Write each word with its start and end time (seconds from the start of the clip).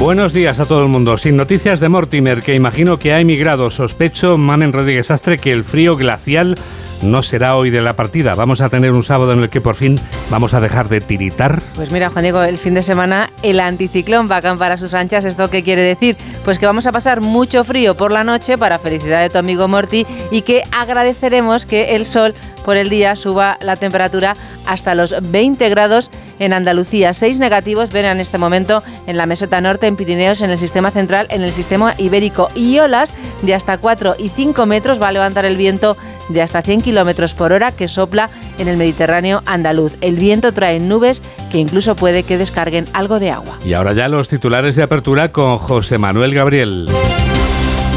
Buenos 0.00 0.32
días 0.32 0.60
a 0.60 0.64
todo 0.64 0.84
el 0.84 0.88
mundo. 0.88 1.18
Sin 1.18 1.36
noticias 1.36 1.80
de 1.80 1.88
Mortimer, 1.88 2.40
que 2.40 2.54
imagino 2.54 3.00
que 3.00 3.12
ha 3.12 3.20
emigrado. 3.20 3.68
Sospecho, 3.72 4.38
Mamen 4.38 4.72
Rodríguez 4.72 5.10
Astre, 5.10 5.38
que 5.38 5.50
el 5.50 5.64
frío 5.64 5.96
glacial 5.96 6.54
no 7.02 7.20
será 7.24 7.56
hoy 7.56 7.70
de 7.70 7.82
la 7.82 7.94
partida. 7.94 8.34
Vamos 8.34 8.60
a 8.60 8.68
tener 8.68 8.92
un 8.92 9.02
sábado 9.02 9.32
en 9.32 9.40
el 9.40 9.50
que 9.50 9.60
por 9.60 9.74
fin 9.74 9.98
vamos 10.30 10.54
a 10.54 10.60
dejar 10.60 10.88
de 10.88 11.00
tiritar. 11.00 11.60
Pues 11.74 11.90
mira, 11.90 12.10
Juan 12.10 12.22
Diego, 12.22 12.42
el 12.42 12.58
fin 12.58 12.74
de 12.74 12.84
semana 12.84 13.30
el 13.42 13.58
anticiclón 13.58 14.30
va 14.30 14.36
a 14.36 14.38
acampar 14.38 14.78
sus 14.78 14.94
anchas. 14.94 15.24
¿Esto 15.24 15.50
qué 15.50 15.64
quiere 15.64 15.82
decir? 15.82 16.16
Pues 16.44 16.60
que 16.60 16.66
vamos 16.66 16.86
a 16.86 16.92
pasar 16.92 17.20
mucho 17.20 17.64
frío 17.64 17.96
por 17.96 18.12
la 18.12 18.22
noche 18.22 18.56
para 18.56 18.78
felicidad 18.78 19.22
de 19.22 19.30
tu 19.30 19.38
amigo 19.38 19.66
Morty 19.66 20.06
y 20.30 20.42
que 20.42 20.62
agradeceremos 20.70 21.66
que 21.66 21.96
el 21.96 22.06
sol 22.06 22.36
por 22.64 22.76
el 22.76 22.88
día 22.88 23.16
suba 23.16 23.58
la 23.62 23.74
temperatura 23.74 24.36
hasta 24.64 24.94
los 24.94 25.14
20 25.30 25.68
grados 25.70 26.10
en 26.38 26.52
Andalucía. 26.52 27.14
Seis 27.14 27.38
negativos 27.38 27.90
ven 27.90 28.04
en 28.04 28.20
este 28.20 28.38
momento 28.38 28.82
en 29.06 29.16
la 29.16 29.26
meseta 29.26 29.60
norte, 29.60 29.86
en 29.86 29.96
Pirineos, 29.96 30.40
en 30.40 30.50
el 30.50 30.58
sistema 30.58 30.90
central, 30.90 31.26
en 31.30 31.42
el 31.42 31.52
sistema 31.52 31.94
ibérico. 31.98 32.48
Y 32.54 32.78
olas 32.78 33.14
de 33.42 33.54
hasta 33.54 33.78
4 33.78 34.16
y 34.18 34.28
5 34.28 34.66
metros 34.66 35.00
va 35.00 35.08
a 35.08 35.12
levantar 35.12 35.44
el 35.44 35.56
viento 35.56 35.96
de 36.28 36.42
hasta 36.42 36.62
100 36.62 36.82
kilómetros 36.82 37.34
por 37.34 37.52
hora 37.52 37.72
que 37.72 37.88
sopla 37.88 38.30
en 38.58 38.68
el 38.68 38.76
Mediterráneo 38.76 39.42
andaluz. 39.46 39.94
El 40.00 40.16
viento 40.16 40.52
trae 40.52 40.80
nubes 40.80 41.22
que 41.50 41.58
incluso 41.58 41.96
puede 41.96 42.22
que 42.22 42.38
descarguen 42.38 42.86
algo 42.92 43.18
de 43.18 43.30
agua. 43.30 43.58
Y 43.64 43.72
ahora 43.72 43.92
ya 43.92 44.08
los 44.08 44.28
titulares 44.28 44.76
de 44.76 44.82
apertura 44.82 45.32
con 45.32 45.58
José 45.58 45.98
Manuel 45.98 46.34
Gabriel. 46.34 46.88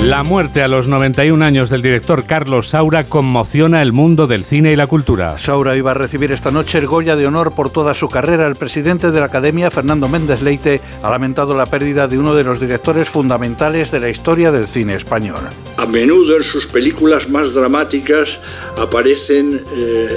La 0.03 0.23
muerte 0.23 0.63
a 0.63 0.67
los 0.67 0.87
91 0.87 1.45
años 1.45 1.69
del 1.69 1.83
director 1.83 2.25
Carlos 2.25 2.69
Saura 2.69 3.03
conmociona 3.03 3.83
el 3.83 3.93
mundo 3.93 4.25
del 4.25 4.43
cine 4.43 4.71
y 4.71 4.75
la 4.75 4.87
cultura. 4.87 5.37
Saura 5.37 5.77
iba 5.77 5.91
a 5.91 5.93
recibir 5.93 6.31
esta 6.31 6.49
noche 6.49 6.79
el 6.79 6.87
Goya 6.87 7.15
de 7.15 7.27
Honor 7.27 7.53
por 7.53 7.69
toda 7.69 7.93
su 7.93 8.09
carrera. 8.09 8.47
El 8.47 8.55
presidente 8.55 9.11
de 9.11 9.19
la 9.19 9.27
Academia, 9.27 9.69
Fernando 9.69 10.09
Méndez 10.09 10.41
Leite, 10.41 10.81
ha 11.03 11.11
lamentado 11.11 11.55
la 11.55 11.67
pérdida 11.67 12.07
de 12.07 12.17
uno 12.17 12.33
de 12.33 12.43
los 12.43 12.59
directores 12.59 13.09
fundamentales 13.09 13.91
de 13.91 13.99
la 13.99 14.09
historia 14.09 14.51
del 14.51 14.67
cine 14.67 14.95
español. 14.95 15.41
A 15.77 15.85
menudo 15.85 16.35
en 16.35 16.43
sus 16.43 16.65
películas 16.65 17.29
más 17.29 17.53
dramáticas 17.53 18.39
aparecen 18.79 19.61
eh, 19.71 20.07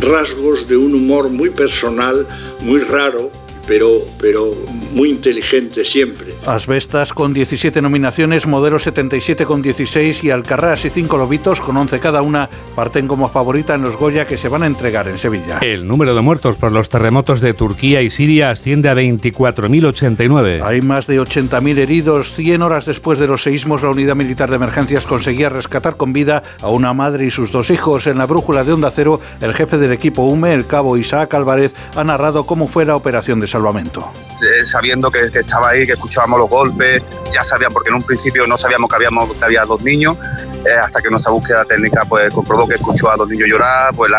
rasgos 0.00 0.66
de 0.66 0.76
un 0.76 0.96
humor 0.96 1.30
muy 1.30 1.50
personal, 1.50 2.26
muy 2.62 2.80
raro, 2.80 3.30
pero, 3.68 4.00
pero 4.18 4.50
muy 4.92 5.10
inteligente 5.10 5.84
siempre. 5.84 6.34
Asbestas 6.46 7.12
con 7.12 7.34
17 7.34 7.82
nominaciones, 7.82 8.46
Modelo 8.46 8.78
77 8.78 9.44
con 9.44 9.60
16 9.60 10.24
y 10.24 10.30
Alcarrás 10.30 10.86
y 10.86 10.90
5 10.90 11.16
Lobitos 11.18 11.60
con 11.60 11.76
11 11.76 12.00
cada 12.00 12.22
una 12.22 12.48
parten 12.74 13.06
como 13.06 13.28
favorita 13.28 13.74
en 13.74 13.82
los 13.82 13.96
Goya 13.96 14.26
que 14.26 14.38
se 14.38 14.48
van 14.48 14.62
a 14.62 14.66
entregar 14.66 15.06
en 15.08 15.18
Sevilla. 15.18 15.58
El 15.60 15.86
número 15.86 16.14
de 16.14 16.22
muertos 16.22 16.56
por 16.56 16.72
los 16.72 16.88
terremotos 16.88 17.40
de 17.40 17.52
Turquía 17.52 18.00
y 18.00 18.10
Siria 18.10 18.50
asciende 18.50 18.88
a 18.88 18.94
24.089. 18.94 20.62
Hay 20.64 20.80
más 20.80 21.06
de 21.06 21.20
80.000 21.20 21.78
heridos. 21.78 22.32
100 22.32 22.62
horas 22.62 22.86
después 22.86 23.18
de 23.18 23.26
los 23.26 23.42
seísmos, 23.42 23.82
la 23.82 23.90
Unidad 23.90 24.16
Militar 24.16 24.48
de 24.48 24.56
Emergencias 24.56 25.04
conseguía 25.04 25.50
rescatar 25.50 25.96
con 25.96 26.12
vida 26.14 26.42
a 26.62 26.70
una 26.70 26.94
madre 26.94 27.26
y 27.26 27.30
sus 27.30 27.52
dos 27.52 27.70
hijos. 27.70 28.06
En 28.06 28.16
la 28.18 28.26
brújula 28.26 28.64
de 28.64 28.72
Onda 28.72 28.90
Cero, 28.94 29.20
el 29.40 29.52
jefe 29.52 29.76
del 29.76 29.92
equipo 29.92 30.22
UME, 30.22 30.54
el 30.54 30.66
cabo 30.66 30.96
Isaac 30.96 31.34
Álvarez, 31.34 31.74
ha 31.94 32.04
narrado 32.04 32.46
cómo 32.46 32.66
fue 32.66 32.86
la 32.86 32.96
operación 32.96 33.40
de 33.40 33.46
salvamento. 33.58 34.12
Eh, 34.40 34.64
sabiendo 34.64 35.10
que, 35.10 35.30
estaba 35.34 35.70
ahí, 35.70 35.84
que 35.84 35.92
escuchábamos 35.92 36.38
los 36.38 36.48
golpes, 36.48 37.02
ya 37.34 37.42
sabía, 37.42 37.68
porque 37.70 37.88
en 37.88 37.96
un 37.96 38.02
principio 38.02 38.46
no 38.46 38.56
sabíamos 38.56 38.88
que, 38.88 38.94
habíamos, 38.94 39.34
que 39.34 39.44
había 39.44 39.64
dos 39.64 39.82
niños, 39.82 40.16
eh, 40.64 40.70
hasta 40.80 41.02
que 41.02 41.10
nuestra 41.10 41.32
búsqueda 41.32 41.64
técnica 41.64 42.04
pues 42.08 42.32
comprobó 42.32 42.68
que 42.68 42.74
escuchó 42.74 43.10
a 43.10 43.16
dos 43.16 43.28
niños 43.28 43.48
llorar, 43.48 43.92
pues 43.94 44.12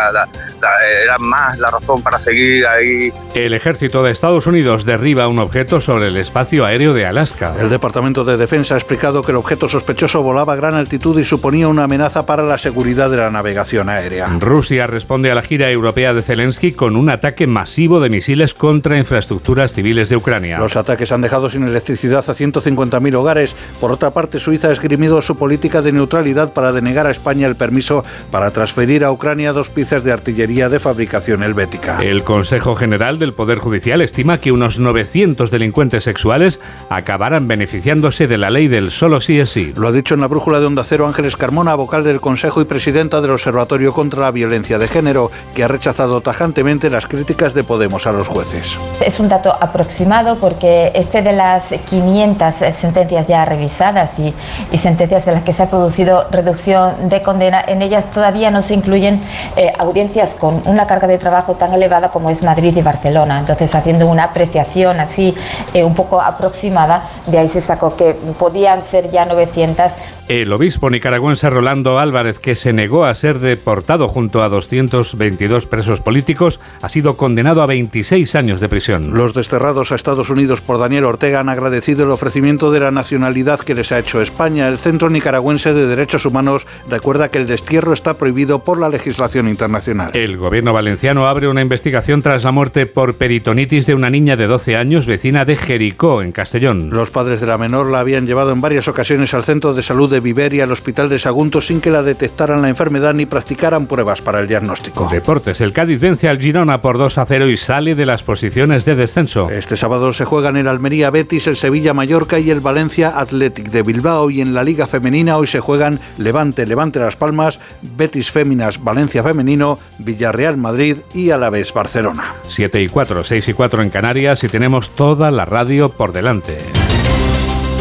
era 1.03 1.17
más 1.19 1.57
la 1.59 1.71
razón 1.71 2.01
para 2.01 2.19
seguir 2.19 2.67
ahí. 2.67 3.13
El 3.33 3.53
ejército 3.53 4.03
de 4.03 4.11
Estados 4.11 4.45
Unidos 4.45 4.83
derriba 4.83 5.27
un 5.29 5.39
objeto 5.39 5.79
sobre 5.79 6.07
el 6.07 6.17
espacio 6.17 6.65
aéreo 6.65 6.93
de 6.93 7.05
Alaska. 7.05 7.55
El 7.59 7.69
Departamento 7.69 8.25
de 8.25 8.35
Defensa 8.35 8.75
ha 8.75 8.77
explicado 8.77 9.21
que 9.21 9.31
el 9.31 9.37
objeto 9.37 9.69
sospechoso 9.69 10.21
volaba 10.21 10.53
a 10.53 10.55
gran 10.57 10.75
altitud 10.75 11.17
y 11.17 11.23
suponía 11.23 11.69
una 11.69 11.85
amenaza 11.85 12.25
para 12.25 12.43
la 12.43 12.57
seguridad 12.57 13.09
de 13.09 13.17
la 13.17 13.31
navegación 13.31 13.87
aérea. 13.87 14.27
Rusia 14.39 14.85
responde 14.85 15.31
a 15.31 15.35
la 15.35 15.43
gira 15.43 15.71
europea 15.71 16.13
de 16.13 16.23
Zelensky 16.23 16.73
con 16.73 16.97
un 16.97 17.09
ataque 17.09 17.47
masivo 17.47 18.01
de 18.01 18.09
misiles 18.09 18.53
contra 18.53 18.97
infraestructuras 19.29 19.73
civiles 19.73 20.09
de 20.09 20.15
Ucrania. 20.15 20.57
Los 20.57 20.75
ataques 20.75 21.11
han 21.11 21.21
dejado 21.21 21.49
sin 21.49 21.63
electricidad 21.63 22.25
a 22.27 22.33
150.000 22.33 23.15
hogares. 23.15 23.55
Por 23.79 23.91
otra 23.91 24.09
parte, 24.09 24.39
Suiza 24.39 24.69
ha 24.69 24.71
esgrimido 24.71 25.21
su 25.21 25.35
política 25.35 25.83
de 25.83 25.91
neutralidad 25.91 26.51
para 26.51 26.71
denegar 26.71 27.05
a 27.05 27.11
España 27.11 27.45
el 27.45 27.55
permiso 27.55 28.03
para 28.31 28.49
transferir 28.49 29.03
a 29.03 29.11
Ucrania 29.11 29.53
dos 29.53 29.69
piezas 29.69 30.03
de 30.03 30.11
artillería 30.11 30.67
de 30.69 30.79
fabricación 30.79 31.43
helvética. 31.43 31.99
El 32.01 32.23
Consejo 32.23 32.75
General 32.75 33.19
del 33.19 33.33
Poder 33.33 33.59
Judicial 33.59 34.01
estima 34.01 34.39
que 34.39 34.51
unos 34.51 34.79
900 34.79 35.51
delincuentes 35.51 36.03
sexuales 36.03 36.59
acabarán 36.89 37.47
beneficiándose 37.47 38.27
de 38.27 38.37
la 38.39 38.49
ley 38.49 38.67
del 38.67 38.89
solo 38.89 39.21
sí 39.21 39.39
es 39.39 39.51
sí. 39.51 39.73
Lo 39.75 39.89
ha 39.89 39.91
dicho 39.91 40.15
en 40.15 40.21
la 40.21 40.27
brújula 40.27 40.59
de 40.59 40.65
Onda 40.65 40.83
Cero 40.83 41.05
Ángeles 41.05 41.35
Carmona, 41.35 41.75
vocal 41.75 42.03
del 42.03 42.19
Consejo 42.19 42.61
y 42.61 42.65
presidenta 42.65 43.21
del 43.21 43.31
Observatorio 43.31 43.93
contra 43.93 44.21
la 44.21 44.31
Violencia 44.31 44.79
de 44.79 44.87
Género, 44.87 45.29
que 45.53 45.63
ha 45.63 45.67
rechazado 45.67 46.21
tajantemente 46.21 46.89
las 46.89 47.05
críticas 47.05 47.53
de 47.53 47.63
Podemos 47.63 48.07
a 48.07 48.11
los 48.11 48.27
jueces. 48.27 48.75
Es 49.05 49.18
un 49.19 49.29
dato 49.29 49.55
aproximado 49.59 50.37
porque 50.37 50.91
este 50.95 51.21
de 51.21 51.33
las 51.33 51.73
500 51.89 52.53
sentencias 52.73 53.27
ya 53.27 53.45
revisadas 53.45 54.19
y, 54.19 54.33
y, 54.71 54.77
sentencias 54.77 55.27
en 55.27 55.35
las 55.35 55.43
que 55.43 55.53
se 55.53 55.63
ha 55.63 55.69
producido 55.69 56.27
reducción 56.31 57.09
de 57.09 57.21
condena, 57.21 57.63
en 57.67 57.81
ellas 57.81 58.11
todavía 58.11 58.51
no 58.51 58.61
se 58.61 58.73
incluyen 58.73 59.21
eh, 59.55 59.71
audiencias 59.77 60.35
con 60.35 60.61
una 60.65 60.87
carga 60.87 61.07
de 61.07 61.17
trabajo 61.17 61.55
tan 61.55 61.73
elevada 61.73 62.09
como 62.11 62.29
es 62.29 62.43
Madrid 62.43 62.75
y 62.75 62.81
Barcelona. 62.81 63.39
Entonces, 63.39 63.73
haciendo 63.75 64.07
una 64.07 64.25
apreciación 64.25 64.99
así 64.99 65.35
eh, 65.73 65.83
un 65.83 65.93
poco 65.93 66.21
aproximada, 66.21 67.03
de 67.27 67.39
ahí 67.39 67.47
se 67.47 67.61
sacó 67.61 67.95
que 67.95 68.15
podían 68.37 68.81
ser 68.81 69.11
ya 69.11 69.25
900. 69.25 69.93
El 70.27 70.53
obispo 70.53 70.89
nicaragüense 70.89 71.49
Rolando 71.49 71.99
Álvarez, 71.99 72.39
que 72.39 72.55
se 72.55 72.71
negó 72.73 73.05
a 73.05 73.15
ser 73.15 73.39
deportado 73.39 74.07
junto 74.07 74.43
a 74.43 74.49
222 74.49 75.65
presos 75.65 76.01
políticos, 76.01 76.59
ha 76.81 76.89
sido 76.89 77.17
condenado 77.17 77.61
a 77.61 77.65
26 77.65 78.35
años 78.35 78.61
de 78.61 78.69
prisión. 78.69 78.98
Los 78.99 79.33
desterrados 79.33 79.91
a 79.91 79.95
Estados 79.95 80.29
Unidos 80.29 80.61
por 80.61 80.79
Daniel 80.79 81.05
Ortega 81.05 81.39
han 81.39 81.49
agradecido 81.49 82.03
el 82.03 82.11
ofrecimiento 82.11 82.71
de 82.71 82.79
la 82.79 82.91
nacionalidad 82.91 83.59
que 83.59 83.75
les 83.75 83.91
ha 83.91 83.99
hecho 83.99 84.21
España. 84.21 84.67
El 84.67 84.77
Centro 84.77 85.09
Nicaragüense 85.09 85.73
de 85.73 85.87
Derechos 85.87 86.25
Humanos 86.25 86.67
recuerda 86.87 87.29
que 87.29 87.37
el 87.37 87.47
destierro 87.47 87.93
está 87.93 88.15
prohibido 88.15 88.63
por 88.63 88.79
la 88.79 88.89
legislación 88.89 89.47
internacional. 89.47 90.11
El 90.13 90.37
gobierno 90.37 90.73
valenciano 90.73 91.27
abre 91.27 91.47
una 91.47 91.61
investigación 91.61 92.21
tras 92.21 92.43
la 92.43 92.51
muerte 92.51 92.85
por 92.85 93.15
peritonitis 93.15 93.85
de 93.85 93.95
una 93.95 94.09
niña 94.09 94.35
de 94.35 94.47
12 94.47 94.75
años 94.75 95.05
vecina 95.05 95.45
de 95.45 95.55
Jericó, 95.55 96.21
en 96.21 96.31
Castellón. 96.31 96.89
Los 96.91 97.11
padres 97.11 97.41
de 97.41 97.47
la 97.47 97.57
menor 97.57 97.89
la 97.89 97.99
habían 97.99 98.27
llevado 98.27 98.51
en 98.51 98.61
varias 98.61 98.87
ocasiones 98.87 99.33
al 99.33 99.43
centro 99.43 99.73
de 99.73 99.83
salud 99.83 100.09
de 100.09 100.19
Viver 100.19 100.53
y 100.53 100.61
al 100.61 100.71
hospital 100.71 101.09
de 101.09 101.19
Sagunto 101.19 101.61
sin 101.61 101.81
que 101.81 101.91
la 101.91 102.03
detectaran 102.03 102.61
la 102.61 102.69
enfermedad 102.69 103.13
ni 103.13 103.25
practicaran 103.25 103.87
pruebas 103.87 104.21
para 104.21 104.39
el 104.39 104.47
diagnóstico. 104.47 105.07
Deportes. 105.11 105.61
El 105.61 105.73
Cádiz 105.73 105.99
vence 105.99 106.29
al 106.29 106.39
Girona 106.39 106.81
por 106.81 106.97
2 106.97 107.17
a 107.17 107.25
0 107.25 107.49
y 107.49 107.57
sale 107.57 107.95
de 107.95 108.05
las 108.05 108.23
posiciones 108.23 108.85
de 108.85 108.88
descenso. 108.95 109.49
Este 109.49 109.77
sábado 109.77 110.13
se 110.13 110.25
juegan 110.25 110.57
el 110.57 110.67
Almería 110.67 111.09
Betis, 111.09 111.47
el 111.47 111.57
Sevilla 111.57 111.93
Mallorca 111.93 112.39
y 112.39 112.49
el 112.49 112.59
Valencia 112.59 113.19
Athletic 113.19 113.69
de 113.69 113.83
Bilbao. 113.83 114.29
Y 114.29 114.41
en 114.41 114.53
la 114.53 114.63
Liga 114.63 114.87
Femenina 114.87 115.37
hoy 115.37 115.47
se 115.47 115.59
juegan 115.59 115.99
Levante, 116.17 116.65
Levante 116.65 116.99
Las 116.99 117.15
Palmas, 117.15 117.59
Betis 117.81 118.31
Féminas, 118.31 118.83
Valencia 118.83 119.23
Femenino, 119.23 119.79
Villarreal 119.99 120.57
Madrid 120.57 120.97
y 121.13 121.31
Alavés 121.31 121.73
Barcelona. 121.73 122.35
7 122.47 122.81
y 122.81 122.89
4, 122.89 123.23
6 123.23 123.47
y 123.47 123.53
4 123.53 123.81
en 123.81 123.89
Canarias 123.89 124.43
y 124.43 124.49
tenemos 124.49 124.91
toda 124.91 125.31
la 125.31 125.45
radio 125.45 125.89
por 125.89 126.11
delante. 126.11 126.57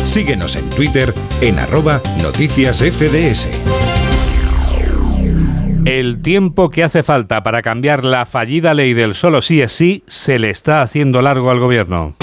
Síguenos 0.04 0.56
en 0.56 0.70
Twitter 0.70 1.12
en 1.40 1.58
arroba 1.58 2.00
noticias 2.22 2.78
FDS. 2.78 3.77
El 5.88 6.20
tiempo 6.20 6.68
que 6.68 6.84
hace 6.84 7.02
falta 7.02 7.42
para 7.42 7.62
cambiar 7.62 8.04
la 8.04 8.26
fallida 8.26 8.74
ley 8.74 8.92
del 8.92 9.14
solo 9.14 9.40
sí 9.40 9.62
es 9.62 9.72
sí 9.72 10.04
se 10.06 10.38
le 10.38 10.50
está 10.50 10.82
haciendo 10.82 11.22
largo 11.22 11.50
al 11.50 11.60
gobierno. 11.60 12.14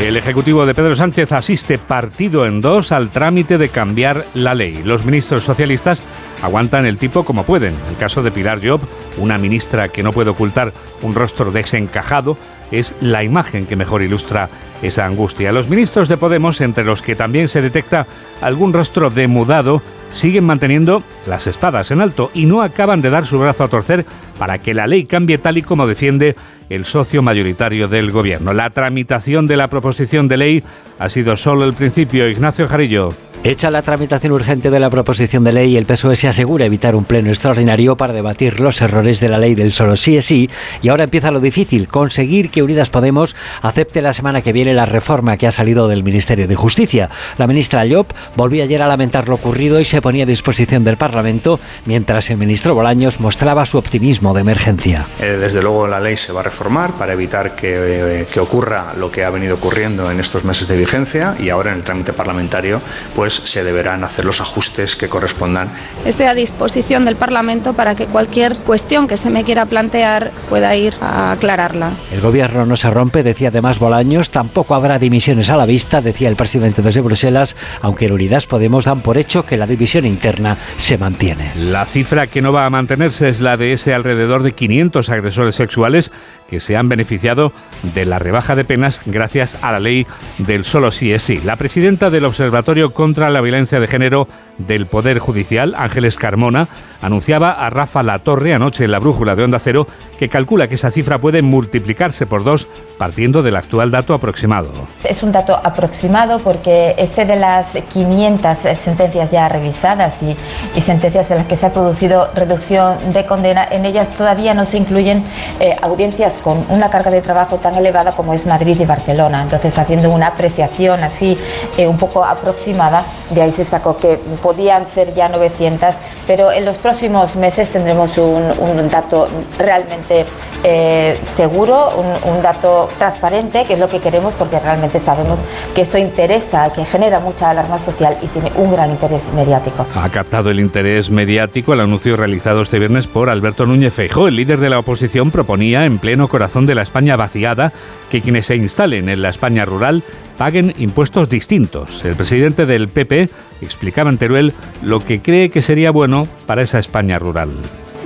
El 0.00 0.16
Ejecutivo 0.16 0.66
de 0.66 0.74
Pedro 0.74 0.96
Sánchez 0.96 1.30
asiste 1.30 1.78
partido 1.78 2.44
en 2.44 2.60
dos 2.60 2.90
al 2.90 3.10
trámite 3.10 3.56
de 3.56 3.68
cambiar 3.68 4.26
la 4.34 4.56
ley. 4.56 4.82
Los 4.82 5.04
ministros 5.04 5.44
socialistas 5.44 6.02
aguantan 6.42 6.84
el 6.84 6.98
tipo 6.98 7.24
como 7.24 7.44
pueden. 7.44 7.74
En 7.74 7.90
el 7.90 7.96
caso 7.98 8.24
de 8.24 8.32
Pilar 8.32 8.58
Job, 8.66 8.80
una 9.16 9.38
ministra 9.38 9.86
que 9.86 10.02
no 10.02 10.12
puede 10.12 10.30
ocultar 10.30 10.72
un 11.02 11.14
rostro 11.14 11.52
desencajado, 11.52 12.36
es 12.70 12.94
la 13.00 13.24
imagen 13.24 13.66
que 13.66 13.76
mejor 13.76 14.02
ilustra 14.02 14.48
esa 14.82 15.06
angustia. 15.06 15.52
Los 15.52 15.68
ministros 15.68 16.08
de 16.08 16.16
Podemos, 16.16 16.60
entre 16.60 16.84
los 16.84 17.02
que 17.02 17.16
también 17.16 17.48
se 17.48 17.62
detecta 17.62 18.06
algún 18.40 18.72
rostro 18.72 19.10
demudado, 19.10 19.82
siguen 20.10 20.44
manteniendo 20.44 21.02
las 21.26 21.46
espadas 21.46 21.90
en 21.90 22.00
alto 22.00 22.30
y 22.34 22.46
no 22.46 22.62
acaban 22.62 23.02
de 23.02 23.10
dar 23.10 23.26
su 23.26 23.38
brazo 23.38 23.64
a 23.64 23.68
torcer 23.68 24.06
para 24.38 24.58
que 24.58 24.74
la 24.74 24.86
ley 24.86 25.04
cambie 25.04 25.38
tal 25.38 25.58
y 25.58 25.62
como 25.62 25.86
defiende 25.86 26.36
el 26.68 26.84
socio 26.84 27.22
mayoritario 27.22 27.88
del 27.88 28.10
gobierno. 28.10 28.52
La 28.52 28.70
tramitación 28.70 29.46
de 29.46 29.56
la 29.56 29.68
proposición 29.68 30.28
de 30.28 30.36
ley 30.36 30.64
ha 30.98 31.08
sido 31.08 31.36
solo 31.36 31.64
el 31.64 31.74
principio. 31.74 32.28
Ignacio 32.28 32.68
Jarillo. 32.68 33.14
Hecha 33.42 33.70
la 33.70 33.80
tramitación 33.80 34.34
urgente 34.34 34.68
de 34.68 34.78
la 34.78 34.90
proposición 34.90 35.44
de 35.44 35.52
ley, 35.52 35.78
el 35.78 35.86
PSOE 35.86 36.14
se 36.14 36.28
asegura 36.28 36.66
evitar 36.66 36.94
un 36.94 37.06
pleno 37.06 37.30
extraordinario 37.30 37.96
para 37.96 38.12
debatir 38.12 38.60
los 38.60 38.82
errores 38.82 39.18
de 39.18 39.30
la 39.30 39.38
ley 39.38 39.54
del 39.54 39.72
solo 39.72 39.96
sí 39.96 40.18
es 40.18 40.26
sí. 40.26 40.50
Y 40.82 40.90
ahora 40.90 41.04
empieza 41.04 41.30
lo 41.30 41.40
difícil, 41.40 41.88
conseguir 41.88 42.50
que 42.50 42.62
Unidas 42.62 42.90
Podemos 42.90 43.34
acepte 43.62 44.02
la 44.02 44.12
semana 44.12 44.42
que 44.42 44.52
viene 44.52 44.74
la 44.74 44.84
reforma 44.84 45.38
que 45.38 45.46
ha 45.46 45.52
salido 45.52 45.88
del 45.88 46.02
Ministerio 46.02 46.46
de 46.46 46.54
Justicia. 46.54 47.08
La 47.38 47.46
ministra 47.46 47.86
Llop 47.86 48.12
volvió 48.36 48.62
ayer 48.62 48.82
a 48.82 48.86
lamentar 48.86 49.26
lo 49.26 49.36
ocurrido 49.36 49.80
y 49.80 49.86
se 49.86 50.02
ponía 50.02 50.24
a 50.24 50.26
disposición 50.26 50.84
del 50.84 50.98
Parlamento, 50.98 51.60
mientras 51.86 52.28
el 52.28 52.36
ministro 52.36 52.74
Bolaños 52.74 53.20
mostraba 53.20 53.64
su 53.64 53.78
optimismo 53.78 54.34
de 54.34 54.42
emergencia. 54.42 55.06
Eh, 55.18 55.38
desde 55.40 55.62
luego 55.62 55.86
la 55.86 55.98
ley 55.98 56.18
se 56.18 56.34
va 56.34 56.40
a 56.40 56.44
reformar 56.44 56.92
para 56.98 57.14
evitar 57.14 57.54
que, 57.54 58.20
eh, 58.20 58.26
que 58.30 58.38
ocurra 58.38 58.92
lo 58.98 59.10
que 59.10 59.24
ha 59.24 59.30
venido 59.30 59.54
ocurriendo 59.54 60.10
en 60.10 60.20
estos 60.20 60.44
meses 60.44 60.68
de 60.68 60.76
vigencia 60.76 61.36
y 61.38 61.48
ahora 61.48 61.70
en 61.70 61.78
el 61.78 61.84
trámite 61.84 62.12
parlamentario 62.12 62.82
pues 63.14 63.29
se 63.34 63.64
deberán 63.64 64.04
hacer 64.04 64.24
los 64.24 64.40
ajustes 64.40 64.96
que 64.96 65.08
correspondan. 65.08 65.68
Estoy 66.04 66.26
a 66.26 66.34
disposición 66.34 67.04
del 67.04 67.16
Parlamento 67.16 67.72
para 67.72 67.94
que 67.94 68.06
cualquier 68.06 68.56
cuestión 68.58 69.06
que 69.06 69.16
se 69.16 69.30
me 69.30 69.44
quiera 69.44 69.66
plantear 69.66 70.32
pueda 70.48 70.74
ir 70.76 70.94
a 71.00 71.32
aclararla. 71.32 71.90
El 72.12 72.20
gobierno 72.20 72.66
no 72.66 72.76
se 72.76 72.90
rompe, 72.90 73.22
decía 73.22 73.48
además 73.48 73.78
Bolaños, 73.78 74.30
tampoco 74.30 74.74
habrá 74.74 74.98
dimisiones 74.98 75.50
a 75.50 75.56
la 75.56 75.66
vista, 75.66 76.00
decía 76.00 76.28
el 76.28 76.36
presidente 76.36 76.82
desde 76.82 77.00
Bruselas, 77.00 77.56
aunque 77.82 78.06
en 78.06 78.12
Unidas 78.12 78.46
Podemos 78.46 78.84
dan 78.84 79.00
por 79.00 79.18
hecho 79.18 79.44
que 79.44 79.56
la 79.56 79.66
división 79.66 80.06
interna 80.06 80.58
se 80.76 80.98
mantiene. 80.98 81.52
La 81.56 81.84
cifra 81.86 82.26
que 82.26 82.42
no 82.42 82.52
va 82.52 82.66
a 82.66 82.70
mantenerse 82.70 83.28
es 83.28 83.40
la 83.40 83.56
de 83.56 83.72
ese 83.72 83.94
alrededor 83.94 84.42
de 84.42 84.52
500 84.52 85.08
agresores 85.10 85.54
sexuales 85.54 86.10
que 86.50 86.60
se 86.60 86.76
han 86.76 86.88
beneficiado 86.88 87.52
de 87.94 88.04
la 88.04 88.18
rebaja 88.18 88.56
de 88.56 88.64
penas 88.64 89.00
gracias 89.06 89.56
a 89.62 89.70
la 89.72 89.80
ley 89.80 90.06
del 90.38 90.64
solo 90.64 90.90
sí 90.90 91.12
es 91.12 91.22
sí. 91.22 91.40
La 91.44 91.56
presidenta 91.56 92.10
del 92.10 92.24
Observatorio 92.24 92.92
contra 92.92 93.30
la 93.30 93.40
Violencia 93.40 93.78
de 93.78 93.86
Género 93.86 94.28
del 94.58 94.86
Poder 94.86 95.20
Judicial, 95.20 95.74
Ángeles 95.78 96.16
Carmona, 96.16 96.68
anunciaba 97.00 97.52
a 97.52 97.70
Rafa 97.70 98.02
La 98.02 98.18
Torre 98.18 98.52
anoche 98.52 98.84
en 98.84 98.90
la 98.90 98.98
brújula 98.98 99.34
de 99.36 99.44
Onda 99.44 99.58
Cero 99.58 99.86
que 100.18 100.28
calcula 100.28 100.68
que 100.68 100.74
esa 100.74 100.90
cifra 100.90 101.18
puede 101.18 101.40
multiplicarse 101.40 102.26
por 102.26 102.44
dos 102.44 102.66
partiendo 102.98 103.42
del 103.42 103.56
actual 103.56 103.90
dato 103.90 104.12
aproximado. 104.12 104.70
Es 105.04 105.22
un 105.22 105.32
dato 105.32 105.58
aproximado 105.62 106.40
porque 106.40 106.94
este 106.98 107.24
de 107.24 107.36
las 107.36 107.78
500 107.92 108.58
sentencias 108.76 109.30
ya 109.30 109.48
revisadas 109.48 110.22
y, 110.22 110.36
y 110.74 110.80
sentencias 110.80 111.30
en 111.30 111.38
las 111.38 111.46
que 111.46 111.56
se 111.56 111.66
ha 111.66 111.72
producido 111.72 112.28
reducción 112.34 113.12
de 113.12 113.24
condena, 113.24 113.66
en 113.70 113.86
ellas 113.86 114.10
todavía 114.10 114.52
no 114.52 114.66
se 114.66 114.76
incluyen 114.76 115.22
eh, 115.60 115.76
audiencias 115.80 116.38
con 116.42 116.64
una 116.68 116.90
carga 116.90 117.10
de 117.10 117.20
trabajo 117.20 117.58
tan 117.58 117.74
elevada 117.74 118.12
como 118.12 118.34
es 118.34 118.46
Madrid 118.46 118.76
y 118.80 118.84
Barcelona. 118.84 119.42
Entonces, 119.42 119.78
haciendo 119.78 120.10
una 120.10 120.28
apreciación 120.28 121.02
así 121.02 121.38
eh, 121.76 121.86
un 121.86 121.98
poco 121.98 122.24
aproximada, 122.24 123.04
de 123.30 123.42
ahí 123.42 123.52
se 123.52 123.64
sacó 123.64 123.96
que 123.96 124.18
podían 124.42 124.86
ser 124.86 125.14
ya 125.14 125.28
900, 125.28 125.96
pero 126.26 126.52
en 126.52 126.64
los 126.64 126.78
próximos 126.78 127.36
meses 127.36 127.70
tendremos 127.70 128.18
un, 128.18 128.52
un 128.58 128.88
dato 128.90 129.28
realmente 129.58 130.26
eh, 130.64 131.18
seguro, 131.24 131.92
un, 131.96 132.34
un, 132.34 132.42
dato 132.42 132.88
transparente, 132.98 133.64
que 133.64 133.74
es 133.74 133.80
lo 133.80 133.88
que 133.88 134.00
queremos 134.00 134.34
porque 134.34 134.58
realmente 134.58 134.98
sabemos 134.98 135.38
que 135.74 135.82
esto 135.82 135.98
interesa, 135.98 136.72
que 136.72 136.84
genera 136.84 137.20
mucha 137.20 137.50
alarma 137.50 137.78
social 137.78 138.16
y 138.22 138.26
tiene 138.26 138.52
un 138.56 138.72
gran 138.72 138.90
interés 138.90 139.22
mediático. 139.34 139.86
Ha 139.94 140.08
captado 140.08 140.50
el 140.50 140.60
interés 140.60 141.10
mediático 141.10 141.72
el 141.72 141.80
anuncio 141.80 142.16
realizado 142.16 142.62
este 142.62 142.78
viernes 142.78 143.06
por 143.06 143.30
Alberto 143.30 143.66
Núñez 143.66 143.94
Feijóo. 143.94 144.28
El 144.28 144.36
líder 144.36 144.60
de 144.60 144.70
la 144.70 144.78
oposición 144.78 145.30
proponía 145.30 145.84
en 145.84 145.98
pleno 145.98 146.28
corazón 146.30 146.64
de 146.64 146.74
la 146.74 146.80
España 146.80 147.16
vaciada 147.16 147.74
que 148.10 148.22
quienes 148.22 148.46
se 148.46 148.56
instalen 148.56 149.10
en 149.10 149.20
la 149.20 149.28
España 149.28 149.66
rural 149.66 150.02
paguen 150.38 150.72
impuestos 150.78 151.28
distintos. 151.28 152.02
El 152.02 152.16
presidente 152.16 152.64
del 152.64 152.88
PP 152.88 153.28
explicaba 153.60 154.08
en 154.08 154.16
Teruel 154.16 154.54
lo 154.80 155.04
que 155.04 155.20
cree 155.20 155.50
que 155.50 155.60
sería 155.60 155.90
bueno 155.90 156.26
para 156.46 156.62
esa 156.62 156.78
España 156.78 157.18
rural. 157.18 157.50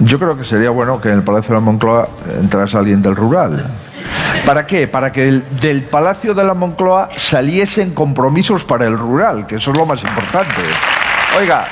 Yo 0.00 0.18
creo 0.18 0.36
que 0.36 0.42
sería 0.42 0.70
bueno 0.70 1.00
que 1.00 1.10
en 1.10 1.18
el 1.18 1.22
Palacio 1.22 1.54
de 1.54 1.60
la 1.60 1.64
Moncloa 1.64 2.08
entrase 2.40 2.76
alguien 2.76 3.00
del 3.00 3.14
rural. 3.14 3.70
¿Para 4.44 4.66
qué? 4.66 4.88
Para 4.88 5.12
que 5.12 5.28
el, 5.28 5.44
del 5.60 5.84
Palacio 5.84 6.34
de 6.34 6.42
la 6.42 6.54
Moncloa 6.54 7.10
saliesen 7.16 7.94
compromisos 7.94 8.64
para 8.64 8.86
el 8.86 8.98
rural, 8.98 9.46
que 9.46 9.56
eso 9.56 9.70
es 9.70 9.76
lo 9.76 9.86
más 9.86 10.02
importante. 10.02 10.62
Oiga, 11.38 11.66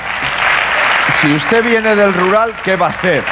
si 1.21 1.33
usted 1.33 1.63
viene 1.63 1.95
del 1.95 2.13
rural, 2.13 2.53
¿qué 2.63 2.75
va 2.75 2.87
a 2.87 2.89
hacer 2.89 3.23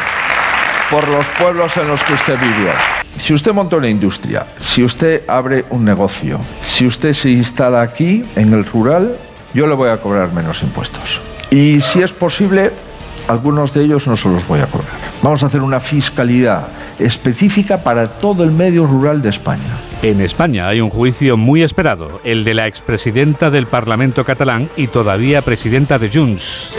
por 0.90 1.08
los 1.08 1.26
pueblos 1.40 1.76
en 1.78 1.88
los 1.88 2.04
que 2.04 2.14
usted 2.14 2.38
vivió? 2.40 3.01
Si 3.20 3.34
usted 3.34 3.54
monta 3.54 3.76
una 3.76 3.90
industria, 3.90 4.46
si 4.60 4.84
usted 4.84 5.24
abre 5.28 5.66
un 5.70 5.86
negocio, 5.86 6.40
si 6.62 6.86
usted 6.86 7.14
se 7.14 7.30
instala 7.30 7.82
aquí, 7.82 8.24
en 8.36 8.54
el 8.54 8.66
rural, 8.66 9.16
yo 9.54 9.68
le 9.68 9.76
voy 9.76 9.90
a 9.90 9.98
cobrar 10.02 10.34
menos 10.34 10.64
impuestos. 10.64 11.20
Y 11.50 11.82
si 11.82 12.02
es 12.02 12.12
posible, 12.12 12.72
algunos 13.28 13.74
de 13.74 13.84
ellos 13.84 14.08
no 14.08 14.18
se 14.18 14.30
los 14.30 14.48
voy 14.48 14.60
a 14.60 14.68
cobrar. 14.68 14.92
Vamos 15.22 15.44
a 15.44 15.48
hacer 15.48 15.62
una 15.62 15.80
fiscalidad 15.80 16.68
específica 17.00 17.84
para 17.84 18.08
todo 18.10 18.44
el 18.44 18.52
medio 18.52 18.86
rural 18.86 19.22
de 19.22 19.30
España. 19.30 19.78
En 20.02 20.20
España 20.22 20.68
hay 20.68 20.82
un 20.82 20.90
juicio 20.90 21.38
muy 21.38 21.62
esperado, 21.62 22.22
el 22.24 22.44
de 22.44 22.54
la 22.54 22.68
expresidenta 22.68 23.52
del 23.52 23.68
Parlamento 23.68 24.26
catalán 24.26 24.70
y 24.76 24.88
todavía 24.88 25.42
presidenta 25.42 26.00
de 26.00 26.10
Junts. 26.10 26.74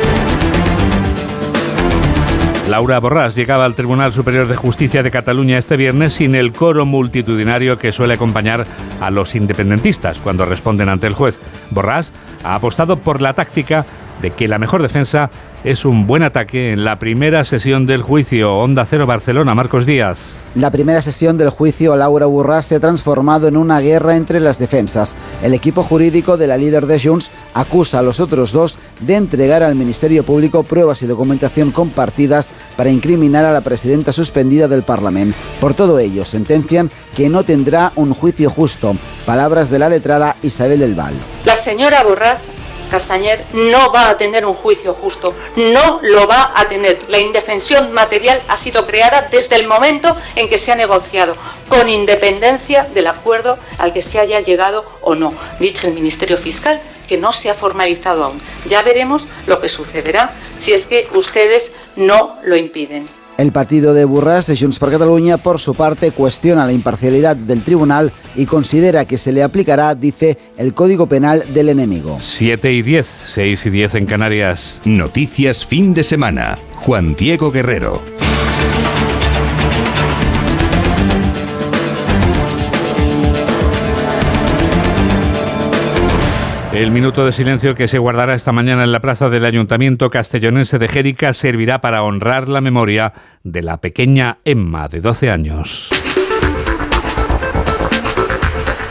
Laura 2.68 3.00
Borràs 3.00 3.34
llegaba 3.34 3.64
al 3.64 3.74
Tribunal 3.74 4.12
Superior 4.12 4.46
de 4.46 4.54
Justicia 4.54 5.02
de 5.02 5.10
Cataluña 5.10 5.58
este 5.58 5.76
viernes 5.76 6.14
sin 6.14 6.36
el 6.36 6.52
coro 6.52 6.86
multitudinario 6.86 7.76
que 7.76 7.90
suele 7.90 8.14
acompañar 8.14 8.66
a 9.00 9.10
los 9.10 9.34
independentistas 9.34 10.20
cuando 10.20 10.46
responden 10.46 10.88
ante 10.88 11.08
el 11.08 11.14
juez. 11.14 11.40
Borràs 11.72 12.12
ha 12.44 12.54
apostado 12.54 12.98
por 12.98 13.20
la 13.20 13.34
táctica 13.34 13.84
de 14.22 14.30
que 14.30 14.48
la 14.48 14.58
mejor 14.58 14.80
defensa 14.80 15.30
es 15.64 15.84
un 15.84 16.06
buen 16.06 16.22
ataque 16.22 16.72
en 16.72 16.84
la 16.84 16.98
primera 16.98 17.44
sesión 17.44 17.86
del 17.86 18.02
juicio. 18.02 18.56
Onda 18.56 18.84
Cero 18.84 19.06
Barcelona, 19.06 19.54
Marcos 19.54 19.86
Díaz. 19.86 20.40
La 20.54 20.70
primera 20.70 21.02
sesión 21.02 21.38
del 21.38 21.50
juicio 21.50 21.94
Laura 21.94 22.26
Borràs 22.26 22.62
se 22.62 22.76
ha 22.76 22.80
transformado 22.80 23.48
en 23.48 23.56
una 23.56 23.80
guerra 23.80 24.16
entre 24.16 24.40
las 24.40 24.58
defensas. 24.58 25.16
El 25.42 25.54
equipo 25.54 25.82
jurídico 25.82 26.36
de 26.36 26.46
la 26.46 26.56
líder 26.56 26.86
de 26.86 27.00
Junts 27.00 27.30
acusa 27.54 28.00
a 28.00 28.02
los 28.02 28.18
otros 28.18 28.52
dos 28.52 28.78
de 29.00 29.16
entregar 29.16 29.62
al 29.62 29.74
Ministerio 29.74 30.24
Público 30.24 30.62
pruebas 30.62 31.02
y 31.02 31.06
documentación 31.06 31.70
compartidas 31.70 32.50
para 32.76 32.90
incriminar 32.90 33.44
a 33.44 33.52
la 33.52 33.60
presidenta 33.60 34.12
suspendida 34.12 34.68
del 34.68 34.82
Parlamento. 34.82 35.36
Por 35.60 35.74
todo 35.74 35.98
ello, 35.98 36.24
sentencian 36.24 36.90
que 37.16 37.28
no 37.28 37.44
tendrá 37.44 37.92
un 37.96 38.14
juicio 38.14 38.50
justo. 38.50 38.96
Palabras 39.26 39.70
de 39.70 39.78
la 39.78 39.88
letrada 39.88 40.36
Isabel 40.42 40.80
del 40.80 40.94
Val. 40.94 41.14
La 41.44 41.56
señora 41.56 42.02
Borràs 42.04 42.61
Castañer 42.92 43.42
no 43.54 43.90
va 43.90 44.10
a 44.10 44.18
tener 44.18 44.44
un 44.44 44.52
juicio 44.52 44.92
justo, 44.92 45.34
no 45.56 45.98
lo 46.02 46.26
va 46.26 46.52
a 46.54 46.68
tener. 46.68 47.08
La 47.08 47.18
indefensión 47.18 47.90
material 47.90 48.42
ha 48.48 48.58
sido 48.58 48.86
creada 48.86 49.28
desde 49.30 49.56
el 49.56 49.66
momento 49.66 50.14
en 50.36 50.46
que 50.50 50.58
se 50.58 50.72
ha 50.72 50.74
negociado, 50.74 51.34
con 51.70 51.88
independencia 51.88 52.84
del 52.92 53.06
acuerdo 53.06 53.58
al 53.78 53.94
que 53.94 54.02
se 54.02 54.18
haya 54.18 54.40
llegado 54.40 54.84
o 55.00 55.14
no. 55.14 55.32
Dicho 55.58 55.86
el 55.86 55.94
Ministerio 55.94 56.36
Fiscal, 56.36 56.82
que 57.08 57.16
no 57.16 57.32
se 57.32 57.48
ha 57.48 57.54
formalizado 57.54 58.24
aún. 58.24 58.42
Ya 58.66 58.82
veremos 58.82 59.26
lo 59.46 59.58
que 59.62 59.70
sucederá 59.70 60.34
si 60.60 60.74
es 60.74 60.84
que 60.84 61.08
ustedes 61.14 61.74
no 61.96 62.36
lo 62.42 62.56
impiden. 62.56 63.08
El 63.38 63.50
partido 63.50 63.94
de 63.94 64.04
Burras 64.04 64.46
de 64.46 64.56
Junts 64.56 64.78
per 64.78 64.90
Catalunya, 64.90 65.38
por 65.38 65.58
su 65.58 65.74
parte, 65.74 66.10
cuestiona 66.12 66.66
la 66.66 66.72
imparcialidad 66.72 67.34
del 67.34 67.64
tribunal 67.64 68.12
y 68.36 68.46
considera 68.46 69.04
que 69.04 69.18
se 69.18 69.32
le 69.32 69.42
aplicará, 69.42 69.94
dice, 69.94 70.38
el 70.56 70.74
Código 70.74 71.06
Penal 71.06 71.44
del 71.54 71.70
enemigo. 71.70 72.18
7 72.20 72.72
y 72.72 72.82
10, 72.82 73.06
6 73.24 73.66
y 73.66 73.70
10 73.70 73.94
en 73.94 74.06
Canarias. 74.06 74.80
Noticias 74.84 75.64
fin 75.64 75.94
de 75.94 76.04
semana. 76.04 76.58
Juan 76.76 77.14
Diego 77.14 77.50
Guerrero. 77.50 78.02
El 86.72 86.90
minuto 86.90 87.26
de 87.26 87.32
silencio 87.32 87.74
que 87.74 87.86
se 87.86 87.98
guardará 87.98 88.34
esta 88.34 88.50
mañana 88.50 88.82
en 88.82 88.92
la 88.92 89.00
plaza 89.00 89.28
del 89.28 89.44
Ayuntamiento 89.44 90.08
castellonense 90.08 90.78
de 90.78 90.88
Jérica 90.88 91.34
servirá 91.34 91.82
para 91.82 92.02
honrar 92.02 92.48
la 92.48 92.62
memoria 92.62 93.12
de 93.44 93.62
la 93.62 93.76
pequeña 93.82 94.38
Emma, 94.46 94.88
de 94.88 95.02
12 95.02 95.30
años. 95.30 95.90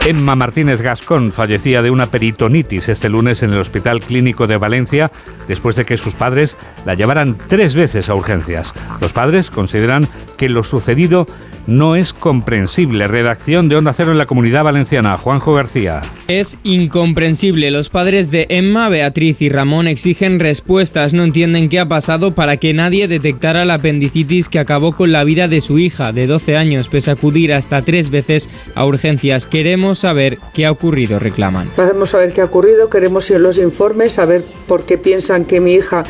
Emma 0.05 0.35
Martínez 0.35 0.81
Gascón 0.81 1.31
fallecía 1.31 1.81
de 1.81 1.91
una 1.91 2.07
peritonitis 2.07 2.89
este 2.89 3.07
lunes 3.07 3.43
en 3.43 3.51
el 3.51 3.59
Hospital 3.59 3.99
Clínico 3.99 4.47
de 4.47 4.57
Valencia 4.57 5.11
después 5.47 5.75
de 5.75 5.85
que 5.85 5.97
sus 5.97 6.15
padres 6.15 6.57
la 6.85 6.95
llevaran 6.95 7.37
tres 7.47 7.75
veces 7.75 8.09
a 8.09 8.15
urgencias. 8.15 8.73
Los 8.99 9.13
padres 9.13 9.51
consideran 9.51 10.07
porque 10.41 10.49
lo 10.49 10.63
sucedido 10.63 11.27
no 11.67 11.95
es 11.95 12.13
comprensible. 12.13 13.07
Redacción 13.07 13.69
de 13.69 13.75
Onda 13.75 13.93
Cero 13.93 14.11
en 14.11 14.17
la 14.17 14.25
Comunidad 14.25 14.63
Valenciana. 14.63 15.15
Juanjo 15.15 15.53
García. 15.53 16.01
Es 16.27 16.57
incomprensible. 16.63 17.69
Los 17.69 17.89
padres 17.89 18.31
de 18.31 18.47
Emma, 18.49 18.89
Beatriz 18.89 19.39
y 19.43 19.49
Ramón 19.49 19.87
exigen 19.87 20.39
respuestas. 20.39 21.13
No 21.13 21.23
entienden 21.23 21.69
qué 21.69 21.79
ha 21.79 21.85
pasado 21.85 22.33
para 22.33 22.57
que 22.57 22.73
nadie 22.73 23.07
detectara 23.07 23.65
la 23.65 23.75
apendicitis 23.75 24.49
que 24.49 24.57
acabó 24.57 24.93
con 24.93 25.11
la 25.11 25.23
vida 25.23 25.47
de 25.47 25.61
su 25.61 25.77
hija 25.77 26.11
de 26.11 26.25
12 26.25 26.57
años, 26.57 26.89
pese 26.89 27.11
a 27.11 27.13
acudir 27.13 27.53
hasta 27.53 27.83
tres 27.83 28.09
veces 28.09 28.49
a 28.73 28.83
urgencias. 28.83 29.45
Queremos 29.45 29.99
saber 29.99 30.39
qué 30.55 30.65
ha 30.65 30.71
ocurrido, 30.71 31.19
reclaman. 31.19 31.69
Queremos 31.75 32.09
saber 32.09 32.33
qué 32.33 32.41
ha 32.41 32.45
ocurrido, 32.45 32.89
queremos 32.89 33.29
ir 33.29 33.39
los 33.39 33.59
informes, 33.59 34.13
saber 34.13 34.43
por 34.67 34.87
qué 34.87 34.97
piensan 34.97 35.45
que 35.45 35.59
mi 35.59 35.73
hija 35.73 36.03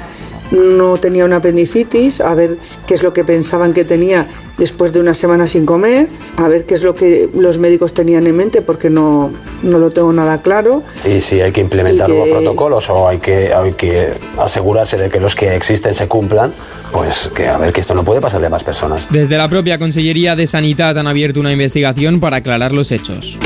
no 0.52 0.98
tenía 0.98 1.26
una 1.26 1.38
apendicitis, 1.38 2.22
a 2.22 2.34
ver 2.36 2.58
qué 2.86 2.94
es 2.94 3.04
lo 3.04 3.14
que 3.14 3.24
pensaban 3.24 3.74
que 3.74 3.86
tenía 3.86 4.28
después 4.58 4.94
de 4.94 5.00
una 5.00 5.14
semana 5.14 5.48
sin 5.48 5.66
comer, 5.66 6.08
a 6.38 6.48
ver 6.48 6.66
qué 6.66 6.76
es 6.76 6.84
lo 6.84 6.96
que 6.96 7.30
los 7.34 7.58
médicos 7.58 7.94
tenían 7.94 8.28
en 8.28 8.36
mente, 8.36 8.62
porque 8.62 8.90
no, 8.90 9.32
no 9.64 9.80
lo 9.80 9.92
tengo 9.92 10.14
nada 10.14 10.42
claro. 10.42 10.84
Y 11.06 11.22
si 11.22 11.42
hay 11.42 11.52
que 11.52 11.62
implementar 11.62 12.10
nuevos 12.10 12.30
protocolos 12.30 12.90
o 12.90 13.08
hay 13.08 13.20
que, 13.20 13.54
hay 13.54 13.74
que 13.74 14.14
asegurarse 14.38 14.98
de 14.98 15.10
que 15.10 15.20
los 15.20 15.36
que 15.36 15.56
existen 15.56 15.94
se 15.94 16.08
cumplan, 16.08 16.54
pues 16.92 17.30
que 17.34 17.48
a 17.48 17.58
ver 17.58 17.74
que 17.74 17.82
esto 17.82 17.96
no 17.96 18.04
puede 18.04 18.22
pasarle 18.22 18.48
a 18.48 18.50
más 18.50 18.64
personas. 18.64 19.08
Desde 19.10 19.38
la 19.38 19.48
propia 19.48 19.80
Consellería 19.80 20.36
de 20.36 20.48
Sanidad 20.48 20.98
han 20.98 21.08
abierto 21.08 21.40
una 21.40 21.52
investigación 21.52 22.20
para 22.20 22.38
aclarar 22.38 22.72
los 22.72 22.92
hechos. 22.92 23.40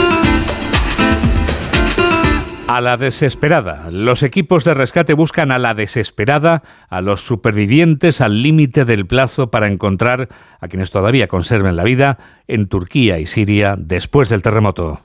A 2.67 2.81
la 2.81 2.98
desesperada. 2.98 3.91
Los 3.91 4.24
equipos 4.24 4.63
de 4.63 4.74
rescate 4.74 5.13
buscan 5.13 5.51
a 5.51 5.60
la 5.60 5.75
desesperada 5.75 6.63
a 6.89 7.01
los 7.01 7.22
supervivientes 7.22 8.22
al 8.22 8.41
límite 8.41 8.86
del 8.86 9.05
plazo 9.05 9.51
para 9.51 9.67
encontrar 9.67 10.29
a 10.60 10.67
quienes 10.67 10.89
todavía 10.89 11.27
conserven 11.27 11.75
la 11.75 11.84
vida 11.84 12.17
en 12.48 12.67
Turquía 12.67 13.19
y 13.19 13.27
Siria 13.27 13.75
después 13.77 14.29
del 14.29 14.41
terremoto. 14.41 15.00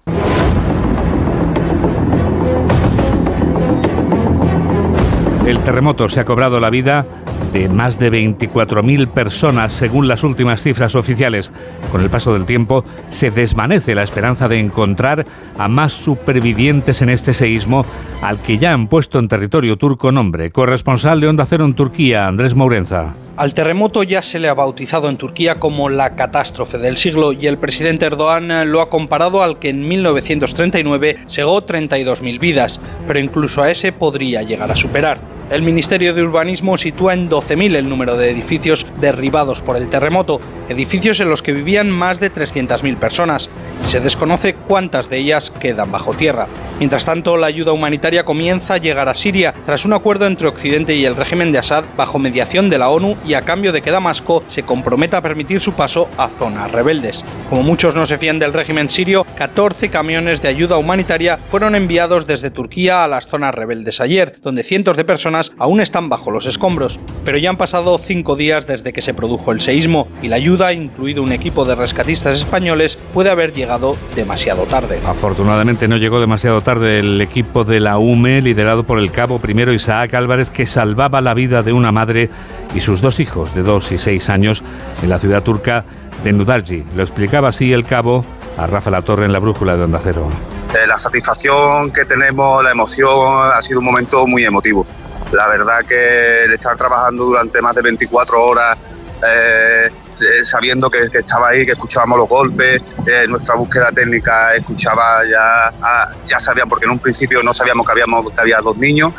El 5.46 5.60
terremoto 5.62 6.08
se 6.08 6.20
ha 6.20 6.24
cobrado 6.24 6.60
la 6.60 6.70
vida 6.70 7.06
de 7.52 7.68
más 7.68 7.98
de 7.98 8.12
24.000 8.12 9.08
personas, 9.08 9.72
según 9.72 10.08
las 10.08 10.24
últimas 10.24 10.62
cifras 10.62 10.94
oficiales. 10.94 11.52
Con 11.90 12.00
el 12.00 12.10
paso 12.10 12.32
del 12.32 12.46
tiempo, 12.46 12.84
se 13.08 13.30
desvanece 13.30 13.94
la 13.94 14.02
esperanza 14.02 14.48
de 14.48 14.58
encontrar 14.58 15.26
a 15.58 15.68
más 15.68 15.92
supervivientes 15.92 17.02
en 17.02 17.10
este 17.10 17.34
seísmo, 17.34 17.84
al 18.22 18.38
que 18.38 18.58
ya 18.58 18.72
han 18.72 18.88
puesto 18.88 19.18
en 19.18 19.28
territorio 19.28 19.76
turco 19.76 20.12
nombre. 20.12 20.50
Corresponsal 20.50 21.20
de 21.20 21.28
Onda 21.28 21.46
Cero 21.46 21.64
en 21.64 21.74
Turquía, 21.74 22.26
Andrés 22.26 22.54
Mourenza. 22.54 23.14
Al 23.36 23.54
terremoto 23.54 24.02
ya 24.02 24.20
se 24.20 24.38
le 24.38 24.48
ha 24.48 24.54
bautizado 24.54 25.08
en 25.08 25.16
Turquía 25.16 25.54
como 25.54 25.88
la 25.88 26.14
catástrofe 26.14 26.76
del 26.76 26.98
siglo 26.98 27.32
y 27.32 27.46
el 27.46 27.56
presidente 27.56 28.04
Erdogan 28.04 28.70
lo 28.70 28.82
ha 28.82 28.90
comparado 28.90 29.42
al 29.42 29.58
que 29.58 29.70
en 29.70 29.88
1939 29.88 31.16
segó 31.26 31.64
32.000 31.64 32.38
vidas, 32.38 32.80
pero 33.06 33.18
incluso 33.18 33.62
a 33.62 33.70
ese 33.70 33.92
podría 33.92 34.42
llegar 34.42 34.70
a 34.70 34.76
superar. 34.76 35.29
El 35.50 35.62
Ministerio 35.62 36.14
de 36.14 36.22
Urbanismo 36.22 36.78
sitúa 36.78 37.12
en 37.12 37.28
12.000 37.28 37.74
el 37.74 37.88
número 37.88 38.16
de 38.16 38.30
edificios 38.30 38.86
derribados 39.00 39.62
por 39.62 39.76
el 39.76 39.88
terremoto, 39.88 40.40
edificios 40.68 41.18
en 41.18 41.28
los 41.28 41.42
que 41.42 41.52
vivían 41.52 41.90
más 41.90 42.20
de 42.20 42.32
300.000 42.32 42.96
personas, 42.98 43.50
y 43.84 43.90
se 43.90 43.98
desconoce 43.98 44.54
cuántas 44.54 45.10
de 45.10 45.18
ellas 45.18 45.50
quedan 45.50 45.90
bajo 45.90 46.14
tierra. 46.14 46.46
Mientras 46.80 47.04
tanto, 47.04 47.36
la 47.36 47.46
ayuda 47.46 47.72
humanitaria 47.72 48.24
comienza 48.24 48.72
a 48.72 48.78
llegar 48.78 49.10
a 49.10 49.14
Siria 49.14 49.52
tras 49.66 49.84
un 49.84 49.92
acuerdo 49.92 50.24
entre 50.24 50.48
Occidente 50.48 50.94
y 50.94 51.04
el 51.04 51.14
régimen 51.14 51.52
de 51.52 51.58
Assad 51.58 51.84
bajo 51.94 52.18
mediación 52.18 52.70
de 52.70 52.78
la 52.78 52.88
ONU 52.88 53.18
y 53.28 53.34
a 53.34 53.42
cambio 53.42 53.70
de 53.70 53.82
que 53.82 53.90
Damasco 53.90 54.42
se 54.48 54.62
comprometa 54.62 55.18
a 55.18 55.20
permitir 55.20 55.60
su 55.60 55.74
paso 55.74 56.08
a 56.16 56.28
zonas 56.28 56.72
rebeldes. 56.72 57.22
Como 57.50 57.62
muchos 57.62 57.94
no 57.94 58.06
se 58.06 58.16
fían 58.16 58.38
del 58.38 58.54
régimen 58.54 58.88
sirio, 58.88 59.26
14 59.36 59.90
camiones 59.90 60.40
de 60.40 60.48
ayuda 60.48 60.78
humanitaria 60.78 61.36
fueron 61.36 61.74
enviados 61.74 62.26
desde 62.26 62.50
Turquía 62.50 63.04
a 63.04 63.08
las 63.08 63.28
zonas 63.28 63.54
rebeldes 63.54 64.00
ayer, 64.00 64.36
donde 64.42 64.62
cientos 64.62 64.96
de 64.96 65.04
personas 65.04 65.52
aún 65.58 65.82
están 65.82 66.08
bajo 66.08 66.30
los 66.30 66.46
escombros, 66.46 66.98
pero 67.26 67.36
ya 67.36 67.50
han 67.50 67.58
pasado 67.58 67.98
cinco 67.98 68.36
días 68.36 68.66
desde 68.66 68.94
que 68.94 69.02
se 69.02 69.12
produjo 69.12 69.52
el 69.52 69.60
seísmo 69.60 70.08
y 70.22 70.28
la 70.28 70.36
ayuda, 70.36 70.72
incluido 70.72 71.22
un 71.22 71.32
equipo 71.32 71.66
de 71.66 71.74
rescatistas 71.74 72.38
españoles, 72.38 72.98
puede 73.12 73.28
haber 73.28 73.52
llegado 73.52 73.98
demasiado 74.16 74.62
tarde. 74.64 74.98
Afortunadamente 75.04 75.86
no 75.86 75.98
llegó 75.98 76.20
demasiado 76.20 76.62
tarde 76.62 76.69
el 76.78 77.20
equipo 77.20 77.64
de 77.64 77.80
la 77.80 77.98
UME, 77.98 78.42
liderado 78.42 78.84
por 78.84 78.98
el 78.98 79.10
cabo 79.10 79.38
primero 79.38 79.72
Isaac 79.72 80.14
Álvarez, 80.14 80.50
que 80.50 80.66
salvaba 80.66 81.20
la 81.20 81.34
vida 81.34 81.62
de 81.62 81.72
una 81.72 81.92
madre 81.92 82.30
y 82.74 82.80
sus 82.80 83.00
dos 83.00 83.20
hijos 83.20 83.54
de 83.54 83.62
dos 83.62 83.90
y 83.92 83.98
seis 83.98 84.28
años 84.28 84.62
en 85.02 85.10
la 85.10 85.18
ciudad 85.18 85.42
turca 85.42 85.84
de 86.22 86.32
Nudarji. 86.32 86.84
Lo 86.94 87.02
explicaba 87.02 87.48
así 87.48 87.72
el 87.72 87.84
cabo 87.84 88.24
a 88.56 88.66
Rafa 88.66 88.90
La 88.90 89.02
Torre 89.02 89.24
en 89.24 89.32
la 89.32 89.38
brújula 89.38 89.76
de 89.76 89.84
Onda 89.84 90.00
Cero. 90.02 90.28
Eh, 90.74 90.86
la 90.86 90.98
satisfacción 90.98 91.90
que 91.90 92.04
tenemos, 92.04 92.62
la 92.62 92.70
emoción, 92.70 93.50
ha 93.52 93.60
sido 93.62 93.80
un 93.80 93.86
momento 93.86 94.26
muy 94.26 94.44
emotivo. 94.44 94.86
La 95.32 95.48
verdad 95.48 95.80
que 95.86 96.44
el 96.44 96.52
estar 96.52 96.76
trabajando 96.76 97.24
durante 97.24 97.60
más 97.60 97.74
de 97.74 97.82
24 97.82 98.42
horas, 98.42 98.78
eh, 99.26 99.90
eh, 100.20 100.44
sabiendo 100.44 100.90
que, 100.90 101.08
estaba 101.12 101.48
ahí, 101.48 101.64
que 101.64 101.72
escuchábamos 101.72 102.18
los 102.18 102.28
golpes, 102.28 102.82
eh, 103.06 103.26
nuestra 103.28 103.54
búsqueda 103.54 103.90
técnica 103.90 104.54
escuchaba 104.54 105.22
ya, 105.24 105.72
ah, 105.82 106.10
ya 106.26 106.38
sabían, 106.38 106.68
porque 106.68 106.84
en 106.84 106.92
un 106.92 106.98
principio 106.98 107.42
no 107.42 107.54
sabíamos 107.54 107.86
que, 107.86 107.92
habíamos, 107.92 108.32
que 108.32 108.40
había 108.40 108.58
dos 108.60 108.76
niños, 108.76 109.12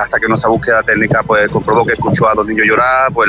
hasta 0.00 0.20
que 0.20 0.28
nuestra 0.28 0.48
búsqueda 0.48 0.82
técnica 0.82 1.22
pues 1.24 1.50
comprobó 1.50 1.84
que 1.84 1.94
escuchó 1.94 2.28
a 2.28 2.34
dos 2.34 2.46
niños 2.46 2.66
llorar, 2.66 3.12
pues 3.12 3.28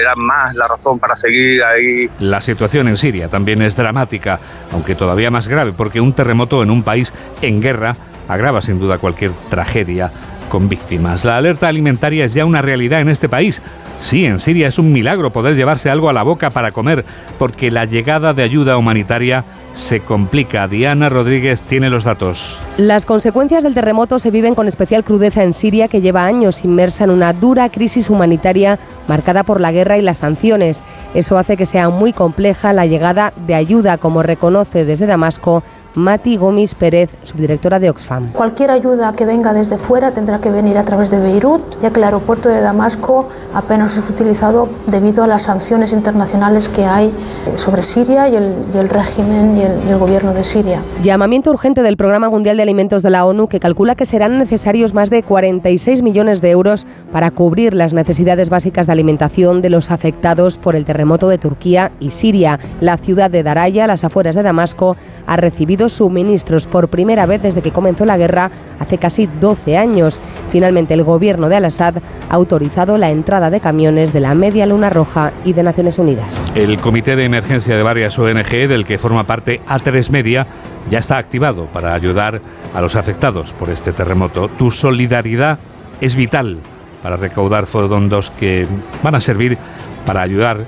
era 0.00 0.14
más 0.14 0.54
la 0.54 0.68
razón 0.68 1.00
para 1.00 1.16
seguir 1.16 1.62
ahí. 1.64 2.08
La 2.20 2.40
situación 2.40 2.86
en 2.86 2.96
Siria 2.96 3.28
también 3.28 3.60
es 3.62 3.74
dramática, 3.74 4.38
aunque 4.72 4.94
todavía 4.94 5.30
más 5.30 5.48
grave, 5.48 5.72
porque 5.72 6.00
un 6.00 6.12
terremoto 6.12 6.62
en 6.62 6.70
un 6.70 6.84
país 6.84 7.12
en 7.42 7.60
guerra 7.60 7.96
agrava 8.28 8.62
sin 8.62 8.78
duda 8.78 8.98
cualquier 8.98 9.32
tragedia 9.50 10.12
con 10.52 10.68
víctimas. 10.68 11.24
La 11.24 11.38
alerta 11.38 11.66
alimentaria 11.66 12.26
es 12.26 12.34
ya 12.34 12.44
una 12.44 12.60
realidad 12.60 13.00
en 13.00 13.08
este 13.08 13.26
país. 13.26 13.62
Sí, 14.02 14.26
en 14.26 14.38
Siria 14.38 14.68
es 14.68 14.78
un 14.78 14.92
milagro 14.92 15.32
poder 15.32 15.56
llevarse 15.56 15.88
algo 15.88 16.10
a 16.10 16.12
la 16.12 16.22
boca 16.22 16.50
para 16.50 16.72
comer, 16.72 17.06
porque 17.38 17.70
la 17.70 17.86
llegada 17.86 18.34
de 18.34 18.42
ayuda 18.42 18.76
humanitaria 18.76 19.46
se 19.72 20.00
complica. 20.00 20.68
Diana 20.68 21.08
Rodríguez 21.08 21.62
tiene 21.62 21.88
los 21.88 22.04
datos. 22.04 22.58
Las 22.76 23.06
consecuencias 23.06 23.62
del 23.62 23.72
terremoto 23.72 24.18
se 24.18 24.30
viven 24.30 24.54
con 24.54 24.68
especial 24.68 25.04
crudeza 25.04 25.42
en 25.42 25.54
Siria, 25.54 25.88
que 25.88 26.02
lleva 26.02 26.26
años 26.26 26.66
inmersa 26.66 27.04
en 27.04 27.10
una 27.12 27.32
dura 27.32 27.70
crisis 27.70 28.10
humanitaria 28.10 28.78
marcada 29.08 29.44
por 29.44 29.58
la 29.58 29.72
guerra 29.72 29.96
y 29.96 30.02
las 30.02 30.18
sanciones. 30.18 30.84
Eso 31.14 31.38
hace 31.38 31.56
que 31.56 31.64
sea 31.64 31.88
muy 31.88 32.12
compleja 32.12 32.74
la 32.74 32.84
llegada 32.84 33.32
de 33.46 33.54
ayuda, 33.54 33.96
como 33.96 34.22
reconoce 34.22 34.84
desde 34.84 35.06
Damasco 35.06 35.62
Mati 35.94 36.36
Gómez 36.36 36.74
Pérez, 36.74 37.10
subdirectora 37.24 37.78
de 37.78 37.90
Oxfam. 37.90 38.32
Cualquier 38.32 38.70
ayuda 38.70 39.12
que 39.14 39.26
venga 39.26 39.52
desde 39.52 39.78
fuera 39.78 40.12
tendrá 40.12 40.40
que 40.40 40.50
venir 40.50 40.78
a 40.78 40.84
través 40.84 41.10
de 41.10 41.20
Beirut, 41.20 41.62
ya 41.80 41.90
que 41.90 42.00
el 42.00 42.04
aeropuerto 42.04 42.48
de 42.48 42.60
Damasco 42.60 43.28
apenas 43.54 43.96
es 43.96 44.08
utilizado 44.08 44.68
debido 44.86 45.24
a 45.24 45.26
las 45.26 45.42
sanciones 45.42 45.92
internacionales 45.92 46.68
que 46.68 46.84
hay 46.84 47.08
eh, 47.08 47.56
sobre 47.56 47.82
Siria 47.82 48.28
y 48.28 48.36
el, 48.36 48.88
régimen 48.88 49.56
y 49.56 49.62
el, 49.62 49.86
y 49.86 49.90
el 49.90 49.98
gobierno 49.98 50.32
de 50.32 50.44
Siria. 50.44 50.82
Llamamiento 51.02 51.50
urgente 51.50 51.82
del 51.82 51.96
Programa 51.96 52.30
Mundial 52.30 52.56
de 52.56 52.62
Alimentos 52.62 53.02
de 53.02 53.10
la 53.10 53.24
ONU 53.24 53.48
que 53.48 53.60
calcula 53.60 53.94
que 53.94 54.06
serán 54.06 54.38
necesarios 54.38 54.94
más 54.94 55.10
de 55.10 55.22
46 55.22 56.02
millones 56.02 56.40
de 56.40 56.50
euros 56.50 56.86
para 57.10 57.30
cubrir 57.30 57.74
las 57.74 57.92
necesidades 57.92 58.48
básicas 58.50 58.86
de 58.86 58.92
alimentación 58.92 59.62
de 59.62 59.70
los 59.70 59.90
afectados 59.90 60.56
por 60.56 60.76
el 60.76 60.84
terremoto 60.84 61.28
de 61.28 61.38
Turquía 61.38 61.92
y 62.00 62.10
Siria. 62.10 62.58
La 62.80 62.96
ciudad 62.96 63.30
de 63.30 63.42
Daraya, 63.42 63.86
las 63.86 64.04
afueras 64.04 64.34
de 64.34 64.42
Damasco, 64.42 64.96
ha 65.26 65.36
recibido 65.36 65.88
suministros 65.88 66.66
por 66.66 66.88
primera 66.88 67.26
vez 67.26 67.42
desde 67.42 67.62
que 67.62 67.72
comenzó 67.72 68.04
la 68.04 68.16
guerra 68.16 68.50
hace 68.78 68.98
casi 68.98 69.28
12 69.40 69.76
años. 69.76 70.20
Finalmente, 70.50 70.94
el 70.94 71.04
gobierno 71.04 71.48
de 71.48 71.56
Al-Assad 71.56 71.96
ha 72.28 72.34
autorizado 72.34 72.98
la 72.98 73.10
entrada 73.10 73.50
de 73.50 73.60
camiones 73.60 74.12
de 74.12 74.20
la 74.20 74.34
Media 74.34 74.66
Luna 74.66 74.90
Roja 74.90 75.32
y 75.44 75.52
de 75.52 75.62
Naciones 75.62 75.98
Unidas. 75.98 76.52
El 76.54 76.78
comité 76.80 77.16
de 77.16 77.24
emergencia 77.24 77.76
de 77.76 77.82
varias 77.82 78.18
ONG, 78.18 78.68
del 78.68 78.84
que 78.84 78.98
forma 78.98 79.24
parte 79.24 79.60
A3 79.68 80.10
Media, 80.10 80.46
ya 80.90 80.98
está 80.98 81.18
activado 81.18 81.66
para 81.66 81.94
ayudar 81.94 82.40
a 82.74 82.80
los 82.80 82.96
afectados 82.96 83.52
por 83.52 83.70
este 83.70 83.92
terremoto. 83.92 84.48
Tu 84.48 84.70
solidaridad 84.70 85.58
es 86.00 86.16
vital 86.16 86.58
para 87.02 87.16
recaudar 87.16 87.66
fondos 87.66 88.30
que 88.30 88.66
van 89.02 89.14
a 89.14 89.20
servir 89.20 89.58
para 90.06 90.22
ayudar 90.22 90.66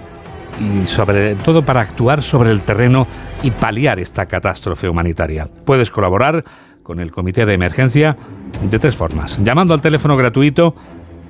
y 0.61 0.87
sobre 0.87 1.35
todo 1.37 1.65
para 1.65 1.81
actuar 1.81 2.23
sobre 2.23 2.51
el 2.51 2.61
terreno 2.61 3.07
y 3.45 3.51
paliar 3.51 4.01
esta 4.01 4.27
catástrofe 4.27 4.89
humanitaria. 4.89 5.49
Puedes 5.67 5.91
colaborar 5.91 6.43
con 6.83 6.99
el 6.99 7.13
Comité 7.13 7.45
de 7.45 7.53
Emergencia 7.53 8.17
de 8.71 8.79
tres 8.79 8.97
formas. 8.97 9.39
Llamando 9.45 9.75
al 9.75 9.83
teléfono 9.83 10.17
gratuito 10.17 10.75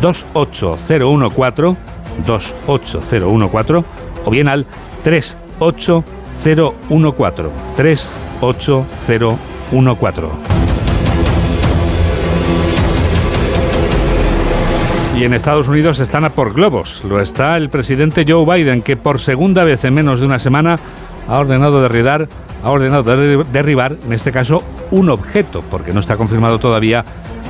28014 0.01 1.77
28014 2.25 3.86
o 4.25 4.29
bien 4.29 4.48
al 4.48 4.67
38014. 5.72 7.50
38014. 7.75 10.27
Y 15.17 15.24
en 15.25 15.34
Estados 15.34 15.67
Unidos 15.67 16.00
están 16.00 16.24
a 16.25 16.29
por 16.29 16.53
globos. 16.53 17.03
Lo 17.03 17.20
está 17.22 17.58
el 17.58 17.70
presidente 17.70 18.25
Joe 18.27 18.46
Biden, 18.46 18.82
que 18.82 18.98
por 18.98 19.20
segunda 19.20 19.63
vez 19.63 19.86
en 19.86 19.93
menos 19.93 20.20
de 20.20 20.25
una 20.25 20.39
semana 20.39 20.79
ha 21.27 21.38
ordenado 21.38 21.84
derribar, 21.84 22.27
ha 22.63 22.72
ordenado 22.72 23.03
derribar, 23.43 23.98
en 24.03 24.13
este 24.13 24.32
caso, 24.32 24.63
un 24.89 25.12
objeto, 25.12 25.63
porque 25.70 25.93
no 25.93 26.00
está 26.00 26.17
confirmado 26.17 26.58
todavía 26.60 27.05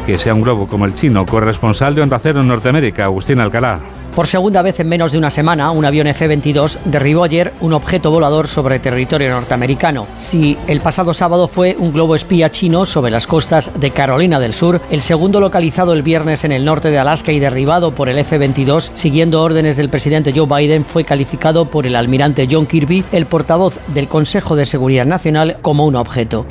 que 0.06 0.20
sea 0.20 0.34
un 0.34 0.42
globo 0.42 0.68
como 0.68 0.84
el 0.86 0.94
chino. 0.94 1.26
Corresponsal 1.26 1.96
de 1.96 2.02
Onda 2.02 2.20
Cero 2.20 2.42
en 2.42 2.50
Norteamérica, 2.50 3.06
Agustín 3.06 3.40
Alcalá. 3.40 3.80
Por 4.16 4.28
segunda 4.28 4.62
vez 4.62 4.80
en 4.80 4.88
menos 4.88 5.12
de 5.12 5.18
una 5.18 5.32
semana, 5.32 5.72
un 5.72 5.86
avión 5.86 6.06
F-22 6.06 6.78
derribó 6.86 7.24
ayer 7.24 7.52
un 7.62 7.74
objeto 7.74 8.12
volador 8.12 8.48
sobre 8.48 8.78
territorio 8.78 9.32
norteamericano. 9.32 10.06
Si 10.18 10.56
el 10.68 10.82
pasado 10.82 11.16
sábado 11.16 11.48
fue 11.48 11.76
un 11.80 11.92
globo 11.92 12.14
espía 12.14 12.52
chino 12.52 12.86
sobre 12.86 13.10
las 13.10 13.26
costas 13.26 13.72
de 13.80 13.90
Carolina 13.90 14.40
del 14.40 14.54
Sur, 14.54 14.80
el 14.92 15.02
segundo 15.02 15.40
localizado 15.40 15.94
el 15.94 16.04
viernes 16.04 16.44
en 16.44 16.52
el 16.52 16.64
norte 16.64 16.92
de 16.92 17.00
Alaska 17.00 17.32
y 17.32 17.40
derribado 17.40 17.90
por 17.90 18.08
el 18.08 18.20
F-22, 18.20 18.92
siguiendo 18.94 19.42
órdenes 19.42 19.78
del 19.78 19.90
presidente 19.90 20.32
Joe 20.32 20.46
Biden, 20.46 20.86
fue 20.86 21.06
calificado 21.06 21.66
por 21.66 21.88
el 21.88 21.96
almirante 21.96 22.48
John 22.50 22.68
Kirby, 22.68 23.04
el 23.14 23.26
portavoz 23.26 23.80
del 23.96 24.08
Consejo 24.08 24.56
de 24.56 24.68
Seguridad 24.68 25.08
Nacional, 25.08 25.58
como 25.64 25.88
un 25.88 25.96
objeto. 25.96 26.46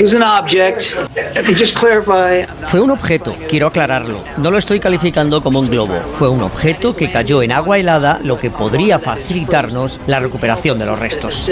Fue 2.66 2.80
un 2.80 2.90
objeto, 2.90 3.32
quiero 3.48 3.68
aclararlo. 3.68 4.18
No 4.38 4.50
lo 4.50 4.58
estoy 4.58 4.80
calificando 4.80 5.40
como 5.40 5.60
un 5.60 5.70
globo. 5.70 5.94
Fue 6.18 6.28
un 6.28 6.42
objeto 6.42 6.96
que 6.96 7.08
cayó 7.12 7.40
en 7.40 7.51
agua 7.52 7.78
helada, 7.78 8.20
lo 8.22 8.38
que 8.38 8.50
podría 8.50 8.98
facilitarnos 8.98 10.00
la 10.06 10.18
recuperación 10.18 10.78
de 10.78 10.86
los 10.86 10.98
restos. 10.98 11.48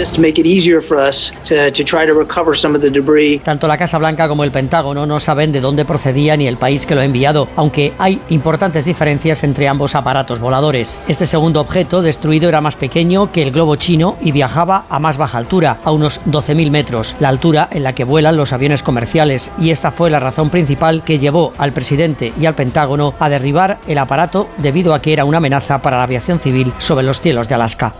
Tanto 3.43 3.67
la 3.67 3.77
Casa 3.77 3.97
Blanca 3.97 4.27
como 4.27 4.43
el 4.43 4.51
Pentágono 4.51 5.05
no 5.05 5.19
saben 5.19 5.51
de 5.51 5.61
dónde 5.61 5.85
procedía 5.85 6.35
ni 6.35 6.47
el 6.47 6.57
país 6.57 6.85
que 6.85 6.95
lo 6.95 7.01
ha 7.01 7.05
enviado, 7.05 7.47
aunque 7.55 7.93
hay 7.97 8.19
importantes 8.29 8.85
diferencias 8.85 9.43
entre 9.43 9.67
ambos 9.67 9.95
aparatos 9.95 10.39
voladores. 10.39 11.01
Este 11.07 11.27
segundo 11.27 11.61
objeto 11.61 12.01
destruido 12.01 12.49
era 12.49 12.61
más 12.61 12.75
pequeño 12.75 13.31
que 13.31 13.43
el 13.43 13.51
globo 13.51 13.75
chino 13.75 14.17
y 14.21 14.31
viajaba 14.31 14.85
a 14.89 14.99
más 14.99 15.17
baja 15.17 15.37
altura, 15.37 15.77
a 15.83 15.91
unos 15.91 16.21
12.000 16.25 16.71
metros, 16.71 17.15
la 17.19 17.29
altura 17.29 17.67
en 17.71 17.83
la 17.83 17.93
que 17.93 18.03
vuelan 18.03 18.37
los 18.37 18.53
aviones 18.53 18.83
comerciales, 18.83 19.51
y 19.59 19.71
esta 19.71 19.91
fue 19.91 20.09
la 20.09 20.19
razón 20.19 20.49
principal 20.49 21.03
que 21.03 21.19
llevó 21.19 21.53
al 21.57 21.71
presidente 21.71 22.33
y 22.39 22.45
al 22.45 22.55
Pentágono 22.55 23.13
a 23.19 23.29
derribar 23.29 23.79
el 23.87 23.97
aparato 23.97 24.47
debido 24.57 24.93
a 24.93 25.01
que 25.01 25.13
era 25.13 25.25
una 25.25 25.37
amenaza 25.37 25.81
para 25.81 25.90
la 25.97 26.03
aviación 26.03 26.39
civil 26.39 26.73
sobre 26.77 27.05
los 27.05 27.19
cielos 27.19 27.47
de 27.47 27.55
Alaska. 27.55 27.93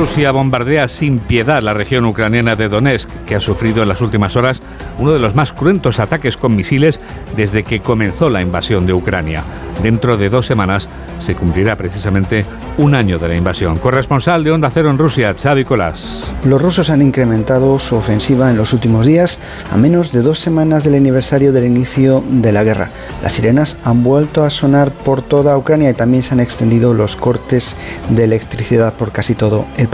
Rusia 0.00 0.30
bombardea 0.32 0.88
sin 0.88 1.18
piedad 1.18 1.62
la 1.62 1.74
región 1.74 2.06
ucraniana 2.06 2.56
de 2.56 2.70
Donetsk, 2.70 3.10
que 3.26 3.34
ha 3.34 3.40
sufrido 3.40 3.82
en 3.82 3.88
las 3.90 4.00
últimas 4.00 4.34
horas 4.34 4.62
uno 4.98 5.12
de 5.12 5.18
los 5.18 5.34
más 5.34 5.52
cruentos 5.52 6.00
ataques 6.00 6.38
con 6.38 6.56
misiles 6.56 7.00
desde 7.36 7.64
que 7.64 7.80
comenzó 7.80 8.30
la 8.30 8.40
invasión 8.40 8.86
de 8.86 8.94
Ucrania. 8.94 9.44
Dentro 9.82 10.16
de 10.16 10.28
dos 10.28 10.46
semanas 10.46 10.88
se 11.20 11.34
cumplirá 11.34 11.76
precisamente 11.76 12.44
un 12.76 12.94
año 12.94 13.18
de 13.18 13.28
la 13.28 13.36
invasión. 13.36 13.78
Corresponsal 13.78 14.44
de 14.44 14.50
Onda 14.50 14.70
Cero 14.70 14.90
en 14.90 14.98
Rusia, 14.98 15.34
Xavi 15.34 15.64
Colás. 15.64 16.30
Los 16.44 16.60
rusos 16.60 16.90
han 16.90 17.02
incrementado 17.02 17.78
su 17.78 17.96
ofensiva 17.96 18.50
en 18.50 18.56
los 18.56 18.72
últimos 18.72 19.06
días, 19.06 19.38
a 19.70 19.76
menos 19.76 20.12
de 20.12 20.22
dos 20.22 20.38
semanas 20.38 20.84
del 20.84 20.94
aniversario 20.94 21.52
del 21.52 21.64
inicio 21.64 22.22
de 22.28 22.52
la 22.52 22.64
guerra. 22.64 22.90
Las 23.22 23.34
sirenas 23.34 23.76
han 23.84 24.02
vuelto 24.02 24.44
a 24.44 24.50
sonar 24.50 24.92
por 24.92 25.22
toda 25.22 25.56
Ucrania 25.56 25.90
y 25.90 25.94
también 25.94 26.22
se 26.22 26.34
han 26.34 26.40
extendido 26.40 26.92
los 26.94 27.16
cortes 27.16 27.76
de 28.10 28.24
electricidad 28.24 28.94
por 28.94 29.12
casi 29.12 29.34
todo 29.34 29.66
el 29.76 29.88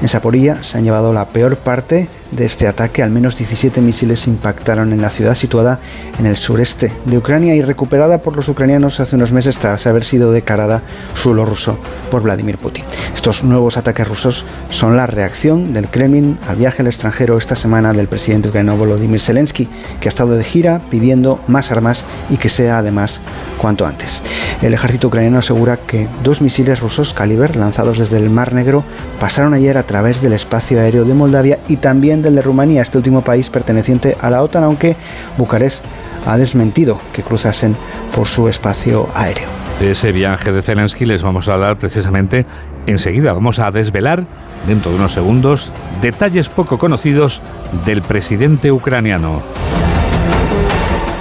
En 0.00 0.08
Zaporilla 0.08 0.62
se 0.62 0.78
han 0.78 0.84
llevado 0.84 1.12
la 1.12 1.28
peor 1.28 1.56
parte 1.56 2.08
de 2.30 2.44
este 2.44 2.68
ataque, 2.68 3.02
al 3.02 3.10
menos 3.10 3.36
17 3.36 3.80
misiles 3.80 4.26
impactaron 4.26 4.92
en 4.92 5.00
la 5.00 5.10
ciudad 5.10 5.34
situada 5.34 5.80
en 6.18 6.26
el 6.26 6.36
sureste 6.36 6.92
de 7.04 7.18
Ucrania 7.18 7.54
y 7.54 7.62
recuperada 7.62 8.22
por 8.22 8.36
los 8.36 8.48
ucranianos 8.48 9.00
hace 9.00 9.16
unos 9.16 9.32
meses 9.32 9.58
tras 9.58 9.86
haber 9.86 10.04
sido 10.04 10.32
declarada 10.32 10.82
suelo 11.14 11.44
ruso 11.44 11.78
por 12.10 12.22
Vladimir 12.22 12.58
Putin. 12.58 12.84
Estos 13.14 13.44
nuevos 13.44 13.76
ataques 13.76 14.06
rusos 14.06 14.44
son 14.70 14.96
la 14.96 15.06
reacción 15.06 15.72
del 15.72 15.88
Kremlin 15.88 16.38
al 16.48 16.56
viaje 16.56 16.82
al 16.82 16.88
extranjero 16.88 17.38
esta 17.38 17.56
semana 17.56 17.92
del 17.92 18.08
presidente 18.08 18.48
ucraniano 18.48 18.78
Volodymyr 18.78 19.20
Zelensky, 19.20 19.68
que 20.00 20.08
ha 20.08 20.10
estado 20.10 20.36
de 20.36 20.44
gira 20.44 20.80
pidiendo 20.90 21.40
más 21.46 21.70
armas 21.70 22.04
y 22.30 22.36
que 22.36 22.48
sea 22.48 22.78
además 22.78 23.20
cuanto 23.58 23.86
antes. 23.86 24.22
El 24.62 24.74
ejército 24.74 25.08
ucraniano 25.08 25.38
asegura 25.38 25.76
que 25.76 26.08
dos 26.22 26.40
misiles 26.40 26.80
rusos 26.80 27.14
Caliber 27.14 27.56
lanzados 27.56 27.98
desde 27.98 28.16
el 28.16 28.30
Mar 28.30 28.52
Negro 28.52 28.84
pasaron 29.20 29.54
ayer 29.54 29.76
a 29.78 29.86
través 29.86 30.22
del 30.22 30.32
espacio 30.32 30.80
aéreo 30.80 31.04
de 31.04 31.14
Moldavia 31.14 31.58
y 31.68 31.76
también 31.76 32.15
del 32.22 32.36
de 32.36 32.42
Rumanía, 32.42 32.82
este 32.82 32.98
último 32.98 33.22
país 33.22 33.50
perteneciente 33.50 34.16
a 34.20 34.30
la 34.30 34.42
OTAN, 34.42 34.64
aunque 34.64 34.96
Bucarest 35.36 35.84
ha 36.26 36.36
desmentido 36.36 36.98
que 37.12 37.22
cruzasen 37.22 37.76
por 38.14 38.26
su 38.26 38.48
espacio 38.48 39.08
aéreo. 39.14 39.48
De 39.80 39.92
ese 39.92 40.12
viaje 40.12 40.52
de 40.52 40.62
Zelensky 40.62 41.04
les 41.04 41.22
vamos 41.22 41.48
a 41.48 41.54
hablar 41.54 41.78
precisamente 41.78 42.46
enseguida. 42.86 43.32
Vamos 43.32 43.58
a 43.58 43.70
desvelar, 43.70 44.26
dentro 44.66 44.90
de 44.90 44.96
unos 44.96 45.12
segundos, 45.12 45.70
detalles 46.00 46.48
poco 46.48 46.78
conocidos 46.78 47.42
del 47.84 48.02
presidente 48.02 48.72
ucraniano. 48.72 49.42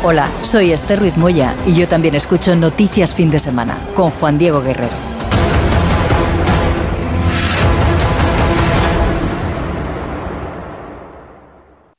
Hola, 0.03 0.29
soy 0.41 0.71
Esther 0.71 0.99
Ruiz 0.99 1.17
Moya 1.17 1.55
y 1.65 1.73
yo 1.73 1.87
también 1.87 2.15
escucho 2.15 2.55
Noticias 2.55 3.15
Fin 3.15 3.31
de 3.31 3.39
Semana 3.39 3.77
con 3.95 4.11
Juan 4.11 4.37
Diego 4.37 4.61
Guerrero. 4.61 5.14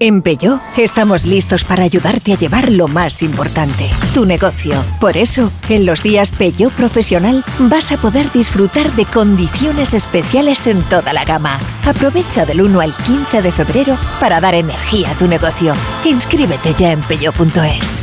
En 0.00 0.22
Peugeot 0.22 0.60
estamos 0.76 1.24
listos 1.24 1.62
para 1.62 1.84
ayudarte 1.84 2.32
a 2.32 2.36
llevar 2.36 2.68
lo 2.72 2.88
más 2.88 3.22
importante, 3.22 3.88
tu 4.12 4.26
negocio. 4.26 4.74
Por 5.00 5.16
eso, 5.16 5.52
en 5.68 5.86
los 5.86 6.02
días 6.02 6.32
Peugeot 6.32 6.72
Profesional 6.72 7.44
vas 7.60 7.92
a 7.92 7.96
poder 7.98 8.32
disfrutar 8.32 8.90
de 8.96 9.06
condiciones 9.06 9.94
especiales 9.94 10.66
en 10.66 10.82
toda 10.88 11.12
la 11.12 11.24
gama. 11.24 11.60
Aprovecha 11.84 12.44
del 12.44 12.62
1 12.62 12.80
al 12.80 12.92
15 12.92 13.40
de 13.40 13.52
febrero 13.52 13.96
para 14.18 14.40
dar 14.40 14.56
energía 14.56 15.12
a 15.12 15.14
tu 15.14 15.28
negocio. 15.28 15.74
Inscríbete 16.04 16.74
ya 16.76 16.90
en 16.90 17.00
peugeot.es. 17.02 18.02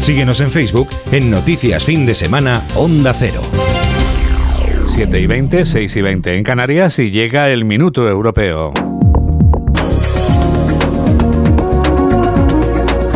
Síguenos 0.00 0.40
en 0.40 0.50
Facebook 0.50 0.88
en 1.12 1.30
Noticias 1.30 1.84
Fin 1.84 2.04
de 2.04 2.14
Semana 2.16 2.64
Onda 2.74 3.14
Cero. 3.14 3.42
7 4.96 5.20
y 5.20 5.26
20, 5.26 5.66
6 5.66 5.96
y 5.96 6.00
20 6.00 6.36
en 6.38 6.42
Canarias 6.42 6.98
y 6.98 7.10
llega 7.10 7.50
el 7.50 7.66
minuto 7.66 8.08
europeo. 8.08 8.72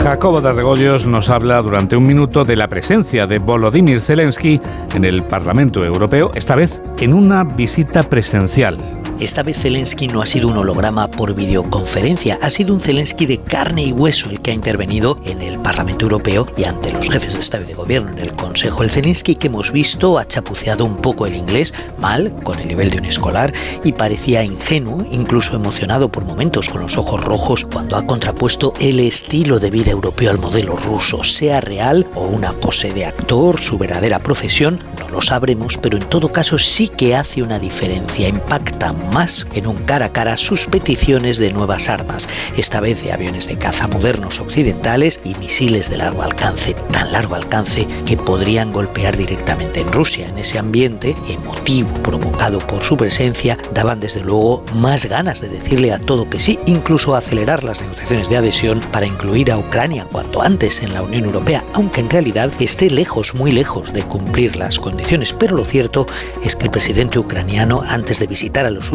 Jacobo 0.03 0.43
de 0.43 0.53
Regoyos 0.53 1.07
nos 1.07 1.31
habla 1.31 1.63
durante 1.63 1.97
un 1.97 2.07
minuto 2.07 2.45
de 2.45 2.57
la 2.57 2.69
presencia 2.69 3.27
de 3.27 3.39
Volodymyr 3.39 4.03
Zelensky 4.03 4.61
en 4.95 5.07
el 5.07 5.23
Parlamento 5.23 5.83
Europeo, 5.83 6.33
esta 6.35 6.55
vez 6.55 6.83
en 6.99 7.15
una 7.15 7.45
visita 7.45 8.03
presencial. 8.03 8.77
Esta 9.21 9.43
vez 9.43 9.59
Zelensky 9.59 10.09
no 10.09 10.23
ha 10.23 10.27
sido 10.27 10.49
un 10.49 10.57
holograma 10.57 11.11
por 11.11 11.35
videoconferencia, 11.35 12.39
ha 12.41 12.49
sido 12.49 12.73
un 12.73 12.81
Zelensky 12.81 13.27
de 13.27 13.37
carne 13.37 13.85
y 13.85 13.93
hueso 13.93 14.31
el 14.31 14.41
que 14.41 14.51
ha 14.51 14.55
intervenido 14.55 15.19
en 15.27 15.43
el 15.43 15.59
Parlamento 15.59 16.07
Europeo 16.07 16.47
y 16.57 16.65
ante 16.65 16.91
los 16.91 17.07
jefes 17.07 17.35
de 17.35 17.41
Estado 17.41 17.65
y 17.65 17.67
de 17.67 17.75
Gobierno 17.75 18.13
en 18.13 18.19
el 18.19 18.35
Consejo. 18.35 18.83
El 18.83 18.89
Zelensky 18.89 19.35
que 19.35 19.49
hemos 19.49 19.73
visto 19.73 20.19
ha 20.19 20.27
chapuceado 20.27 20.87
un 20.87 20.97
poco 20.97 21.27
el 21.27 21.37
inglés, 21.37 21.75
mal, 21.99 22.35
con 22.43 22.61
el 22.61 22.69
nivel 22.69 22.89
de 22.89 22.97
un 22.97 23.05
escolar, 23.05 23.53
y 23.85 23.93
parecía 23.93 24.43
ingenuo, 24.43 25.05
incluso 25.11 25.55
emocionado 25.55 26.11
por 26.11 26.25
momentos 26.25 26.71
con 26.71 26.81
los 26.81 26.97
ojos 26.97 27.23
rojos 27.23 27.67
cuando 27.71 27.99
ha 27.99 28.07
contrapuesto 28.07 28.73
el 28.81 29.01
estilo 29.01 29.59
de 29.59 29.69
vida 29.69 29.91
europeo 29.91 30.31
al 30.31 30.39
modelo 30.39 30.77
ruso, 30.77 31.25
sea 31.25 31.61
real 31.61 32.09
o 32.15 32.23
una 32.23 32.55
pose 32.55 32.95
de 32.95 33.05
actor, 33.05 33.61
su 33.61 33.77
verdadera 33.77 34.19
profesión, 34.21 34.83
no 34.99 35.11
lo 35.11 35.21
sabremos, 35.21 35.77
pero 35.77 35.99
en 35.99 36.09
todo 36.09 36.33
caso 36.33 36.57
sí 36.57 36.89
que 36.89 37.15
hace 37.15 37.43
una 37.43 37.59
diferencia, 37.59 38.27
impacta 38.27 38.95
más 39.11 39.47
en 39.55 39.67
un 39.67 39.79
cara 39.79 40.07
a 40.07 40.13
cara 40.13 40.37
sus 40.37 40.67
peticiones 40.67 41.39
de 41.39 41.53
nuevas 41.53 41.89
armas, 41.89 42.29
esta 42.57 42.81
vez 42.81 43.03
de 43.03 43.13
aviones 43.13 43.47
de 43.49 43.59
caza 43.59 43.89
modernos 43.89 44.41
occidentales 44.41 45.21
y 45.25 45.35
misiles 45.35 45.91
de 45.91 45.99
largo 45.99 46.23
alcance, 46.23 46.75
tan 46.91 47.13
largo 47.13 47.35
alcance 47.35 47.87
que 48.07 48.17
podrían 48.17 48.73
golpear 48.73 49.17
directamente 49.17 49.81
en 49.81 49.93
Rusia. 49.93 50.29
En 50.29 50.39
ese 50.39 50.59
ambiente 50.59 51.17
emotivo 51.29 51.93
provocado 52.03 52.59
por 52.59 52.83
su 52.83 52.97
presencia, 52.97 53.59
daban 53.73 54.01
desde 54.01 54.21
luego 54.21 54.65
más 54.75 55.07
ganas 55.07 55.41
de 55.41 55.49
decirle 55.49 55.93
a 55.93 55.99
todo 55.99 56.29
que 56.29 56.39
sí, 56.39 56.59
incluso 56.67 57.15
acelerar 57.15 57.65
las 57.65 57.81
negociaciones 57.81 58.29
de 58.29 58.37
adhesión 58.37 58.81
para 58.93 59.07
incluir 59.07 59.53
a 59.53 59.59
Ucrania 59.59 60.07
cuanto 60.11 60.43
antes 60.43 60.83
en 60.83 60.95
la 60.95 61.03
Unión 61.03 61.25
Europea, 61.25 61.65
aunque 61.75 62.01
en 62.01 62.11
realidad 62.11 62.51
esté 62.61 62.91
lejos, 62.91 63.35
muy 63.35 63.53
lejos 63.53 63.93
de 63.93 64.03
cumplir 64.03 64.57
las 64.57 64.79
condiciones. 64.79 65.33
Pero 65.33 65.57
lo 65.57 65.65
cierto 65.65 66.07
es 66.45 66.57
que 66.57 66.65
el 66.65 66.71
presidente 66.71 67.19
ucraniano, 67.19 67.83
antes 67.87 68.19
de 68.19 68.27
visitar 68.27 68.67
a 68.67 68.71
los 68.71 68.91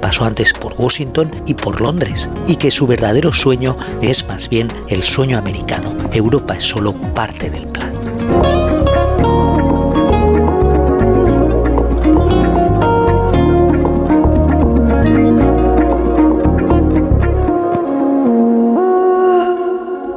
pasó 0.00 0.24
antes 0.24 0.52
por 0.52 0.74
Washington 0.76 1.30
y 1.46 1.54
por 1.54 1.80
Londres, 1.80 2.28
y 2.46 2.56
que 2.56 2.70
su 2.70 2.86
verdadero 2.86 3.32
sueño 3.32 3.76
es 4.00 4.26
más 4.28 4.48
bien 4.48 4.68
el 4.88 5.02
sueño 5.02 5.38
americano. 5.38 5.94
Europa 6.12 6.54
es 6.54 6.64
solo 6.64 6.92
parte 6.92 7.50
del 7.50 7.66
plan. 7.68 7.92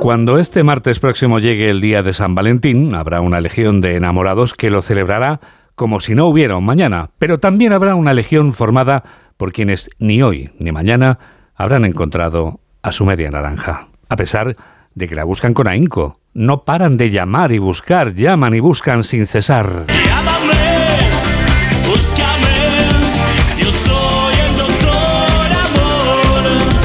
Cuando 0.05 0.37
este 0.37 0.61
martes 0.61 0.99
próximo 0.99 1.39
llegue 1.39 1.67
el 1.67 1.81
día 1.81 2.03
de 2.03 2.13
San 2.13 2.35
Valentín, 2.35 2.93
habrá 2.93 3.21
una 3.21 3.41
legión 3.41 3.81
de 3.81 3.95
enamorados 3.95 4.53
que 4.53 4.69
lo 4.69 4.83
celebrará 4.83 5.39
como 5.75 5.99
si 5.99 6.15
no 6.15 6.25
hubiera 6.27 6.57
un 6.57 6.65
mañana, 6.65 7.11
pero 7.19 7.37
también 7.37 7.73
habrá 7.73 7.95
una 7.95 8.13
legión 8.13 8.53
formada 8.53 9.03
por 9.37 9.51
quienes 9.51 9.89
ni 9.99 10.21
hoy 10.21 10.51
ni 10.57 10.71
mañana 10.71 11.17
habrán 11.55 11.85
encontrado 11.85 12.59
a 12.81 12.91
su 12.91 13.05
media 13.05 13.29
naranja, 13.29 13.87
a 14.09 14.15
pesar 14.15 14.55
de 14.93 15.07
que 15.07 15.15
la 15.15 15.23
buscan 15.23 15.53
con 15.53 15.67
ahínco. 15.67 16.19
No 16.33 16.63
paran 16.63 16.97
de 16.97 17.11
llamar 17.11 17.51
y 17.51 17.59
buscar, 17.59 18.13
llaman 18.13 18.55
y 18.55 18.59
buscan 18.59 19.03
sin 19.03 19.27
cesar. 19.27 19.85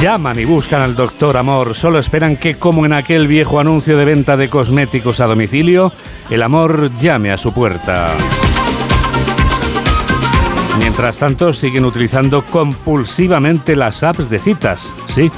Llaman 0.01 0.39
y 0.39 0.45
buscan 0.45 0.81
al 0.81 0.95
doctor 0.95 1.37
Amor, 1.37 1.75
solo 1.75 1.99
esperan 1.99 2.35
que, 2.35 2.55
como 2.55 2.87
en 2.87 2.93
aquel 2.93 3.27
viejo 3.27 3.59
anuncio 3.59 3.97
de 3.97 4.05
venta 4.05 4.35
de 4.35 4.49
cosméticos 4.49 5.19
a 5.19 5.27
domicilio, 5.27 5.91
el 6.31 6.41
amor 6.41 6.89
llame 6.97 7.31
a 7.31 7.37
su 7.37 7.53
puerta. 7.53 8.07
Mientras 10.81 11.17
tanto, 11.17 11.53
siguen 11.53 11.85
utilizando 11.85 12.43
compulsivamente 12.43 13.75
las 13.75 14.03
apps 14.03 14.29
de 14.29 14.39
citas. 14.39 14.91
Sí, 15.07 15.31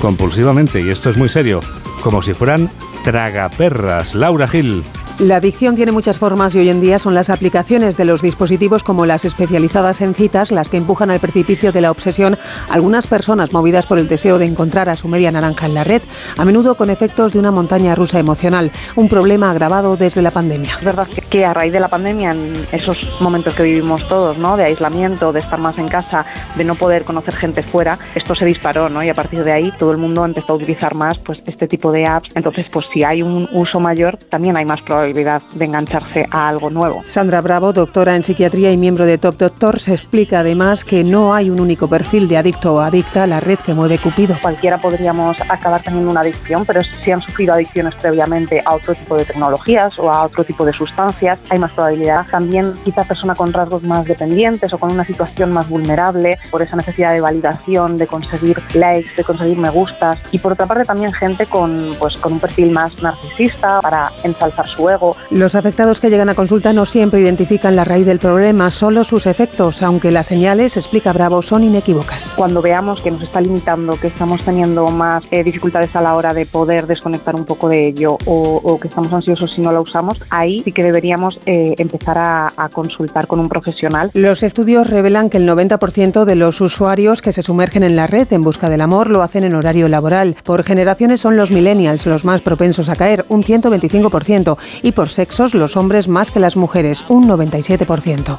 compulsivamente, 0.00 0.80
y 0.80 0.88
esto 0.88 1.10
es 1.10 1.16
muy 1.16 1.28
serio, 1.28 1.60
como 2.02 2.22
si 2.22 2.34
fueran 2.34 2.70
tragaperras. 3.04 4.14
Laura 4.14 4.48
Gil. 4.48 4.82
La 5.18 5.36
adicción 5.36 5.76
tiene 5.76 5.92
muchas 5.92 6.18
formas 6.18 6.54
y 6.54 6.58
hoy 6.58 6.68
en 6.68 6.82
día 6.82 6.98
son 6.98 7.14
las 7.14 7.30
aplicaciones 7.30 7.96
de 7.96 8.04
los 8.04 8.20
dispositivos 8.20 8.82
como 8.82 9.06
las 9.06 9.24
especializadas 9.24 10.02
en 10.02 10.14
citas 10.14 10.50
las 10.50 10.68
que 10.68 10.76
empujan 10.76 11.10
al 11.10 11.20
precipicio 11.20 11.72
de 11.72 11.80
la 11.80 11.90
obsesión 11.90 12.36
algunas 12.68 13.06
personas 13.06 13.50
movidas 13.54 13.86
por 13.86 13.98
el 13.98 14.08
deseo 14.08 14.38
de 14.38 14.44
encontrar 14.44 14.90
a 14.90 14.96
su 14.96 15.08
media 15.08 15.30
naranja 15.30 15.64
en 15.64 15.74
la 15.74 15.84
red, 15.84 16.02
a 16.36 16.44
menudo 16.44 16.74
con 16.74 16.90
efectos 16.90 17.32
de 17.32 17.38
una 17.38 17.50
montaña 17.50 17.94
rusa 17.94 18.18
emocional, 18.18 18.70
un 18.94 19.08
problema 19.08 19.50
agravado 19.50 19.96
desde 19.96 20.20
la 20.20 20.32
pandemia. 20.32 20.74
Es 20.78 20.84
verdad 20.84 21.08
que 21.30 21.46
a 21.46 21.54
raíz 21.54 21.72
de 21.72 21.80
la 21.80 21.88
pandemia, 21.88 22.32
en 22.32 22.66
esos 22.70 23.18
momentos 23.22 23.54
que 23.54 23.62
vivimos 23.62 24.06
todos, 24.08 24.36
¿no? 24.36 24.58
de 24.58 24.64
aislamiento, 24.64 25.32
de 25.32 25.40
estar 25.40 25.58
más 25.58 25.78
en 25.78 25.88
casa, 25.88 26.26
de 26.56 26.64
no 26.64 26.74
poder 26.74 27.04
conocer 27.04 27.34
gente 27.34 27.62
fuera, 27.62 27.98
esto 28.14 28.34
se 28.34 28.44
disparó 28.44 28.90
¿no? 28.90 29.02
y 29.02 29.08
a 29.08 29.14
partir 29.14 29.44
de 29.44 29.52
ahí 29.52 29.72
todo 29.78 29.92
el 29.92 29.98
mundo 29.98 30.26
empezó 30.26 30.52
a 30.52 30.56
utilizar 30.56 30.94
más 30.94 31.16
pues, 31.16 31.42
este 31.46 31.66
tipo 31.66 31.90
de 31.90 32.04
apps. 32.04 32.36
Entonces, 32.36 32.66
pues 32.70 32.84
si 32.92 33.02
hay 33.02 33.22
un 33.22 33.48
uso 33.52 33.80
mayor, 33.80 34.18
también 34.18 34.58
hay 34.58 34.66
más 34.66 34.82
probabilidad 35.06 35.42
de 35.54 35.64
engancharse 35.64 36.26
a 36.30 36.48
algo 36.48 36.70
nuevo. 36.70 37.02
Sandra 37.04 37.40
Bravo, 37.40 37.72
doctora 37.72 38.16
en 38.16 38.24
psiquiatría 38.24 38.72
y 38.72 38.76
miembro 38.76 39.06
de 39.06 39.18
Top 39.18 39.36
Doctor, 39.36 39.78
se 39.78 39.92
explica 39.92 40.40
además 40.40 40.84
que 40.84 41.04
no 41.04 41.32
hay 41.32 41.48
un 41.48 41.60
único 41.60 41.88
perfil 41.88 42.26
de 42.26 42.36
adicto 42.36 42.74
o 42.74 42.80
adicta 42.80 43.22
a 43.22 43.26
la 43.26 43.38
red 43.38 43.58
que 43.60 43.72
mueve 43.72 43.98
Cupido. 43.98 44.36
Cualquiera 44.42 44.78
podríamos 44.78 45.36
acabar 45.48 45.82
teniendo 45.82 46.10
una 46.10 46.22
adicción, 46.22 46.64
pero 46.66 46.80
si 46.82 47.12
han 47.12 47.20
sufrido 47.20 47.54
adicciones 47.54 47.94
previamente 47.94 48.62
a 48.64 48.74
otro 48.74 48.94
tipo 48.94 49.16
de 49.16 49.24
tecnologías 49.24 49.98
o 49.98 50.10
a 50.10 50.24
otro 50.24 50.42
tipo 50.42 50.64
de 50.64 50.72
sustancias, 50.72 51.38
hay 51.50 51.58
más 51.58 51.72
probabilidad. 51.72 52.26
También 52.28 52.74
quizá 52.84 53.04
persona 53.04 53.34
con 53.34 53.52
rasgos 53.52 53.84
más 53.84 54.04
dependientes 54.06 54.72
o 54.72 54.78
con 54.78 54.90
una 54.90 55.04
situación 55.04 55.52
más 55.52 55.68
vulnerable 55.68 56.38
por 56.50 56.62
esa 56.62 56.76
necesidad 56.76 57.12
de 57.12 57.20
validación, 57.20 57.96
de 57.96 58.06
conseguir 58.08 58.60
likes, 58.74 59.10
de 59.16 59.22
conseguir 59.22 59.58
me 59.58 59.70
gustas. 59.70 60.18
Y 60.32 60.38
por 60.38 60.52
otra 60.52 60.66
parte 60.66 60.84
también 60.84 61.12
gente 61.12 61.46
con, 61.46 61.94
pues, 61.98 62.16
con 62.16 62.32
un 62.34 62.40
perfil 62.40 62.72
más 62.72 63.02
narcisista 63.02 63.80
para 63.80 64.10
ensalzar 64.24 64.66
su 64.66 64.88
ego 64.88 64.95
los 65.30 65.54
afectados 65.54 66.00
que 66.00 66.10
llegan 66.10 66.28
a 66.28 66.34
consulta 66.34 66.72
no 66.72 66.86
siempre 66.86 67.20
identifican 67.20 67.76
la 67.76 67.84
raíz 67.84 68.06
del 68.06 68.18
problema, 68.18 68.70
solo 68.70 69.04
sus 69.04 69.26
efectos, 69.26 69.82
aunque 69.82 70.10
las 70.10 70.26
señales, 70.26 70.76
explica 70.76 71.12
Bravo, 71.12 71.42
son 71.42 71.64
inequívocas. 71.64 72.32
Cuando 72.36 72.62
veamos 72.62 73.00
que 73.00 73.10
nos 73.10 73.22
está 73.22 73.40
limitando, 73.40 73.98
que 73.98 74.08
estamos 74.08 74.42
teniendo 74.44 74.88
más 74.90 75.24
eh, 75.30 75.42
dificultades 75.42 75.94
a 75.96 76.00
la 76.00 76.14
hora 76.14 76.34
de 76.34 76.46
poder 76.46 76.86
desconectar 76.86 77.34
un 77.34 77.44
poco 77.44 77.68
de 77.68 77.88
ello 77.88 78.18
o, 78.26 78.78
que 78.80 78.88
estamos 78.88 79.12
ansiosos 79.12 79.52
si 79.52 79.60
no 79.60 79.72
la 79.72 79.80
usamos, 79.80 80.20
ahí 80.30 80.60
sí 80.60 80.72
que 80.72 80.82
deberíamos 80.82 81.40
eh, 81.46 81.74
empezar 81.78 82.18
a, 82.18 82.52
a 82.56 82.68
consultar 82.68 83.26
con 83.26 83.40
un 83.40 83.48
profesional. 83.48 84.10
Los 84.14 84.42
estudios 84.42 84.88
revelan 84.88 85.30
que 85.30 85.38
el 85.38 85.48
90% 85.48 86.24
de 86.24 86.34
los 86.34 86.60
usuarios 86.60 87.22
que 87.22 87.32
se 87.32 87.42
sumergen 87.42 87.82
en 87.82 87.96
la 87.96 88.06
red 88.06 88.32
en 88.32 88.42
busca 88.42 88.68
del 88.68 88.80
amor 88.80 89.10
lo 89.10 89.22
hacen 89.22 89.44
en 89.44 89.54
horario 89.54 89.88
laboral. 89.88 90.36
Por 90.44 90.62
generaciones 90.62 91.20
son 91.20 91.36
los 91.36 91.50
millennials 91.50 92.06
los 92.06 92.24
más 92.24 92.40
propensos 92.40 92.88
a 92.88 92.96
caer, 92.96 93.24
un 93.28 93.42
125%, 93.42 94.56
y 94.86 94.92
por 94.92 95.10
sexos 95.10 95.52
los 95.52 95.76
hombres 95.76 96.06
más 96.06 96.30
que 96.30 96.38
las 96.38 96.54
mujeres, 96.54 97.04
un 97.08 97.28
97%. 97.28 98.38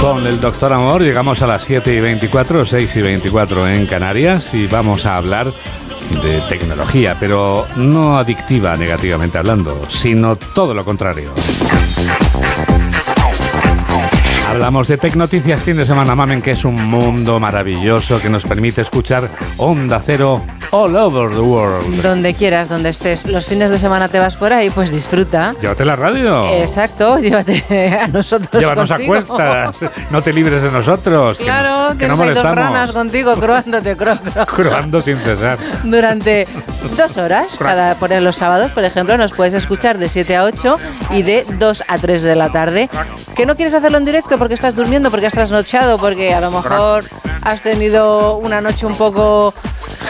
Con 0.00 0.24
el 0.24 0.40
doctor 0.40 0.72
Amor 0.72 1.02
llegamos 1.02 1.42
a 1.42 1.48
las 1.48 1.64
7 1.64 1.94
y 1.96 2.00
24, 2.00 2.64
6 2.64 2.96
y 2.96 3.02
24 3.02 3.68
en 3.70 3.86
Canarias 3.86 4.54
y 4.54 4.68
vamos 4.68 5.04
a 5.04 5.16
hablar 5.16 5.52
de 6.22 6.40
tecnología, 6.48 7.16
pero 7.18 7.66
no 7.74 8.16
adictiva 8.16 8.76
negativamente 8.76 9.38
hablando, 9.38 9.76
sino 9.88 10.36
todo 10.36 10.74
lo 10.74 10.84
contrario. 10.84 11.32
Hablamos 14.52 14.86
de 14.86 14.98
Tecnoticias 14.98 15.62
fin 15.62 15.78
de 15.78 15.86
semana, 15.86 16.14
mamen, 16.14 16.42
que 16.42 16.50
es 16.50 16.66
un 16.66 16.74
mundo 16.74 17.40
maravilloso 17.40 18.18
que 18.18 18.28
nos 18.28 18.44
permite 18.44 18.82
escuchar 18.82 19.26
Onda 19.56 19.98
Cero 20.04 20.42
all 20.72 20.96
over 20.96 21.30
the 21.30 21.40
world. 21.40 22.02
Donde 22.02 22.34
quieras, 22.34 22.68
donde 22.68 22.88
estés. 22.88 23.26
Los 23.26 23.46
fines 23.46 23.70
de 23.70 23.78
semana 23.78 24.08
te 24.08 24.18
vas 24.18 24.36
por 24.36 24.52
ahí, 24.52 24.70
pues 24.70 24.90
disfruta. 24.90 25.54
Llévate 25.60 25.84
la 25.84 25.96
radio. 25.96 26.48
Exacto, 26.48 27.18
llévate 27.20 27.62
a 28.00 28.08
nosotros. 28.08 28.60
Llévanos 28.60 28.90
a 28.90 28.98
cuestas. 28.98 29.76
No 30.10 30.22
te 30.22 30.32
libres 30.32 30.62
de 30.62 30.70
nosotros. 30.70 31.38
Claro, 31.38 31.96
que, 31.98 32.08
no 32.08 32.16
molestamos. 32.16 32.56
ranas 32.56 32.92
contigo, 32.92 33.34
croándote, 33.36 33.96
cro, 33.96 34.18
Croando 34.46 35.00
sin 35.02 35.18
cesar. 35.18 35.58
Durante 35.84 36.46
dos 36.96 37.16
horas, 37.18 37.48
cada, 37.58 37.94
por 37.96 38.10
los 38.10 38.36
sábados, 38.36 38.70
por 38.72 38.84
ejemplo, 38.84 39.16
nos 39.18 39.32
puedes 39.32 39.54
escuchar 39.54 39.98
de 39.98 40.08
7 40.08 40.36
a 40.36 40.44
8 40.44 40.76
y 41.10 41.22
de 41.22 41.46
2 41.58 41.84
a 41.86 41.98
3 41.98 42.22
de 42.22 42.34
la 42.34 42.50
tarde. 42.50 42.88
¿Que 43.36 43.44
no 43.44 43.56
quieres 43.56 43.74
hacerlo 43.74 43.98
en 43.98 44.06
directo 44.06 44.38
porque 44.38 44.54
estás 44.54 44.74
durmiendo, 44.74 45.10
porque 45.10 45.26
has 45.26 45.34
trasnochado, 45.34 45.98
porque 45.98 46.32
a 46.32 46.40
lo 46.40 46.50
mejor 46.50 47.04
has 47.42 47.60
tenido 47.60 48.36
una 48.36 48.60
noche 48.60 48.86
un 48.86 48.94
poco 48.94 49.52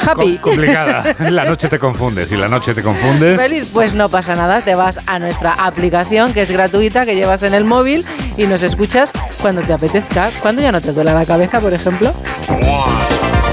happy. 0.07 0.39
complicada. 0.39 1.15
La 1.31 1.45
noche 1.45 1.69
te 1.69 1.79
confunde. 1.79 2.27
Si 2.27 2.37
la 2.37 2.49
noche 2.49 2.75
te 2.75 2.83
confunde. 2.83 3.37
Feliz, 3.37 3.71
pues 3.73 3.95
no 3.95 4.09
pasa 4.09 4.35
nada. 4.35 4.61
Te 4.61 4.75
vas 4.75 5.01
a 5.07 5.19
nuestra 5.19 5.53
aplicación 5.53 6.33
que 6.33 6.43
es 6.43 6.51
gratuita, 6.51 7.05
que 7.07 7.15
llevas 7.15 7.43
en 7.43 7.55
el 7.55 7.65
móvil 7.65 8.05
y 8.37 8.47
nos 8.47 8.63
escuchas 8.63 9.11
cuando 9.41 9.63
te 9.63 9.73
apetezca. 9.73 10.31
Cuando 10.41 10.63
ya 10.63 10.73
no 10.73 10.81
te 10.81 10.93
duele 10.93 11.13
la 11.13 11.25
cabeza, 11.25 11.61
por 11.61 11.73
ejemplo. 11.73 12.13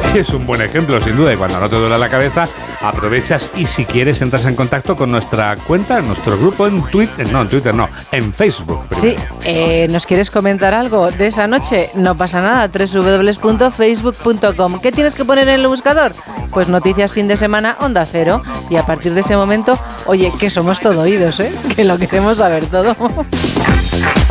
Es 0.15 0.29
un 0.29 0.45
buen 0.45 0.61
ejemplo, 0.61 0.99
sin 0.99 1.15
duda, 1.15 1.33
y 1.33 1.37
cuando 1.37 1.59
no 1.59 1.69
te 1.69 1.75
duele 1.75 1.97
la 1.97 2.09
cabeza, 2.09 2.45
aprovechas 2.81 3.51
y 3.55 3.67
si 3.67 3.85
quieres 3.85 4.21
entras 4.21 4.45
en 4.45 4.55
contacto 4.55 4.95
con 4.95 5.11
nuestra 5.11 5.55
cuenta, 5.55 6.01
nuestro 6.01 6.37
grupo 6.37 6.67
en 6.67 6.81
Twitter, 6.83 7.31
no, 7.31 7.43
en 7.43 7.47
Twitter 7.47 7.75
no, 7.75 7.87
en 8.11 8.33
Facebook. 8.33 8.81
Sí, 8.99 9.15
eh, 9.45 9.87
¿nos 9.91 10.05
quieres 10.05 10.31
comentar 10.31 10.73
algo 10.73 11.11
de 11.11 11.27
esa 11.27 11.47
noche? 11.47 11.89
No 11.95 12.15
pasa 12.15 12.41
nada, 12.41 12.67
www.facebook.com. 12.67 14.81
¿Qué 14.81 14.91
tienes 14.91 15.15
que 15.15 15.25
poner 15.25 15.47
en 15.47 15.55
el 15.55 15.67
buscador? 15.67 16.11
Pues 16.51 16.69
noticias 16.69 17.13
fin 17.13 17.27
de 17.27 17.37
semana, 17.37 17.77
onda 17.79 18.05
cero. 18.05 18.41
Y 18.69 18.77
a 18.77 18.85
partir 18.85 19.13
de 19.13 19.21
ese 19.21 19.37
momento, 19.37 19.77
oye, 20.07 20.31
que 20.39 20.49
somos 20.49 20.79
todo 20.79 21.01
oídos, 21.01 21.39
¿eh? 21.39 21.51
Que 21.75 21.83
lo 21.83 21.97
queremos 21.97 22.39
saber 22.39 22.65
todo. 22.65 22.95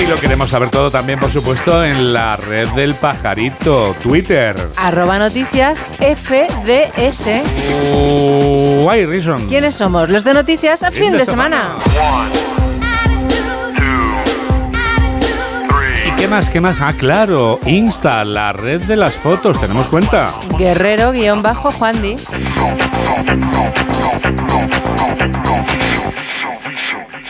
Y 0.00 0.06
lo 0.06 0.18
queremos 0.20 0.50
saber 0.50 0.70
todo 0.70 0.90
también, 0.90 1.18
por 1.18 1.30
supuesto, 1.30 1.84
en 1.84 2.12
la 2.12 2.36
red 2.36 2.68
del 2.68 2.94
pajarito, 2.94 3.94
Twitter. 4.02 4.56
Arroba 4.76 5.18
noticias 5.18 5.78
FDS. 5.98 7.26
Why 8.84 9.06
reason? 9.06 9.48
¿Quiénes 9.48 9.74
somos? 9.74 10.08
Los 10.10 10.22
de 10.22 10.34
noticias 10.34 10.82
a 10.82 10.90
fin, 10.90 11.12
de, 11.12 11.24
semana. 11.24 11.74
¿Y 16.06 16.10
qué 16.12 16.28
más? 16.28 16.48
¿Qué 16.48 16.60
más? 16.60 16.80
Ah, 16.80 16.92
claro, 16.96 17.58
Insta, 17.66 18.24
la 18.24 18.52
red 18.52 18.82
de 18.82 18.96
las 18.96 19.14
fotos, 19.14 19.60
tenemos 19.60 19.86
cuenta. 19.88 20.32
Guerrero-Juan 20.56 22.02
Di. 22.02 22.16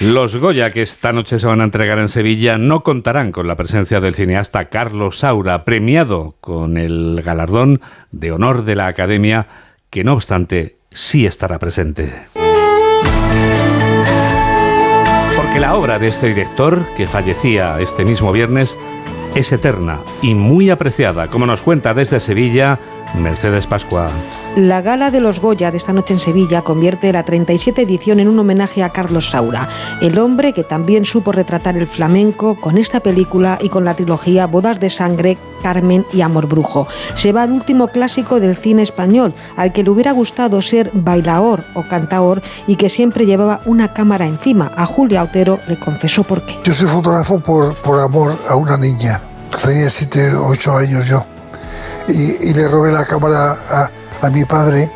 Los 0.00 0.37
Goya 0.37 0.70
que 0.70 0.82
esta 0.82 1.12
noche 1.12 1.40
se 1.40 1.46
van 1.48 1.61
a 1.61 1.64
entregar 1.64 1.98
en 1.98 2.08
Sevilla 2.08 2.56
no 2.56 2.84
contarán 2.84 3.32
con 3.32 3.48
la 3.48 3.56
presencia 3.56 4.00
del 4.00 4.14
cineasta 4.14 4.66
Carlos 4.66 5.18
Saura, 5.18 5.64
premiado 5.64 6.37
con 6.40 6.76
el 6.76 7.20
galardón 7.24 7.80
de 8.12 8.30
honor 8.30 8.64
de 8.64 8.76
la 8.76 8.87
Academia, 8.87 9.48
que 9.90 10.04
no 10.04 10.12
obstante 10.12 10.76
sí 10.92 11.26
estará 11.26 11.58
presente. 11.58 12.12
Porque 15.37 15.58
la 15.58 15.74
obra 15.74 15.98
de 15.98 16.06
este 16.06 16.28
director, 16.28 16.87
que 16.96 17.08
fallecía 17.08 17.80
este 17.80 18.04
mismo 18.04 18.30
viernes, 18.30 18.78
es 19.34 19.50
eterna 19.50 19.98
y 20.22 20.34
muy 20.34 20.70
apreciada, 20.70 21.26
como 21.26 21.44
nos 21.44 21.62
cuenta 21.62 21.92
desde 21.92 22.20
Sevilla 22.20 22.78
Mercedes 23.14 23.66
Pascua. 23.66 24.10
La 24.56 24.82
gala 24.82 25.10
de 25.10 25.20
los 25.20 25.40
Goya 25.40 25.70
de 25.70 25.76
esta 25.76 25.92
noche 25.92 26.14
en 26.14 26.20
Sevilla 26.20 26.62
convierte 26.62 27.12
la 27.12 27.22
37 27.22 27.82
edición 27.82 28.18
en 28.18 28.28
un 28.28 28.38
homenaje 28.38 28.82
a 28.82 28.90
Carlos 28.90 29.28
Saura, 29.30 29.68
el 30.00 30.18
hombre 30.18 30.52
que 30.52 30.64
también 30.64 31.04
supo 31.04 31.32
retratar 31.32 31.76
el 31.76 31.86
flamenco 31.86 32.56
con 32.56 32.76
esta 32.76 33.00
película 33.00 33.58
y 33.60 33.68
con 33.68 33.84
la 33.84 33.94
trilogía 33.94 34.46
Bodas 34.46 34.80
de 34.80 34.90
Sangre, 34.90 35.38
Carmen 35.62 36.04
y 36.12 36.22
Amor 36.22 36.46
Brujo. 36.46 36.88
Se 37.14 37.32
va 37.32 37.42
al 37.42 37.52
último 37.52 37.88
clásico 37.88 38.40
del 38.40 38.56
cine 38.56 38.82
español, 38.82 39.34
al 39.56 39.72
que 39.72 39.82
le 39.82 39.90
hubiera 39.90 40.12
gustado 40.12 40.60
ser 40.60 40.90
bailaor 40.92 41.62
o 41.74 41.82
cantaor 41.82 42.42
y 42.66 42.76
que 42.76 42.88
siempre 42.88 43.26
llevaba 43.26 43.60
una 43.64 43.92
cámara 43.92 44.26
encima. 44.26 44.72
A 44.76 44.86
Julia 44.86 45.22
Otero 45.22 45.60
le 45.68 45.78
confesó 45.78 46.24
por 46.24 46.42
qué. 46.42 46.58
Yo 46.64 46.74
soy 46.74 46.88
fotógrafo 46.88 47.38
por, 47.38 47.74
por 47.76 48.00
amor 48.00 48.36
a 48.48 48.56
una 48.56 48.76
niña. 48.76 49.20
Tenía 49.64 49.88
7, 49.88 50.32
8 50.50 50.76
años 50.76 51.06
yo 51.06 51.24
y, 52.08 52.54
le 52.54 52.68
robé 52.68 52.92
la 52.92 53.04
cámara 53.04 53.56
a, 54.22 54.30
mi 54.30 54.44
padre 54.44 54.90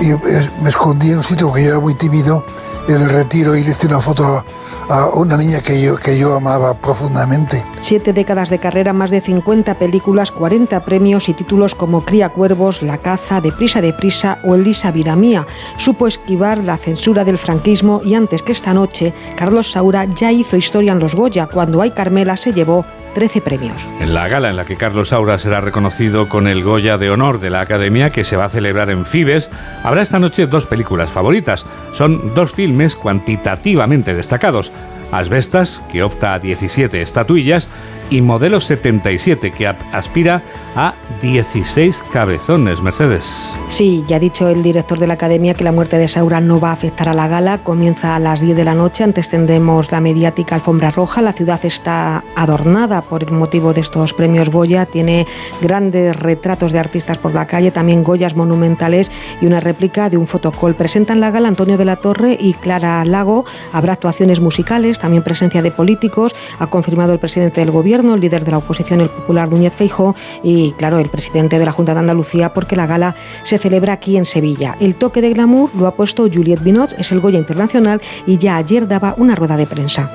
y 0.00 0.10
eh, 0.10 0.50
me 0.60 0.68
escondí 0.68 1.10
en 1.10 1.18
un 1.18 1.22
sitio 1.22 1.52
que 1.52 1.62
yo 1.62 1.70
era 1.70 1.80
muy 1.80 1.94
tímido 1.94 2.44
en 2.88 3.02
el 3.02 3.10
retiro 3.10 3.56
y 3.56 3.64
le 3.64 3.70
hice 3.70 3.86
una 3.86 4.00
foto 4.00 4.44
a 4.88 5.06
una 5.14 5.36
niña 5.36 5.60
que 5.60 5.80
yo, 5.80 5.96
que 5.96 6.18
yo 6.18 6.34
amaba 6.34 6.74
profundamente. 6.74 7.62
Siete 7.80 8.12
décadas 8.12 8.50
de 8.50 8.58
carrera, 8.58 8.92
más 8.92 9.10
de 9.10 9.20
50 9.20 9.74
películas, 9.74 10.30
40 10.32 10.84
premios 10.84 11.28
y 11.28 11.34
títulos 11.34 11.74
como 11.74 12.04
Cría 12.04 12.28
Cuervos, 12.28 12.82
La 12.82 12.98
Caza, 12.98 13.40
Deprisa, 13.40 13.80
Deprisa 13.80 14.38
o 14.44 14.54
Elisa 14.54 14.90
Vida 14.90 15.16
Mía. 15.16 15.46
Supo 15.78 16.06
esquivar 16.06 16.58
la 16.58 16.76
censura 16.76 17.24
del 17.24 17.38
franquismo 17.38 18.00
y 18.04 18.14
antes 18.14 18.42
que 18.42 18.52
esta 18.52 18.74
noche, 18.74 19.14
Carlos 19.36 19.72
Saura 19.72 20.04
ya 20.04 20.30
hizo 20.32 20.56
historia 20.56 20.92
en 20.92 20.98
los 20.98 21.14
Goya. 21.14 21.46
Cuando 21.46 21.80
hay 21.80 21.92
Carmela 21.92 22.36
se 22.36 22.52
llevó 22.52 22.84
13 23.14 23.40
premios. 23.40 23.86
En 24.00 24.14
la 24.14 24.28
gala 24.28 24.50
en 24.50 24.56
la 24.56 24.64
que 24.64 24.76
Carlos 24.76 25.08
Saura 25.08 25.38
será 25.38 25.60
reconocido 25.60 26.28
con 26.28 26.46
el 26.46 26.62
Goya 26.62 26.98
de 26.98 27.10
Honor 27.10 27.40
de 27.40 27.50
la 27.50 27.60
Academia, 27.60 28.10
que 28.10 28.24
se 28.24 28.36
va 28.36 28.46
a 28.46 28.50
celebrar 28.50 28.90
en 28.90 29.04
Fibes, 29.04 29.50
habrá 29.82 30.02
esta 30.02 30.18
noche 30.18 30.46
dos 30.46 30.66
películas 30.66 31.10
favoritas. 31.10 31.66
Son 31.92 32.34
dos 32.34 32.52
filmes 32.52 32.96
cuantitativamente 32.96 34.14
destacados. 34.14 34.72
Asbestas, 35.10 35.82
que 35.90 36.02
opta 36.02 36.34
a 36.34 36.38
17 36.38 37.02
estatuillas, 37.02 37.68
y 38.10 38.20
Modelo 38.20 38.60
77, 38.60 39.52
que 39.52 39.66
aspira 39.66 40.42
a 40.74 40.94
16 41.20 42.02
cabezones, 42.10 42.80
Mercedes. 42.80 43.54
Sí, 43.68 44.04
ya 44.06 44.16
ha 44.16 44.20
dicho 44.20 44.48
el 44.48 44.62
director 44.62 44.98
de 44.98 45.06
la 45.06 45.14
Academia 45.14 45.54
que 45.54 45.64
la 45.64 45.72
muerte 45.72 45.98
de 45.98 46.08
Saura 46.08 46.40
no 46.40 46.60
va 46.60 46.70
a 46.70 46.72
afectar 46.72 47.08
a 47.08 47.14
la 47.14 47.28
gala. 47.28 47.58
Comienza 47.58 48.16
a 48.16 48.18
las 48.18 48.40
10 48.40 48.56
de 48.56 48.64
la 48.64 48.74
noche, 48.74 49.04
antes 49.04 49.28
tendremos 49.28 49.92
la 49.92 50.00
mediática 50.00 50.54
alfombra 50.54 50.90
roja. 50.90 51.22
La 51.22 51.32
ciudad 51.32 51.60
está 51.64 52.24
adornada 52.34 53.02
por 53.02 53.22
el 53.22 53.32
motivo 53.32 53.72
de 53.72 53.80
estos 53.80 54.12
premios 54.12 54.50
Goya. 54.50 54.86
Tiene 54.86 55.26
grandes 55.60 56.16
retratos 56.16 56.72
de 56.72 56.78
artistas 56.78 57.18
por 57.18 57.34
la 57.34 57.46
calle, 57.46 57.70
también 57.70 58.02
Goyas 58.02 58.34
monumentales 58.34 59.10
y 59.40 59.46
una 59.46 59.60
réplica 59.60 60.10
de 60.10 60.16
un 60.16 60.26
fotocall. 60.26 60.74
Presentan 60.74 61.20
la 61.20 61.30
gala 61.30 61.48
Antonio 61.48 61.76
de 61.76 61.84
la 61.84 61.96
Torre 61.96 62.36
y 62.40 62.54
Clara 62.54 63.04
Lago. 63.04 63.44
Habrá 63.72 63.92
actuaciones 63.92 64.40
musicales, 64.40 64.98
también 64.98 65.22
presencia 65.22 65.62
de 65.62 65.70
políticos. 65.70 66.34
Ha 66.58 66.66
confirmado 66.68 67.12
el 67.12 67.18
presidente 67.18 67.60
del 67.60 67.70
gobierno, 67.70 68.01
el 68.14 68.20
líder 68.20 68.44
de 68.44 68.52
la 68.52 68.58
oposición, 68.58 69.00
el 69.00 69.08
popular 69.08 69.48
Núñez 69.48 69.72
Feijó, 69.76 70.14
y 70.42 70.52
y, 70.62 70.72
claro, 70.72 70.98
el 70.98 71.08
presidente 71.08 71.58
de 71.58 71.64
la 71.64 71.72
Junta 71.72 71.94
de 71.94 72.00
Andalucía, 72.00 72.52
porque 72.52 72.76
la 72.76 72.86
gala 72.86 73.14
se 73.44 73.58
celebra 73.58 73.94
aquí 73.94 74.16
en 74.16 74.24
Sevilla. 74.24 74.76
El 74.80 74.96
toque 74.96 75.20
de 75.20 75.32
glamour 75.32 75.70
lo 75.74 75.86
ha 75.86 75.92
puesto 75.92 76.28
Juliette 76.32 76.62
Binot, 76.62 76.92
es 76.98 77.10
el 77.10 77.20
Goya 77.20 77.38
Internacional, 77.38 78.00
y 78.26 78.38
ya 78.38 78.56
ayer 78.56 78.86
daba 78.86 79.14
una 79.16 79.34
rueda 79.34 79.56
de 79.56 79.66
prensa. 79.66 80.10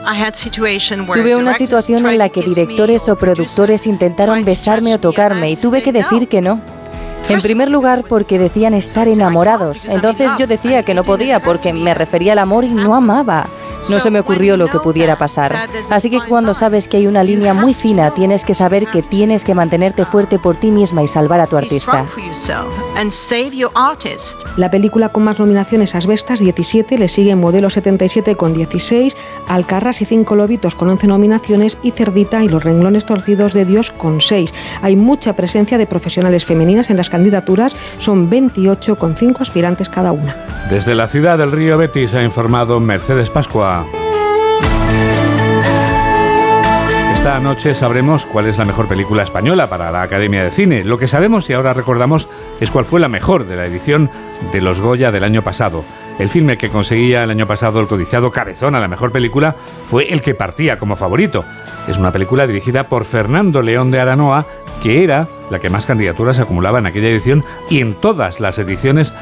Tuve 1.24 1.36
una 1.36 1.54
situación 1.54 2.08
en 2.08 2.18
la 2.18 2.30
que 2.30 2.42
directores 2.42 3.10
o 3.10 3.16
productores 3.18 3.88
intentaron 3.88 4.46
besarme 4.46 4.94
o 4.94 5.00
tocarme 5.00 5.52
y 5.52 5.56
tuve 5.56 5.82
que 5.82 5.92
decir 5.92 6.28
que 6.28 6.42
no. 6.42 6.60
En 7.30 7.40
primer 7.40 7.70
lugar, 7.70 8.04
porque 8.08 8.40
decían 8.40 8.74
estar 8.74 9.08
enamorados. 9.10 9.88
Entonces 9.90 10.32
yo 10.38 10.48
decía 10.48 10.84
que 10.84 10.94
no 10.94 11.04
podía 11.04 11.42
porque 11.42 11.74
me 11.74 11.94
refería 11.94 12.34
al 12.34 12.40
amor 12.40 12.64
y 12.64 12.70
no 12.70 12.96
amaba. 12.96 13.48
No 13.92 14.00
se 14.00 14.10
me 14.10 14.20
ocurrió 14.20 14.58
lo 14.58 14.68
que 14.68 14.80
pudiera 14.80 15.18
pasar. 15.18 15.56
Así 15.90 16.10
que 16.10 16.20
cuando 16.28 16.54
sabes 16.54 16.88
que 16.88 16.98
hay 16.98 17.08
una 17.08 17.24
línea 17.24 17.54
muy 17.54 17.74
fina, 17.74 18.12
tienes 18.12 18.44
que 18.44 18.54
saber 18.54 18.88
que 18.88 19.02
tienes 19.02 19.44
que 19.44 19.54
mantenerte 19.54 20.06
fuerte 20.06 20.40
por 20.40 20.58
ti 20.58 20.72
misma 20.72 21.04
y 21.04 21.08
salvar 21.08 21.40
a 21.40 21.48
tu 21.48 21.58
artista. 21.58 22.06
La 24.58 24.72
película 24.72 25.10
con 25.10 25.24
más 25.24 25.40
nominaciones 25.40 25.96
Asbestas, 25.96 26.40
17, 26.40 26.98
le 26.98 27.08
sigue 27.08 27.36
Modelo 27.36 27.70
77 27.70 28.36
con 28.36 28.54
16, 28.54 29.16
Alcarras 29.48 30.02
y 30.02 30.06
Cinco 30.06 30.36
Lobitos 30.36 30.76
con 30.76 30.90
11 30.90 31.08
nominaciones 31.08 31.78
y 31.84 31.92
Cerdita 31.92 32.44
y 32.44 32.50
Los 32.50 32.64
Renglones 32.64 33.06
Torcidos 33.06 33.54
de 33.54 33.66
Dios 33.66 33.92
con 33.92 34.22
6. 34.22 34.54
Hay 34.82 34.96
mucha 34.96 35.34
presencia 35.34 35.78
de 35.78 35.86
profesionales 35.86 36.46
femeninas 36.46 36.90
en 36.90 36.98
las 36.98 37.10
candidaturas, 37.10 37.76
son 38.00 38.30
28 38.30 38.98
con 38.98 39.16
5 39.16 39.44
aspirantes 39.44 39.90
cada 39.90 40.12
una. 40.12 40.36
Desde 40.70 40.96
la 40.96 41.08
ciudad 41.08 41.38
del 41.38 41.52
río 41.52 41.78
Betis 41.78 42.14
ha 42.14 42.24
informado 42.24 42.80
Mercedes 42.80 43.30
Pascua. 43.30 43.67
Esta 47.14 47.40
noche 47.42 47.76
sabremos 47.76 48.26
cuál 48.26 48.48
es 48.48 48.58
la 48.58 48.64
mejor 48.64 48.88
película 48.88 49.24
española 49.24 49.70
para 49.70 49.92
la 49.92 50.02
Academia 50.02 50.44
de 50.44 50.52
Cine. 50.52 50.86
Lo 50.86 50.98
que 50.98 51.10
sabemos 51.10 51.50
y 51.50 51.54
ahora 51.54 51.74
recordamos 51.74 52.30
es 52.62 52.72
cuál 52.72 52.86
fue 52.86 53.02
la 53.02 53.10
mejor 53.10 53.46
de 53.46 53.58
la 53.58 53.66
edición 53.66 54.10
de 54.54 54.62
los 54.62 54.80
Goya 54.80 55.12
del 55.12 55.26
año 55.26 55.42
pasado. 55.42 55.84
El 56.20 56.30
filme 56.30 56.58
que 56.58 56.70
conseguía 56.70 57.24
el 57.24 57.32
año 57.32 57.46
pasado 57.46 57.82
el 57.82 57.88
codiciado 57.88 58.32
Cabezón 58.32 58.76
a 58.76 58.80
la 58.80 58.88
mejor 58.88 59.12
película 59.12 59.56
fue 59.90 60.14
el 60.14 60.22
que 60.22 60.36
partía 60.36 60.80
como 60.80 60.96
favorito. 60.96 61.44
Es 61.90 61.98
una 61.98 62.14
película 62.14 62.48
dirigida 62.48 62.88
por 62.88 63.04
Fernando 63.04 63.62
León 63.62 63.92
de 63.92 64.00
Aranoa, 64.00 64.46
que 64.82 65.04
era 65.04 65.28
la 65.50 65.60
que 65.60 65.70
más 65.70 65.86
candidaturas 65.86 66.40
acumulaba 66.40 66.80
en 66.80 66.86
aquella 66.86 67.10
edición 67.10 67.44
y 67.70 67.82
en 67.82 67.94
todas 67.94 68.40
las 68.40 68.58
ediciones 68.58 69.14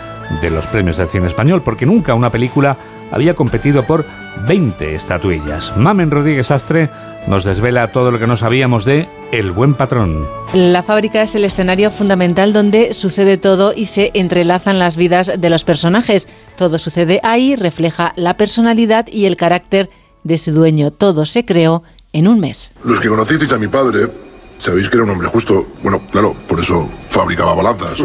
de 0.41 0.51
los 0.51 0.67
premios 0.67 0.97
del 0.97 1.07
cine 1.07 1.27
español, 1.27 1.63
porque 1.63 1.85
nunca 1.85 2.13
una 2.13 2.31
película 2.31 2.77
había 3.15 3.33
competido 3.33 3.83
por 3.87 4.05
20 4.45 4.93
estatuillas. 4.93 5.75
Mamen 5.77 6.11
Rodríguez 6.11 6.51
Astre 6.51 6.89
nos 7.27 7.45
desvela 7.45 7.91
todo 7.93 8.11
lo 8.11 8.19
que 8.19 8.27
no 8.27 8.35
sabíamos 8.35 8.83
de 8.83 9.07
El 9.31 9.51
buen 9.51 9.73
patrón. 9.73 10.27
La 10.53 10.83
fábrica 10.83 11.21
es 11.23 11.33
el 11.33 11.45
escenario 11.45 11.91
fundamental 11.91 12.51
donde 12.51 12.93
sucede 12.93 13.37
todo 13.37 13.73
y 13.73 13.85
se 13.85 14.11
entrelazan 14.13 14.79
las 14.79 14.97
vidas 14.97 15.31
de 15.39 15.49
los 15.49 15.63
personajes. 15.63 16.27
Todo 16.57 16.77
sucede 16.77 17.21
ahí, 17.23 17.55
refleja 17.55 18.11
la 18.17 18.35
personalidad 18.35 19.07
y 19.07 19.25
el 19.25 19.37
carácter 19.37 19.89
de 20.23 20.37
su 20.37 20.51
dueño. 20.51 20.91
Todo 20.91 21.25
se 21.25 21.45
creó 21.45 21.83
en 22.11 22.27
un 22.27 22.41
mes. 22.41 22.73
Los 22.83 22.99
que 22.99 23.07
conocisteis 23.07 23.53
a 23.53 23.57
mi 23.57 23.67
padre 23.67 24.09
Sabéis 24.57 24.89
que 24.89 24.95
era 24.95 25.03
un 25.03 25.11
hombre 25.11 25.27
justo. 25.27 25.67
Bueno, 25.83 26.01
claro, 26.11 26.35
por 26.47 26.59
eso 26.59 26.89
fabricaba 27.09 27.53
balanzas. 27.53 27.99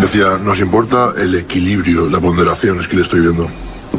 Decía, 0.00 0.38
nos 0.42 0.58
importa 0.58 1.14
el 1.16 1.34
equilibrio, 1.34 2.08
la 2.08 2.20
ponderación, 2.20 2.80
es 2.80 2.88
que 2.88 2.96
le 2.96 3.02
estoy 3.02 3.20
viendo. 3.20 3.48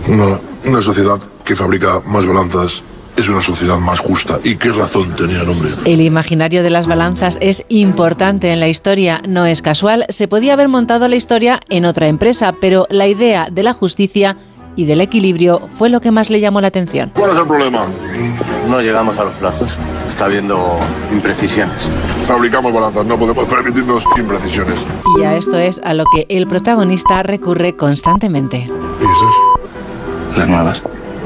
Una, 0.07 0.39
una 0.65 0.81
sociedad 0.81 1.19
que 1.43 1.55
fabrica 1.55 2.01
más 2.05 2.25
balanzas 2.25 2.83
es 3.17 3.27
una 3.27 3.41
sociedad 3.41 3.79
más 3.79 3.99
justa. 3.99 4.39
¿Y 4.43 4.55
qué 4.55 4.71
razón 4.71 5.15
tenía 5.15 5.41
el 5.41 5.49
hombre? 5.49 5.71
El 5.85 6.01
imaginario 6.01 6.61
de 6.61 6.69
las 6.69 6.85
balanzas 6.85 7.37
es 7.41 7.63
importante 7.67 8.51
en 8.51 8.59
la 8.59 8.67
historia, 8.67 9.21
no 9.27 9.45
es 9.45 9.61
casual. 9.61 10.05
Se 10.09 10.27
podía 10.27 10.53
haber 10.53 10.67
montado 10.67 11.07
la 11.07 11.15
historia 11.15 11.59
en 11.69 11.85
otra 11.85 12.07
empresa, 12.07 12.53
pero 12.61 12.85
la 12.89 13.07
idea 13.07 13.47
de 13.51 13.63
la 13.63 13.73
justicia 13.73 14.37
y 14.77 14.85
del 14.85 15.01
equilibrio 15.01 15.67
fue 15.77 15.89
lo 15.89 15.99
que 15.99 16.11
más 16.11 16.29
le 16.29 16.39
llamó 16.39 16.61
la 16.61 16.67
atención. 16.67 17.11
¿Cuál 17.13 17.31
es 17.31 17.37
el 17.37 17.47
problema? 17.47 17.85
No 18.69 18.79
llegamos 18.79 19.17
a 19.17 19.25
los 19.25 19.33
plazos. 19.33 19.71
Está 20.07 20.25
habiendo 20.25 20.79
imprecisiones. 21.11 21.89
Fabricamos 22.23 22.71
balanzas, 22.71 23.05
no 23.05 23.19
podemos 23.19 23.45
permitirnos 23.45 24.03
imprecisiones. 24.17 24.75
Y 25.19 25.23
a 25.23 25.35
esto 25.35 25.57
es 25.57 25.81
a 25.83 25.93
lo 25.93 26.05
que 26.15 26.25
el 26.29 26.47
protagonista 26.47 27.23
recurre 27.23 27.75
constantemente. 27.75 28.57
¿Y 28.57 29.03
esas? 29.03 30.37
Las 30.37 30.47
nuevas. 30.47 30.81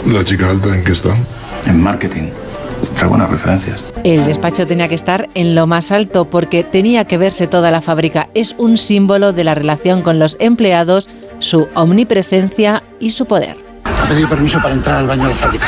¿La 0.08 0.24
chica 0.24 0.50
alta 0.50 0.76
en 0.76 0.84
qué 0.84 0.94
están? 0.94 1.26
En 1.68 1.82
marketing. 1.82 2.30
Trae 2.96 3.08
buenas 3.08 3.30
referencias. 3.30 3.84
El 4.04 4.26
despacho 4.26 4.66
tenía 4.66 4.88
que 4.88 4.96
estar 4.96 5.30
en 5.36 5.54
lo 5.56 5.68
más 5.68 5.92
alto 5.92 6.30
porque 6.30 6.64
tenía 6.64 7.06
que 7.06 7.18
verse 7.18 7.48
toda 7.48 7.70
la 7.70 7.82
fábrica. 7.82 8.30
Es 8.34 8.56
un 8.58 8.78
símbolo 8.78 9.34
de 9.34 9.44
la 9.44 9.56
relación 9.56 10.02
con 10.02 10.20
los 10.20 10.38
empleados, 10.40 11.08
su 11.42 11.68
omnipresencia 11.76 12.84
y 13.00 13.12
su 13.12 13.26
poder. 13.26 13.58
Ha 13.84 14.08
pedido 14.08 14.30
permiso 14.30 14.62
para 14.62 14.74
entrar 14.74 14.98
al 15.00 15.08
baño 15.08 15.24
de 15.24 15.30
la 15.30 15.36
fábrica. 15.36 15.66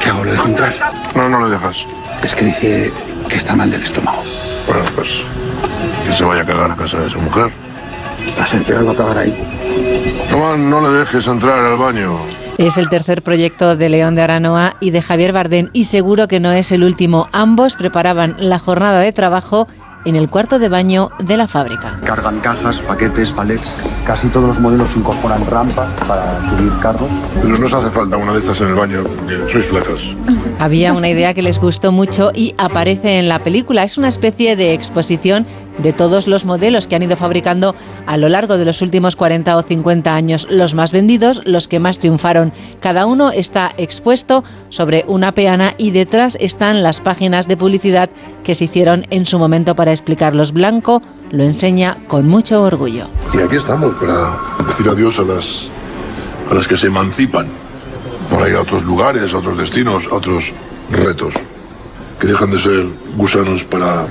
¿Qué 0.00 0.10
hago? 0.10 0.24
¿Le 0.24 0.32
dejo 0.32 0.48
entrar? 0.48 0.74
No, 1.14 1.28
no 1.28 1.44
le 1.44 1.50
dejas. 1.50 1.86
Es 2.22 2.34
que 2.34 2.44
dice 2.44 2.92
que 3.28 3.36
está 3.36 3.56
mal 3.56 3.70
del 3.70 3.82
estómago. 3.82 4.22
Bueno, 4.66 4.82
pues 4.94 5.22
que 6.06 6.12
se 6.12 6.24
vaya 6.24 6.42
a 6.42 6.46
cagar 6.46 6.70
a 6.70 6.76
casa 6.76 7.00
de 7.00 7.10
su 7.10 7.20
mujer. 7.20 7.50
Va 8.38 8.42
a 8.42 8.46
ser 8.46 8.62
peor, 8.64 8.86
va 8.86 8.90
a 8.90 8.94
acabar 8.94 9.18
ahí. 9.18 9.36
No, 10.30 10.56
no 10.56 10.80
le 10.80 10.98
dejes 10.98 11.26
entrar 11.26 11.64
al 11.64 11.76
baño. 11.76 12.18
Es 12.58 12.78
el 12.78 12.88
tercer 12.88 13.22
proyecto 13.22 13.76
de 13.76 13.88
León 13.90 14.14
de 14.14 14.22
Aranoa 14.22 14.76
y 14.80 14.90
de 14.90 15.02
Javier 15.02 15.32
Bardén 15.32 15.68
y 15.74 15.84
seguro 15.84 16.26
que 16.26 16.40
no 16.40 16.52
es 16.52 16.72
el 16.72 16.84
último. 16.84 17.28
Ambos 17.32 17.74
preparaban 17.74 18.34
la 18.38 18.58
jornada 18.58 19.00
de 19.00 19.12
trabajo 19.12 19.68
en 20.06 20.16
el 20.16 20.30
cuarto 20.30 20.58
de 20.58 20.68
baño 20.68 21.10
de 21.18 21.36
la 21.36 21.46
fábrica. 21.48 22.00
Cargan 22.04 22.40
cajas, 22.40 22.80
paquetes, 22.80 23.32
palets. 23.32 23.76
Casi 24.06 24.28
todos 24.28 24.48
los 24.48 24.60
modelos 24.60 24.96
incorporan 24.96 25.44
rampa 25.46 25.88
para 26.08 26.42
subir 26.48 26.72
carros. 26.80 27.10
Pero 27.42 27.58
no 27.58 27.66
os 27.66 27.74
hace 27.74 27.90
falta 27.90 28.16
una 28.16 28.32
de 28.32 28.38
estas 28.38 28.60
en 28.60 28.68
el 28.68 28.74
baño, 28.74 29.04
que 29.26 29.52
sois 29.52 29.66
flacas. 29.66 30.14
Había 30.60 30.92
una 30.92 31.08
idea 31.08 31.34
que 31.34 31.42
les 31.42 31.58
gustó 31.58 31.92
mucho 31.92 32.30
y 32.32 32.54
aparece 32.56 33.18
en 33.18 33.28
la 33.28 33.42
película. 33.42 33.82
Es 33.82 33.98
una 33.98 34.08
especie 34.08 34.56
de 34.56 34.72
exposición 34.72 35.46
de 35.78 35.92
todos 35.92 36.26
los 36.26 36.44
modelos 36.44 36.86
que 36.86 36.96
han 36.96 37.02
ido 37.02 37.16
fabricando 37.16 37.74
a 38.06 38.16
lo 38.16 38.28
largo 38.28 38.58
de 38.58 38.64
los 38.64 38.82
últimos 38.82 39.16
40 39.16 39.56
o 39.56 39.62
50 39.62 40.14
años, 40.14 40.46
los 40.50 40.74
más 40.74 40.92
vendidos, 40.92 41.42
los 41.44 41.68
que 41.68 41.80
más 41.80 41.98
triunfaron. 41.98 42.52
Cada 42.80 43.06
uno 43.06 43.30
está 43.30 43.72
expuesto 43.76 44.44
sobre 44.68 45.04
una 45.08 45.32
peana 45.32 45.74
y 45.78 45.90
detrás 45.90 46.36
están 46.40 46.82
las 46.82 47.00
páginas 47.00 47.48
de 47.48 47.56
publicidad 47.56 48.10
que 48.44 48.54
se 48.54 48.64
hicieron 48.64 49.06
en 49.10 49.26
su 49.26 49.38
momento 49.38 49.74
para 49.74 49.92
explicarlos. 49.92 50.52
Blanco 50.52 51.02
lo 51.30 51.44
enseña 51.44 51.98
con 52.08 52.28
mucho 52.28 52.62
orgullo. 52.62 53.08
Y 53.34 53.38
aquí 53.38 53.56
estamos 53.56 53.94
para 53.96 54.38
decir 54.66 54.88
adiós 54.88 55.18
a 55.18 55.22
las, 55.22 55.68
a 56.50 56.54
las 56.54 56.68
que 56.68 56.76
se 56.76 56.86
emancipan, 56.86 57.46
para 58.30 58.48
ir 58.48 58.56
a 58.56 58.62
otros 58.62 58.84
lugares, 58.84 59.34
a 59.34 59.38
otros 59.38 59.58
destinos, 59.58 60.06
a 60.10 60.14
otros 60.14 60.52
retos, 60.90 61.34
que 62.20 62.28
dejan 62.28 62.50
de 62.50 62.58
ser 62.58 62.86
gusanos 63.16 63.64
para 63.64 64.06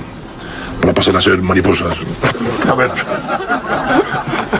para 0.86 0.94
pasar 0.94 1.16
a 1.16 1.20
ser 1.20 1.42
mariposas. 1.42 1.96
A 2.70 2.74
ver. 2.76 2.90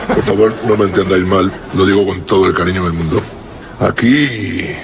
Por 0.08 0.22
favor, 0.24 0.54
no 0.66 0.76
me 0.76 0.86
entendáis 0.86 1.24
mal, 1.24 1.52
lo 1.72 1.86
digo 1.86 2.04
con 2.04 2.20
todo 2.22 2.46
el 2.46 2.54
cariño 2.54 2.82
del 2.82 2.94
mundo. 2.94 3.22
Aquí. 3.78 4.74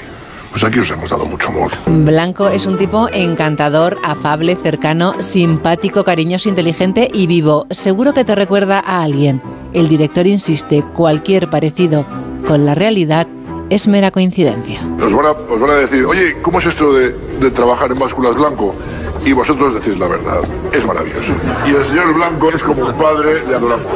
Pues 0.53 0.63
aquí 0.63 0.79
os 0.79 0.91
hemos 0.91 1.11
dado 1.11 1.25
mucho 1.25 1.49
amor. 1.49 1.73
Blanco 1.87 2.49
es 2.49 2.67
un 2.67 2.79
tipo 2.79 3.09
encantador, 3.13 3.99
afable, 4.05 4.57
cercano, 4.63 5.15
simpático, 5.21 6.05
cariñoso, 6.05 6.49
inteligente 6.49 7.09
y 7.13 7.27
vivo. 7.27 7.67
Seguro 7.71 8.13
que 8.15 8.25
te 8.25 8.37
recuerda 8.37 8.79
a 8.79 9.03
alguien. 9.03 9.43
El 9.73 9.89
director 9.89 10.29
insiste, 10.29 10.85
cualquier 10.95 11.51
parecido 11.51 12.07
con 12.47 12.67
la 12.67 12.77
realidad 12.77 13.27
es 13.69 13.89
mera 13.89 14.13
coincidencia. 14.13 14.87
Os 15.03 15.13
van 15.13 15.27
a, 15.27 15.31
os 15.31 15.59
van 15.59 15.71
a 15.71 15.75
decir, 15.75 16.05
oye, 16.05 16.37
¿cómo 16.41 16.61
es 16.61 16.67
esto 16.67 16.93
de, 16.93 17.11
de 17.41 17.51
trabajar 17.51 17.91
en 17.91 17.99
básculas 17.99 18.35
blanco? 18.35 18.77
Y 19.25 19.33
vosotros 19.33 19.75
decís 19.75 19.99
la 19.99 20.09
verdad. 20.09 20.41
Es 20.73 20.85
maravilloso. 20.85 21.33
Y 21.67 21.71
el 21.71 21.85
señor 21.85 22.15
Blanco 22.15 22.51
es 22.51 22.63
como 22.63 22.87
un 22.87 22.93
padre, 22.95 23.47
le 23.47 23.55
adoramos. 23.55 23.87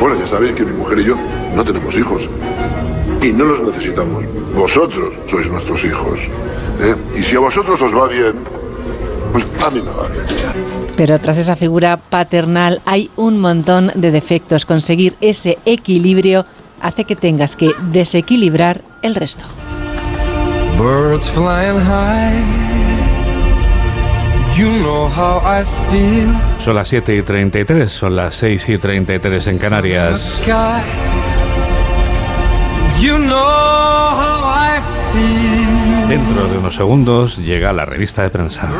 Bueno, 0.00 0.18
ya 0.18 0.26
sabéis 0.26 0.52
que 0.54 0.64
mi 0.64 0.72
mujer 0.72 0.98
y 0.98 1.04
yo 1.04 1.16
no 1.54 1.64
tenemos 1.64 1.96
hijos. 1.96 2.28
Y 3.22 3.32
no 3.32 3.44
los 3.44 3.62
necesitamos. 3.62 4.24
Vosotros 4.54 5.18
sois 5.26 5.50
nuestros 5.50 5.84
hijos. 5.84 6.18
¿eh? 6.80 6.94
Y 7.18 7.22
si 7.22 7.36
a 7.36 7.40
vosotros 7.40 7.80
os 7.80 7.94
va 7.94 8.08
bien, 8.08 8.34
pues 9.32 9.46
a 9.64 9.70
mí 9.70 9.80
me 9.80 9.90
va 9.90 10.08
bien. 10.08 10.24
Pero 10.96 11.18
tras 11.20 11.38
esa 11.38 11.56
figura 11.56 11.96
paternal 11.96 12.80
hay 12.84 13.10
un 13.16 13.38
montón 13.40 13.90
de 13.94 14.10
defectos. 14.10 14.64
Conseguir 14.64 15.16
ese 15.20 15.58
equilibrio 15.64 16.46
hace 16.80 17.04
que 17.04 17.16
tengas 17.16 17.56
que 17.56 17.72
desequilibrar 17.90 18.82
el 19.02 19.14
resto. 19.14 19.44
Birds 20.78 21.30
flying 21.30 21.80
high. 21.80 22.85
Son 26.58 26.74
las 26.74 26.88
7 26.88 27.14
y 27.14 27.22
33, 27.22 27.92
son 27.92 28.16
las 28.16 28.34
6 28.36 28.68
y 28.70 28.78
33 28.78 29.46
en 29.48 29.58
Canarias. 29.58 30.42
You 32.98 33.18
know 33.18 33.36
how 33.36 34.46
I 34.46 34.80
feel. 35.12 36.08
Dentro 36.08 36.48
de 36.48 36.56
unos 36.56 36.74
segundos 36.74 37.36
llega 37.36 37.72
la 37.74 37.84
revista 37.84 38.22
de 38.22 38.30
prensa. 38.30 38.70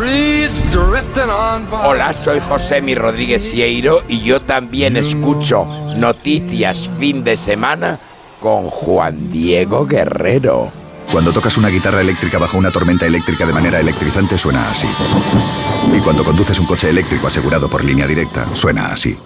Hola, 1.85 2.15
soy 2.15 2.41
José 2.41 2.81
Mi 2.81 2.95
Rodríguez 2.95 3.43
Sieiro 3.43 4.03
y 4.09 4.21
yo 4.21 4.41
también 4.41 4.97
escucho 4.97 5.67
noticias 5.97 6.89
fin 6.99 7.23
de 7.23 7.37
semana 7.37 7.99
con 8.41 8.71
Juan 8.71 9.31
Diego 9.31 9.85
Guerrero. 9.85 10.73
Cuando 11.12 11.33
tocas 11.33 11.57
una 11.57 11.69
guitarra 11.69 12.01
eléctrica 12.01 12.39
bajo 12.39 12.59
una 12.59 12.71
tormenta 12.71 13.07
eléctrica 13.07 13.47
de 13.47 13.53
manera 13.53 13.79
electrizante 13.79 14.39
suena 14.39 14.71
así. 14.71 14.89
Y 15.94 16.01
cuando 16.01 16.25
conduces 16.25 16.59
un 16.59 16.66
coche 16.66 16.90
eléctrico 16.90 17.27
asegurado 17.27 17.68
por 17.68 17.85
línea 17.85 18.07
directa, 18.07 18.55
suena 18.55 18.92
así. 18.92 19.16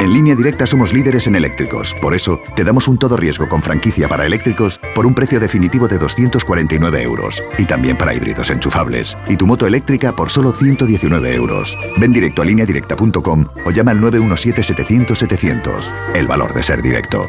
En 0.00 0.12
línea 0.12 0.36
directa 0.36 0.64
somos 0.64 0.92
líderes 0.92 1.26
en 1.26 1.34
eléctricos. 1.34 1.94
Por 2.00 2.14
eso, 2.14 2.38
te 2.54 2.62
damos 2.62 2.86
un 2.86 2.98
todo 2.98 3.16
riesgo 3.16 3.48
con 3.48 3.62
franquicia 3.62 4.06
para 4.08 4.26
eléctricos 4.26 4.78
por 4.94 5.06
un 5.06 5.14
precio 5.14 5.40
definitivo 5.40 5.88
de 5.88 5.98
249 5.98 7.02
euros. 7.02 7.42
Y 7.58 7.66
también 7.66 7.98
para 7.98 8.14
híbridos 8.14 8.50
enchufables. 8.50 9.18
Y 9.28 9.36
tu 9.36 9.48
moto 9.48 9.66
eléctrica 9.66 10.14
por 10.14 10.30
solo 10.30 10.52
119 10.52 11.34
euros. 11.34 11.76
Ven 11.96 12.12
directo 12.12 12.42
a 12.42 12.44
lineadirecta.com 12.44 13.46
o 13.64 13.70
llama 13.72 13.90
al 13.90 14.00
917-700-700. 14.00 15.92
El 16.14 16.28
valor 16.28 16.54
de 16.54 16.62
ser 16.62 16.80
directo. 16.80 17.28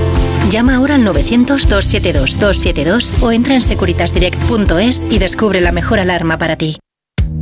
Llama 0.49 0.75
ahora 0.75 0.95
al 0.95 1.05
900-272-272 1.05 3.21
o 3.21 3.31
entra 3.31 3.55
en 3.55 3.61
securitasdirect.es 3.61 5.05
y 5.09 5.19
descubre 5.19 5.61
la 5.61 5.71
mejor 5.71 5.99
alarma 5.99 6.37
para 6.37 6.57
ti. 6.57 6.77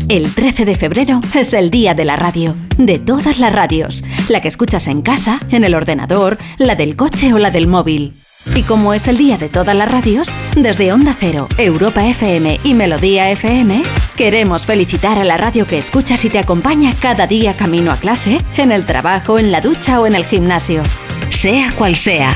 El 0.08 0.34
13 0.34 0.66
de 0.66 0.76
febrero 0.76 1.20
es 1.36 1.54
el 1.54 1.72
día 1.72 1.94
de 1.94 2.06
la 2.06 2.16
radio, 2.16 2.56
de 2.78 3.00
todas 3.00 3.40
las 3.40 3.54
radios, 3.54 4.04
la 4.28 4.42
que 4.42 4.48
escuchas 4.48 4.88
en 4.88 5.02
casa, 5.02 5.40
en 5.50 5.64
el 5.64 5.76
ordenador, 5.76 6.38
la 6.58 6.76
del 6.76 6.96
coche 6.96 7.34
o 7.34 7.40
la 7.40 7.52
del 7.52 7.68
móvil. 7.68 8.14
Y 8.56 8.64
como 8.64 8.94
es 8.94 9.08
el 9.08 9.18
día 9.18 9.38
de 9.38 9.50
todas 9.50 9.76
las 9.76 9.92
radios, 9.92 10.30
desde 10.56 10.94
Onda 10.94 11.16
Cero, 11.20 11.48
Europa 11.58 12.06
FM 12.06 12.60
y 12.64 12.74
Melodía 12.74 13.30
FM, 13.32 13.84
queremos 14.16 14.66
felicitar 14.66 15.20
a 15.20 15.24
la 15.24 15.38
radio 15.38 15.68
que 15.68 15.78
escuchas 15.78 16.24
y 16.26 16.30
te 16.30 16.40
acompaña 16.40 16.94
cada 17.00 17.28
día 17.28 17.56
camino 17.56 17.92
a 17.92 17.98
clase, 17.98 18.38
en 18.58 18.72
el 18.72 18.86
trabajo, 18.86 19.40
en 19.40 19.52
la 19.52 19.62
ducha 19.62 20.00
o 20.00 20.08
en 20.08 20.16
el 20.16 20.26
gimnasio. 20.26 20.82
Sea 21.30 21.72
cual 21.78 21.96
sea. 21.96 22.34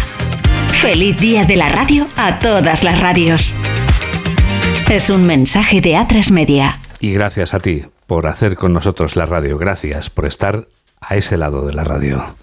Feliz 0.83 1.17
Día 1.17 1.45
de 1.45 1.55
la 1.55 1.69
Radio 1.69 2.07
a 2.17 2.39
todas 2.39 2.83
las 2.83 2.99
radios. 2.99 3.53
Es 4.91 5.09
un 5.09 5.25
mensaje 5.25 5.79
de 5.79 5.93
A3 5.93 6.29
Media. 6.31 6.77
Y 6.99 7.13
gracias 7.13 7.53
a 7.53 7.61
ti 7.61 7.85
por 8.05 8.27
hacer 8.27 8.57
con 8.57 8.73
nosotros 8.73 9.15
la 9.15 9.25
radio. 9.25 9.57
Gracias 9.57 10.09
por 10.09 10.25
estar 10.25 10.67
a 10.99 11.15
ese 11.15 11.37
lado 11.37 11.65
de 11.65 11.73
la 11.73 11.85
radio. 11.85 12.35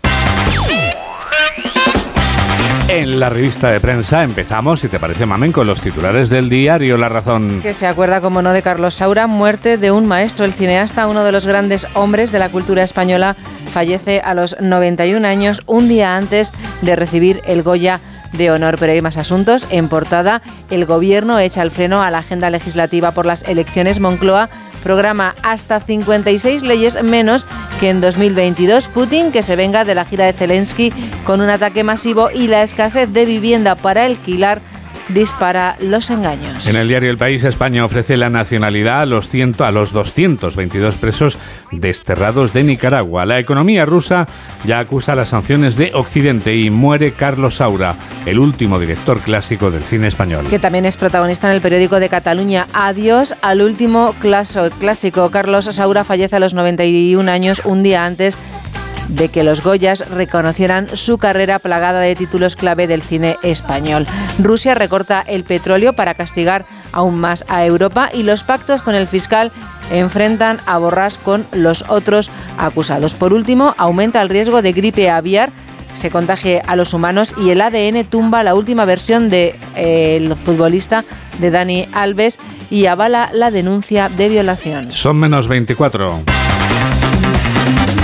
En 2.89 3.21
la 3.21 3.29
revista 3.29 3.71
de 3.73 3.79
prensa 3.79 4.25
empezamos, 4.25 4.81
si 4.81 4.89
te 4.89 4.99
parece, 4.99 5.27
Mamen, 5.27 5.53
con 5.53 5.67
los 5.67 5.83
titulares 5.83 6.31
del 6.31 6.49
diario 6.49 6.97
La 6.97 7.11
Razón. 7.11 7.61
Que 7.63 7.75
se 7.75 7.87
acuerda, 7.87 8.23
como 8.23 8.41
no, 8.41 8.55
de 8.55 8.63
Carlos 8.63 8.95
Saura, 8.95 9.27
muerte 9.27 9.77
de 9.77 9.91
un 9.91 10.09
maestro, 10.09 10.47
el 10.47 10.55
cineasta, 10.55 11.09
uno 11.09 11.25
de 11.25 11.33
los 11.33 11.47
grandes 11.47 11.87
hombres 11.93 12.33
de 12.33 12.39
la 12.39 12.49
cultura 12.49 12.83
española, 12.85 13.37
fallece 13.75 14.23
a 14.25 14.33
los 14.33 14.57
91 14.61 15.29
años, 15.29 15.61
un 15.67 15.89
día 15.89 16.17
antes 16.17 16.53
de 16.81 16.97
recibir 16.97 17.43
el 17.47 17.63
Goya 17.63 18.01
de 18.33 18.51
honor. 18.51 18.77
Pero 18.79 18.93
hay 18.93 19.03
más 19.03 19.17
asuntos. 19.17 19.67
En 19.71 19.89
portada, 19.89 20.43
el 20.71 20.87
gobierno 20.87 21.39
echa 21.39 21.63
el 21.63 21.71
freno 21.71 22.03
a 22.03 22.11
la 22.11 22.19
agenda 22.19 22.51
legislativa 22.51 23.13
por 23.13 23.27
las 23.27 23.43
elecciones. 23.43 24.01
Moncloa 24.01 24.49
programa 24.83 25.35
hasta 25.43 25.81
56 25.81 26.63
leyes 26.63 27.03
menos 27.03 27.47
que 27.79 27.91
en 27.91 28.01
2022. 28.01 28.89
Putin 28.89 29.33
que 29.33 29.43
se 29.43 29.57
venga 29.57 29.85
de 29.85 29.95
la 29.95 30.05
gira 30.05 30.27
de 30.27 30.33
Zelensky 30.33 30.93
con 31.25 31.41
un 31.41 31.51
ataque 31.51 31.85
masivo 31.85 32.31
y 32.31 32.47
la 32.47 32.63
escasez 32.63 33.13
de 33.13 33.25
vivienda 33.25 33.75
para 33.75 34.05
alquilar 34.05 34.61
dispara 35.09 35.77
los 35.81 36.11
engaños. 36.11 36.67
En 36.67 36.77
el 36.77 36.89
diario 36.89 37.11
El 37.11 37.19
País, 37.19 37.45
España 37.45 37.85
ofrece 37.85 38.17
la 38.17 38.31
nacionalidad 38.31 39.03
a 39.03 39.07
los, 39.07 39.29
ciento, 39.29 39.65
a 39.65 39.71
los 39.71 39.93
222 39.93 40.97
presos 40.97 41.39
desterrados 41.73 42.53
de 42.53 42.63
Nicaragua. 42.63 43.27
La 43.27 43.39
economía 43.39 43.87
rusa 43.87 44.27
ya 44.65 44.79
acusa 44.79 45.15
las 45.15 45.31
sanciones 45.31 45.77
de 45.77 45.93
Occidente 45.95 46.57
y 46.57 46.71
muere 46.71 47.13
Carlos 47.13 47.57
Saura, 47.57 47.95
el 48.27 48.39
último 48.39 48.79
director 48.79 49.21
clásico 49.21 49.71
del 49.71 49.83
cine 49.83 50.09
español. 50.09 50.47
Que 50.49 50.59
también 50.59 50.87
es 50.87 50.97
protagonista 50.97 51.49
en 51.49 51.55
el 51.55 51.61
periódico 51.61 52.01
de 52.01 52.09
Cataluña. 52.09 52.67
Adiós 52.73 53.35
al 53.43 53.63
último 53.63 54.15
clásico. 54.21 55.31
Carlos 55.31 55.65
Saura 55.67 56.05
fallece 56.05 56.37
a 56.37 56.41
los 56.41 56.55
91 56.55 57.31
años, 57.31 57.63
un 57.65 57.83
día 57.83 58.05
antes 58.05 58.37
de 59.09 59.29
que 59.29 59.45
los 59.45 59.63
Goyas 59.63 60.09
reconocieran 60.11 60.89
su 60.97 61.19
carrera 61.19 61.59
plagada 61.59 62.01
de 62.01 62.15
títulos 62.15 62.57
clave 62.57 62.87
del 62.87 63.03
cine 63.03 63.37
español. 63.43 64.07
Rusia 64.39 64.75
recorta 64.75 65.23
el 65.27 65.45
petróleo 65.45 65.93
para 65.93 66.15
castigar 66.15 66.65
aún 66.93 67.19
más 67.19 67.45
a 67.49 67.65
Europa 67.65 68.11
y 68.13 68.23
los 68.23 68.43
pactos 68.43 68.83
con 68.83 68.95
el 68.95 69.07
fiscal 69.07 69.53
enfrentan 69.91 70.59
a 70.67 70.79
Borrás 70.79 71.19
con 71.19 71.47
los 71.53 71.85
otros 71.89 72.31
acusados. 72.59 73.15
Por 73.15 73.33
último, 73.33 73.75
aumenta 73.79 74.23
el 74.23 74.29
riesgo 74.29 74.63
de 74.63 74.73
gripe 74.73 75.11
aviar 75.11 75.51
se 75.95 76.11
contagie 76.11 76.63
a 76.67 76.77
los 76.77 76.95
humanos 76.95 77.35
y 77.37 77.51
el 77.51 77.61
ADN 77.61 78.05
tumba 78.05 78.43
la 78.43 78.55
última 78.55 78.85
versión 78.85 79.29
del 79.29 79.55
de, 79.75 80.37
futbolista 80.45 81.05
de 81.41 81.51
Dani 81.51 81.89
Alves 81.93 82.39
y 82.71 82.87
avala 82.87 83.31
la 83.33 83.51
denuncia 83.51 84.09
de 84.09 84.29
violación. 84.29 84.93
Son 84.93 85.17
menos 85.17 85.49
24. 85.49 86.40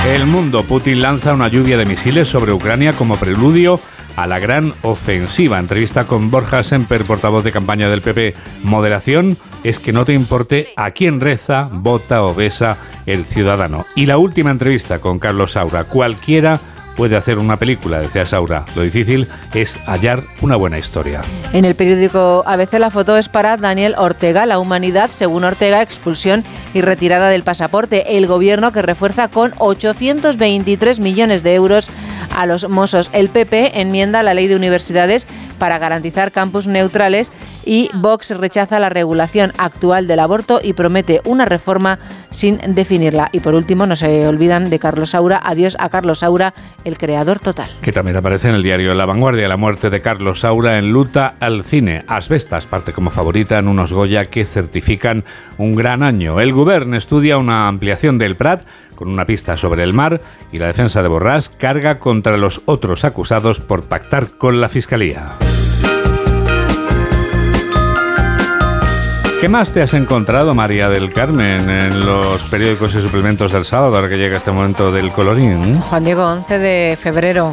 El 0.07 0.24
mundo. 0.24 0.62
Putin 0.62 1.02
lanza 1.02 1.34
una 1.34 1.48
lluvia 1.48 1.76
de 1.76 1.84
misiles 1.84 2.28
sobre 2.28 2.52
Ucrania 2.52 2.92
como 2.92 3.16
preludio 3.16 3.80
a 4.14 4.28
la 4.28 4.38
gran 4.38 4.72
ofensiva. 4.82 5.59
Entrevista 5.59 6.07
con 6.07 6.30
Borja 6.30 6.62
Semper, 6.62 7.02
portavoz 7.02 7.42
de 7.42 7.50
campaña 7.50 7.90
del 7.90 8.02
PP. 8.02 8.34
Moderación 8.62 9.36
es 9.64 9.80
que 9.80 9.92
no 9.92 10.04
te 10.04 10.12
importe 10.12 10.68
a 10.76 10.92
quién 10.92 11.20
reza, 11.20 11.68
vota 11.72 12.22
o 12.22 12.36
besa 12.36 12.78
el 13.07 13.24
ciudadano. 13.24 13.84
Y 13.96 14.07
la 14.07 14.16
última 14.16 14.52
entrevista 14.52 15.00
con 15.00 15.18
Carlos 15.18 15.52
Saura. 15.52 15.82
Cualquiera 15.82 16.61
puede 16.97 17.16
hacer 17.16 17.38
una 17.38 17.57
película, 17.57 18.01
decía 18.01 18.26
Saura. 18.26 18.64
Lo 18.74 18.82
difícil 18.82 19.28
es 19.55 19.76
hallar 19.86 20.22
una 20.40 20.57
buena 20.57 20.78
historia. 20.78 21.22
En 21.53 21.64
el 21.64 21.74
periódico 21.74 22.42
ABC 22.47 22.74
la 22.74 22.90
foto 22.90 23.16
es 23.16 23.28
para 23.28 23.57
Daniel 23.57 23.94
Ortega. 23.99 24.47
La 24.47 24.59
humanidad, 24.59 25.11
según 25.12 25.44
Ortega, 25.44 25.82
expulsión 25.82 26.44
y 26.74 26.80
retirada 26.80 27.28
del 27.28 27.42
pasaporte. 27.42 28.16
El 28.16 28.26
gobierno 28.26 28.72
que 28.72 28.82
refuerza 28.82 29.28
con 29.28 29.53
823 29.59 30.99
millones 31.01 31.42
de 31.42 31.55
euros 31.55 31.88
a 32.34 32.47
los 32.47 32.68
mozos. 32.68 33.11
El 33.12 33.28
PP 33.28 33.80
enmienda 33.80 34.22
la 34.22 34.34
ley 34.34 34.47
de 34.47 34.57
universidades 34.57 35.26
para 35.57 35.78
garantizar 35.78 36.32
campus 36.32 36.66
neutrales 36.66 37.32
y 37.64 37.90
Vox 37.94 38.30
rechaza 38.30 38.78
la 38.78 38.88
regulación 38.88 39.52
actual 39.59 40.07
del 40.07 40.20
aborto 40.20 40.61
y 40.62 40.72
promete 40.72 41.20
una 41.24 41.44
reforma 41.44 41.98
sin 42.30 42.59
definirla. 42.74 43.28
Y 43.32 43.40
por 43.40 43.54
último, 43.54 43.86
no 43.86 43.96
se 43.96 44.28
olvidan 44.28 44.70
de 44.70 44.78
Carlos 44.78 45.11
Saura. 45.11 45.40
Adiós 45.42 45.76
a 45.80 45.88
Carlos 45.88 46.20
Saura, 46.20 46.54
el 46.84 46.98
creador 46.98 47.40
total. 47.40 47.70
Que 47.80 47.92
también 47.92 48.16
aparece 48.16 48.48
en 48.48 48.54
el 48.54 48.62
diario 48.62 48.94
La 48.94 49.07
Vanguardia, 49.07 49.48
la 49.48 49.57
muerte 49.57 49.90
de 49.90 50.02
Carlos 50.02 50.40
Saura 50.40 50.78
en 50.78 50.92
luta 50.92 51.34
al 51.40 51.64
cine. 51.64 52.04
Asbestas 52.07 52.66
parte 52.66 52.92
como 52.92 53.11
favorita 53.11 53.59
en 53.59 53.68
unos 53.68 53.92
Goya 53.92 54.24
que 54.26 54.44
certifican 54.44 55.24
un 55.59 55.74
gran 55.74 56.02
año. 56.02 56.40
El 56.40 56.52
Gobierno 56.52 56.96
estudia 56.96 57.38
una 57.38 57.68
ampliación 57.68 58.18
del 58.18 58.36
Prat 58.36 58.62
con 58.94 59.09
una 59.09 59.26
pista 59.26 59.57
sobre 59.57 59.82
el 59.82 59.92
mar 59.92 60.20
y 60.52 60.59
la 60.59 60.66
defensa 60.66 61.02
de 61.02 61.09
Borrás 61.09 61.48
carga 61.48 61.98
contra 61.98 62.36
los 62.36 62.62
otros 62.64 63.04
acusados 63.04 63.61
por 63.61 63.84
pactar 63.84 64.30
con 64.38 64.61
la 64.61 64.68
Fiscalía. 64.68 65.36
¿Qué 69.41 69.51
más 69.51 69.70
te 69.70 69.82
has 69.82 69.93
encontrado, 69.93 70.55
María 70.55 70.89
del 70.89 71.12
Carmen, 71.12 71.68
en 71.68 72.07
los 72.07 72.45
periódicos 72.45 72.95
y 72.95 73.03
suplementos 73.03 73.53
del 73.53 73.66
sábado, 73.66 73.95
ahora 73.95 74.09
que 74.09 74.16
llega 74.16 74.39
este 74.39 74.51
momento 74.51 74.91
del 74.91 75.12
colorín? 75.12 75.78
Juan 75.78 76.05
Diego, 76.05 76.24
11 76.24 76.59
de 76.59 76.99
febrero. 76.99 77.53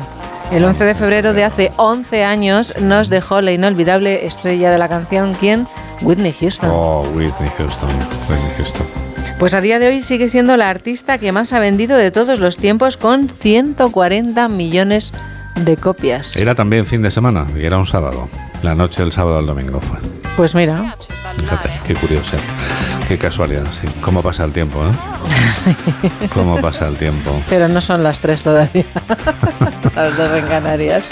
El 0.52 0.64
11 0.64 0.86
de 0.86 0.96
febrero 0.96 1.34
de 1.34 1.44
hace 1.44 1.72
11 1.76 2.24
años 2.24 2.74
nos 2.80 3.10
dejó 3.10 3.42
la 3.42 3.52
inolvidable 3.52 4.26
estrella 4.26 4.72
de 4.72 4.78
la 4.78 4.88
canción, 4.88 5.36
¿quién? 5.38 5.68
Whitney 6.02 6.34
Houston. 6.40 6.70
Oh, 6.72 7.02
Whitney 7.14 7.52
Houston, 7.58 7.90
Whitney 8.30 8.52
Houston. 8.58 8.88
Pues 9.38 9.54
a 9.54 9.60
día 9.60 9.78
de 9.78 9.90
hoy 9.90 10.04
sigue 10.04 10.30
siendo 10.30 10.56
la 10.56 10.70
artista 10.70 11.18
que 11.18 11.34
más 11.34 11.52
ha 11.52 11.60
vendido 11.60 11.98
de 11.98 12.12
todos 12.12 12.40
los 12.40 12.56
tiempos 12.56 12.96
con 12.96 13.28
140 13.28 14.48
millones 14.48 15.12
de 15.66 15.76
copias. 15.76 16.38
Era 16.38 16.56
también 16.56 16.86
fin 16.86 17.02
de 17.02 17.12
semana 17.12 17.46
y 17.60 17.66
era 17.66 17.78
un 17.78 17.86
sábado. 17.86 18.30
La 18.64 18.74
noche 18.76 19.02
del 19.02 19.12
sábado 19.12 19.38
al 19.38 19.46
domingo 19.46 19.82
fue. 19.82 20.00
Pues 20.38 20.56
mira. 20.56 20.96
Fíjate, 21.38 21.70
qué 21.86 21.96
curioso. 21.96 22.38
Qué 23.08 23.18
casualidad, 23.18 23.66
sí. 23.72 23.88
¿Cómo 24.00 24.24
pasa 24.24 24.46
el 24.46 24.54
tiempo, 24.54 24.82
eh? 24.86 26.28
¿Cómo 26.34 26.62
pasa 26.62 26.88
el 26.88 26.96
tiempo? 26.96 27.42
Pero 27.50 27.68
no 27.68 27.82
son 27.82 28.04
las 28.04 28.20
tres 28.20 28.42
todavía. 28.42 28.86
las 29.96 30.18
dos 30.18 30.32
en 30.32 30.48
Canarias. 30.48 31.06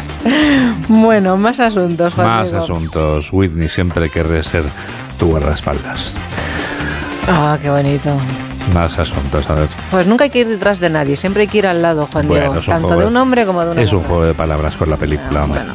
Bueno, 0.87 1.35
más 1.35 1.59
asuntos, 1.59 2.13
Juan 2.13 2.27
Más 2.27 2.53
asuntos. 2.53 3.33
Whitney 3.33 3.67
siempre 3.67 4.09
querré 4.09 4.43
ser 4.43 4.63
tu 5.19 5.27
guardaespaldas. 5.27 6.15
Ah, 7.27 7.59
qué 7.61 7.69
bonito. 7.69 8.09
Más 8.73 8.97
asuntos, 8.97 9.49
a 9.49 9.55
ver. 9.55 9.67
Pues 9.89 10.07
nunca 10.07 10.23
hay 10.23 10.29
que 10.29 10.39
ir 10.39 10.47
detrás 10.47 10.79
de 10.79 10.89
nadie, 10.89 11.17
siempre 11.17 11.41
hay 11.41 11.47
que 11.47 11.57
ir 11.57 11.67
al 11.67 11.81
lado, 11.81 12.07
Juan 12.11 12.29
Diego. 12.29 12.61
Tanto 12.61 12.95
de 12.95 13.05
un 13.05 13.17
hombre 13.17 13.45
como 13.45 13.65
de 13.65 13.71
una 13.71 13.81
Es 13.81 13.91
un 13.91 14.03
juego 14.03 14.23
de 14.23 14.33
palabras 14.33 14.77
con 14.77 14.89
la 14.89 14.95
película, 14.95 15.43
hombre. 15.43 15.61
Bueno, 15.63 15.73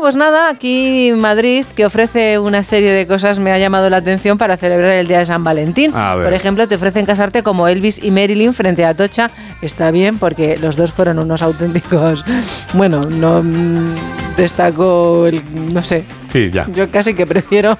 pues 0.00 0.16
nada, 0.16 0.50
aquí 0.50 1.12
Madrid, 1.16 1.64
que 1.74 1.86
ofrece 1.86 2.38
una 2.38 2.62
serie 2.62 2.90
de 2.90 3.06
cosas, 3.06 3.38
me 3.38 3.52
ha 3.52 3.58
llamado 3.58 3.88
la 3.88 3.98
atención 3.98 4.36
para 4.36 4.56
celebrar 4.56 4.92
el 4.92 5.08
Día 5.08 5.20
de 5.20 5.26
San 5.26 5.44
Valentín. 5.44 5.92
Por 5.92 6.32
ejemplo, 6.32 6.68
te 6.68 6.74
ofrecen 6.74 7.06
casarte 7.06 7.42
como 7.42 7.68
Elvis 7.68 8.02
y 8.02 8.10
Marilyn 8.10 8.52
frente 8.52 8.84
a 8.84 8.94
Tocha. 8.94 9.30
Está 9.62 9.90
bien 9.90 10.18
porque 10.18 10.58
los 10.58 10.76
dos 10.76 10.92
fueron 10.92 11.18
unos 11.18 11.42
auténticos... 11.42 12.24
Bueno, 12.74 13.04
no 13.04 13.42
mm, 13.42 14.36
destaco 14.36 15.26
el... 15.26 15.42
no 15.72 15.82
sé. 15.84 16.04
Sí, 16.32 16.50
ya. 16.50 16.66
Yo 16.74 16.90
casi 16.90 17.12
que 17.12 17.26
prefiero... 17.26 17.76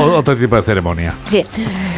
otro 0.00 0.34
tipo 0.34 0.56
de 0.56 0.62
ceremonia. 0.62 1.12
Sí. 1.26 1.44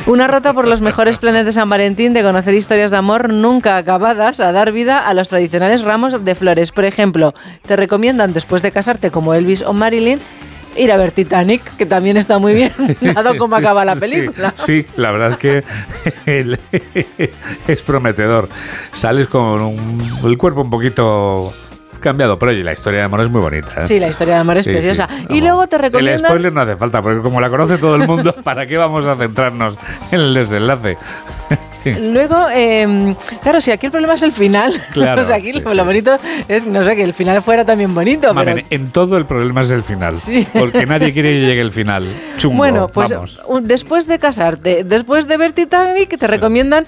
Una 0.06 0.26
rota 0.26 0.52
por 0.52 0.66
los 0.66 0.80
mejores 0.80 1.18
planes 1.18 1.46
de 1.46 1.52
San 1.52 1.68
Valentín 1.68 2.12
de 2.12 2.22
conocer 2.22 2.54
historias 2.54 2.90
de 2.90 2.96
amor 2.96 3.32
nunca 3.32 3.76
acabadas 3.76 4.40
a 4.40 4.50
dar 4.50 4.72
vida 4.72 5.06
a 5.06 5.14
los 5.14 5.28
tradicionales 5.28 5.82
ramos 5.82 6.24
de 6.24 6.34
flores. 6.34 6.72
Por 6.72 6.84
ejemplo, 6.84 7.32
te 7.62 7.76
recomiendan 7.76 8.32
después 8.32 8.60
de 8.60 8.72
casarte 8.72 9.12
como 9.12 9.34
Elvis 9.34 9.62
o 9.62 9.72
Marilyn 9.72 10.18
ir 10.76 10.90
a 10.90 10.96
ver 10.96 11.12
Titanic, 11.12 11.62
que 11.76 11.86
también 11.86 12.16
está 12.16 12.40
muy 12.40 12.54
bien, 12.54 12.72
dado 13.14 13.36
cómo 13.38 13.54
acaba 13.54 13.84
la 13.84 13.94
película. 13.94 14.52
Sí, 14.56 14.84
la 14.96 15.12
verdad 15.12 15.30
es 15.30 15.36
que 15.36 15.64
es 17.68 17.82
prometedor. 17.82 18.48
Sales 18.92 19.28
con 19.28 19.76
el 20.24 20.38
cuerpo 20.38 20.62
un 20.62 20.70
poquito 20.70 21.54
cambiado, 22.04 22.38
pero 22.38 22.52
la 22.52 22.72
historia 22.72 23.00
de 23.00 23.06
amor 23.06 23.22
es 23.22 23.30
muy 23.30 23.40
bonita. 23.40 23.80
¿eh? 23.80 23.88
Sí, 23.88 23.98
la 23.98 24.08
historia 24.08 24.34
de 24.34 24.40
amor 24.40 24.58
es 24.58 24.66
preciosa. 24.66 25.08
y 25.28 25.40
luego 25.40 25.66
te 25.66 25.78
recomiendan... 25.78 26.20
El 26.20 26.26
spoiler 26.26 26.52
no 26.52 26.60
hace 26.60 26.76
falta, 26.76 27.02
porque 27.02 27.20
como 27.20 27.40
la 27.40 27.50
conoce 27.50 27.78
todo 27.78 27.96
el 27.96 28.06
mundo, 28.06 28.34
¿para 28.44 28.66
qué 28.66 28.76
vamos 28.76 29.06
a 29.06 29.16
centrarnos 29.16 29.76
en 30.12 30.20
el 30.20 30.34
desenlace? 30.34 30.96
Luego, 31.84 32.46
eh, 32.50 33.14
claro, 33.42 33.60
si 33.60 33.70
aquí 33.70 33.86
el 33.86 33.92
problema 33.92 34.14
es 34.14 34.22
el 34.22 34.32
final, 34.32 34.82
claro, 34.92 35.22
o 35.22 35.26
sea, 35.26 35.36
aquí 35.36 35.52
lo, 35.52 35.84
bonito 35.84 36.18
es, 36.48 36.66
no 36.66 36.82
sé, 36.82 36.96
que 36.96 37.04
el 37.04 37.12
final 37.12 37.42
fuera 37.42 37.64
también 37.64 37.94
bonito. 37.94 38.32
pero... 38.34 38.54
En 38.70 38.90
todo 38.90 39.18
el 39.18 39.26
problema 39.26 39.62
es 39.62 39.70
el 39.70 39.82
final, 39.82 40.16
porque 40.52 40.86
nadie 40.86 41.12
quiere 41.12 41.32
que 41.32 41.40
llegue 41.40 41.60
el 41.60 41.72
final. 41.72 42.08
Chungo, 42.36 42.56
bueno, 42.56 42.88
pues 42.88 43.14
después 43.62 44.06
de 44.06 44.18
casarte, 44.18 44.84
después 44.84 45.26
de 45.28 45.36
ver 45.36 45.52
Titanic, 45.52 46.18
te 46.18 46.26
recomiendan 46.26 46.86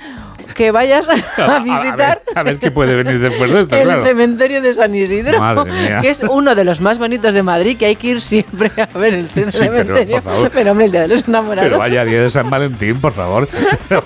que 0.57 0.71
vayas 0.71 1.07
a, 1.37 1.59
visitar. 1.61 2.23
A 2.35 2.43
ver, 2.43 2.59
qué 2.59 2.71
puede 2.71 3.03
venir 3.03 3.21
después 3.21 3.51
de 3.51 3.61
esto, 3.61 3.77
El 3.77 4.03
cementerio 4.03 4.61
de 4.61 4.75
San 4.75 4.95
Isidro, 4.95 5.67
que 6.01 6.11
es 6.11 6.23
uno 6.23 6.55
de 6.55 6.65
los 6.65 6.81
más 6.81 6.99
bonitos 6.99 7.35
de 7.35 7.43
Madrid, 7.43 7.77
que 7.79 7.87
hay 7.87 7.97
que 7.97 8.09
ir 8.09 8.23
siempre 8.23 8.71
a 8.77 8.99
ver 8.99 9.15
el 9.15 9.29
cementerio. 9.29 10.23
Pero, 10.53 10.73
hombre, 10.73 10.87
el 10.87 10.93
día 10.93 11.03
de 11.03 11.09
los 11.09 11.29
enamorados. 11.29 11.69
Pero 11.69 11.79
vaya 11.79 12.05
día 12.05 12.23
de 12.23 12.31
San 12.31 12.51
Valentín, 12.51 13.01
por 13.01 13.13
favor. 13.13 13.49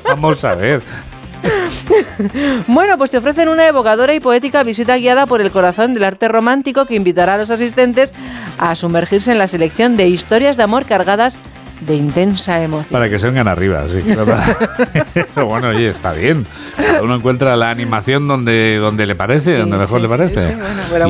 Vamos 0.05 0.45
a 0.45 0.55
ver. 0.55 0.83
bueno, 2.67 2.99
pues 2.99 3.11
te 3.11 3.19
ofrecen 3.19 3.49
una 3.49 3.67
evocadora 3.67 4.13
y 4.15 4.21
poética 4.21 4.63
visita 4.63 4.97
guiada 4.97 5.27
por 5.27 5.41
el 5.41 5.51
corazón 5.51 5.95
del 5.95 6.05
arte 6.05 6.29
romántico 6.29 6.87
que 6.87 6.95
invitará 6.95 7.35
a 7.35 7.39
los 7.39 7.51
asistentes 7.51 8.13
a 8.59 8.75
sumergirse 8.75 9.33
en 9.33 9.39
la 9.39 9.49
selección 9.49 9.97
de 9.97 10.09
historias 10.09 10.57
de 10.57 10.65
amor 10.65 10.85
cargadas 10.85 11.37
de 11.81 11.95
intensa 11.95 12.62
emoción. 12.62 12.93
Para 12.93 13.09
que 13.09 13.18
se 13.18 13.26
vengan 13.26 13.49
arriba, 13.49 13.85
sí. 13.89 14.03
Pero 15.35 15.47
bueno, 15.47 15.68
oye, 15.68 15.89
está 15.89 16.12
bien. 16.12 16.47
Cada 16.76 17.03
uno 17.03 17.14
encuentra 17.14 17.57
la 17.57 17.70
animación 17.70 18.28
donde, 18.28 18.76
donde 18.76 19.07
le 19.07 19.14
parece, 19.14 19.59
donde 19.59 19.76
mejor 19.76 20.01
le 20.01 20.09
parece. 20.09 20.57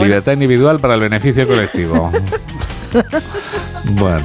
Libertad 0.03 0.33
individual 0.33 0.81
para 0.81 0.95
el 0.95 1.01
beneficio 1.01 1.47
colectivo. 1.47 2.11
bueno. 3.85 4.25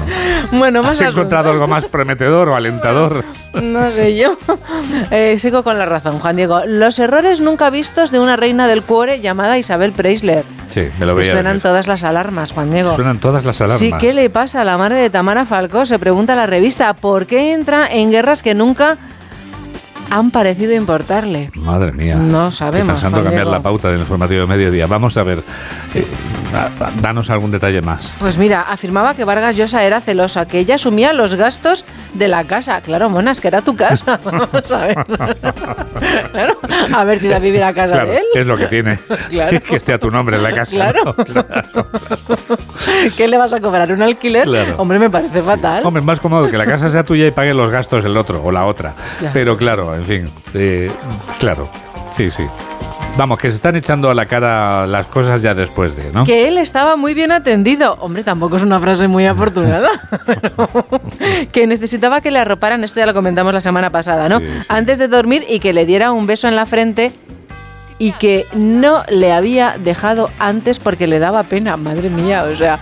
Bueno, 0.52 0.84
más 0.84 1.02
¿Has 1.02 1.10
encontrado 1.10 1.52
algo 1.52 1.68
más 1.68 1.86
prometedor 1.86 2.50
o 2.50 2.56
alentador? 2.56 3.24
No 3.62 3.92
sé 3.92 4.16
yo. 4.16 4.38
Eh, 5.12 5.38
sigo 5.40 5.64
con 5.64 5.78
la 5.78 5.86
razón, 5.86 6.20
Juan 6.20 6.36
Diego. 6.36 6.62
Los 6.66 7.00
errores 7.00 7.40
nunca 7.40 7.70
vistos 7.70 8.12
de 8.12 8.20
una 8.20 8.36
reina 8.36 8.68
del 8.68 8.82
cuore 8.82 9.20
llamada 9.22 9.58
Isabel 9.58 9.92
Preisler. 9.92 10.44
Sí, 10.70 10.90
me 11.00 11.06
lo 11.06 11.16
veía. 11.16 11.34
Suenan 11.34 11.62
todas 11.62 11.88
las 11.88 12.04
alarmas, 12.04 12.52
Juan 12.52 12.72
Diego. 12.72 12.94
Suenan 12.94 13.20
todas 13.20 13.46
las 13.46 13.62
alarmas. 13.62 13.80
Sí, 13.80 13.94
¿qué 14.00 14.14
le 14.14 14.30
pasa 14.30 14.62
a 14.62 14.64
la 14.64 14.78
madre 14.78 14.98
de 14.98 15.10
Tamara 15.10 15.46
Falcó? 15.46 15.86
Se 15.86 16.00
pregunta 16.00 16.36
la 16.36 16.48
revista. 16.48 16.94
¿Por 16.94 17.26
qué 17.28 17.54
entra 17.54 17.88
en 17.92 18.12
guerras 18.12 18.44
que 18.44 18.54
nunca 18.56 18.98
han 20.10 20.32
parecido 20.32 20.74
importarle. 20.74 21.52
Madre 21.56 21.92
mía. 21.92 22.16
No 22.16 22.52
sabemos. 22.52 22.96
Estoy 22.96 23.10
pensando 23.12 23.24
cambiar 23.24 23.48
la 23.48 23.62
pauta 23.62 23.90
del 23.90 24.00
informativo 24.00 24.42
de 24.42 24.48
mediodía. 24.48 24.88
Vamos 24.88 25.18
a 25.18 25.24
ver. 25.24 25.44
Eh, 25.94 26.06
danos 27.02 27.30
algún 27.30 27.52
detalle 27.52 27.82
más. 27.82 28.14
Pues 28.20 28.38
mira, 28.38 28.62
afirmaba 28.62 29.14
que 29.14 29.24
Vargas 29.24 29.56
Llosa 29.56 29.84
era 29.84 30.02
celosa, 30.02 30.48
que 30.48 30.60
ella 30.60 30.76
asumía 30.76 31.14
los 31.14 31.36
gastos 31.36 31.86
de 32.14 32.28
la 32.28 32.44
casa. 32.46 32.82
Claro, 32.82 33.10
monas, 33.10 33.42
que 33.42 33.48
era 33.48 33.62
tu 33.62 33.76
casa. 33.76 34.20
Vamos 34.24 34.72
a 34.72 34.88
ver. 34.88 35.06
claro, 36.32 36.60
a 36.96 37.04
ver, 37.04 37.20
te 37.20 37.34
a 37.34 37.40
vivir 37.40 37.64
a 37.64 37.74
casa 37.74 38.06
de 38.06 38.18
él. 38.18 38.26
Es 38.34 38.46
lo 38.46 38.58
que 38.58 38.68
tiene. 38.68 39.00
Claro. 39.30 39.60
Que 39.60 39.76
esté 39.76 39.92
a 39.92 40.00
tu 40.00 40.12
nombre 40.12 40.38
en 40.38 40.44
la 40.44 40.54
casa. 40.54 40.72
Claro. 40.72 41.16
¿Qué 43.18 43.28
le 43.28 43.38
vas 43.38 43.52
a 43.54 43.60
cobrar? 43.60 43.92
¿Un 43.92 44.02
alquiler? 44.02 44.48
Hombre, 44.78 45.00
me 45.00 45.10
parece 45.10 45.42
fatal. 45.42 45.82
Hombre, 45.86 46.02
es 46.02 46.06
más 46.06 46.20
cómodo 46.20 46.50
que 46.50 46.58
la 46.58 46.66
casa 46.66 46.90
sea 46.90 47.04
tuya 47.04 47.26
y 47.28 47.32
pague 47.32 47.54
los 47.54 47.72
gastos 47.72 48.06
el 48.06 48.16
otro 48.18 48.42
o 48.44 48.52
la 48.52 48.66
otra. 48.66 48.94
Pero 49.34 49.58
claro, 49.58 49.95
en 49.96 50.06
fin, 50.06 50.30
eh, 50.54 50.92
claro, 51.40 51.70
sí, 52.16 52.30
sí. 52.32 52.44
Vamos, 53.18 53.40
que 53.40 53.50
se 53.50 53.56
están 53.56 53.78
echando 53.78 54.10
a 54.10 54.14
la 54.14 54.26
cara 54.26 54.86
las 54.86 55.08
cosas 55.08 55.42
ya 55.42 55.56
después 55.56 55.96
de, 55.96 56.12
¿no? 56.12 56.26
Que 56.26 56.50
él 56.50 56.58
estaba 56.58 56.98
muy 56.98 57.14
bien 57.14 57.32
atendido. 57.32 57.98
Hombre, 58.02 58.26
tampoco 58.26 58.58
es 58.58 58.64
una 58.64 58.78
frase 58.80 59.08
muy 59.08 59.26
afortunada. 59.26 59.90
que 61.54 61.66
necesitaba 61.66 62.20
que 62.20 62.30
le 62.30 62.40
arroparan, 62.40 62.84
esto 62.84 63.00
ya 63.00 63.06
lo 63.06 63.14
comentamos 63.14 63.54
la 63.54 63.62
semana 63.62 63.90
pasada, 63.90 64.28
¿no? 64.28 64.42
Antes 64.68 64.98
de 64.98 65.08
dormir 65.08 65.46
y 65.50 65.62
que 65.62 65.72
le 65.72 65.86
diera 65.86 66.12
un 66.12 66.28
beso 66.28 66.50
en 66.50 66.58
la 66.58 66.66
frente 66.66 67.14
y 68.00 68.12
que 68.14 68.46
no 68.54 69.06
le 69.08 69.32
había 69.32 69.78
dejado 69.78 70.30
antes 70.38 70.80
porque 70.80 71.08
le 71.08 71.20
daba 71.20 71.44
pena. 71.44 71.78
Madre 71.78 72.10
mía, 72.10 72.44
o 72.44 72.56
sea... 72.56 72.80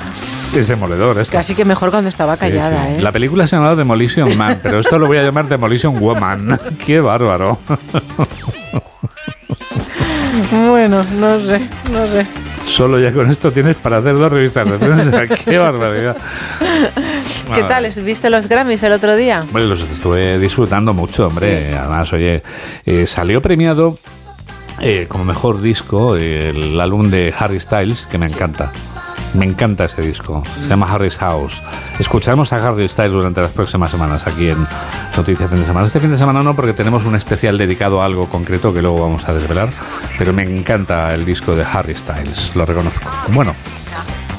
Es 0.56 0.68
demoledor 0.68 1.20
esto. 1.20 1.34
Casi 1.34 1.56
que 1.56 1.66
mejor 1.66 1.90
cuando 1.90 2.10
estaba 2.10 2.38
callada, 2.38 2.92
¿eh? 2.92 3.02
La 3.02 3.12
película 3.12 3.48
se 3.48 3.56
llamaba 3.56 3.76
Demolition 3.76 4.38
Man, 4.38 4.60
pero 4.62 4.80
esto 4.80 5.00
lo 5.00 5.08
voy 5.08 5.18
a 5.18 5.24
llamar 5.24 5.48
Demolition 5.48 6.00
Woman. 6.00 6.60
¡Qué 6.86 7.00
bárbaro! 7.00 7.58
bueno, 10.52 11.04
no 11.20 11.42
sé, 11.42 11.60
no 11.92 12.06
sé. 12.06 12.28
Solo 12.68 13.00
ya 13.00 13.12
con 13.12 13.32
esto 13.32 13.52
tienes 13.52 13.76
para 13.78 13.98
hacer 13.98 14.16
dos 14.16 14.32
revistas 14.32 14.70
de 14.70 14.78
prensa. 14.78 15.28
¡Qué 15.46 15.58
barbaridad! 15.58 16.18
¿Qué 17.54 17.64
tal? 17.64 17.92
¿Viste 18.06 18.30
los 18.30 18.48
Grammys 18.48 18.84
el 18.84 18.94
otro 18.94 19.16
día? 19.16 19.46
Bueno, 19.52 19.68
los 19.68 19.82
estuve 19.82 20.38
disfrutando 20.38 20.94
mucho, 20.94 21.28
hombre. 21.28 21.76
Además, 21.76 22.14
oye, 22.14 22.44
eh, 22.86 23.08
salió 23.08 23.42
premiado 23.42 23.98
eh, 24.82 25.08
como 25.10 25.26
mejor 25.26 25.62
disco 25.62 26.16
el 26.16 26.80
álbum 26.80 27.10
de 27.10 27.34
Harry 27.38 27.60
Styles, 27.60 28.06
que 28.06 28.20
me 28.20 28.28
encanta. 28.28 28.72
Me 29.34 29.46
encanta 29.46 29.86
ese 29.86 30.02
disco. 30.02 30.44
Se 30.46 30.68
llama 30.68 30.92
Harry's 30.92 31.18
House. 31.18 31.62
Escucharemos 32.00 32.54
a 32.54 32.68
Harry 32.68 32.88
Styles 32.88 33.12
durante 33.12 33.42
las 33.42 33.52
próximas 33.52 33.92
semanas 33.92 34.28
aquí 34.28 34.50
en 34.50 34.68
Noticias 35.18 35.50
Fin 35.50 35.60
de 35.60 35.66
Semana. 35.66 35.86
Este 35.86 36.00
fin 36.00 36.12
de 36.12 36.18
semana 36.18 36.44
no, 36.44 36.56
porque 36.56 36.74
tenemos 36.74 37.06
un 37.06 37.16
especial 37.16 37.58
dedicado 37.58 38.02
a 38.02 38.06
algo 38.06 38.30
concreto 38.30 38.74
que 38.74 38.82
luego 38.82 39.02
vamos 39.02 39.28
a 39.28 39.34
desvelar. 39.34 39.70
Pero 40.18 40.34
me 40.34 40.44
encanta 40.44 41.14
el 41.14 41.26
disco 41.26 41.56
de 41.56 41.64
Harry 41.64 41.96
Styles, 41.96 42.56
lo 42.56 42.66
reconozco. 42.66 43.10
Bueno. 43.30 43.56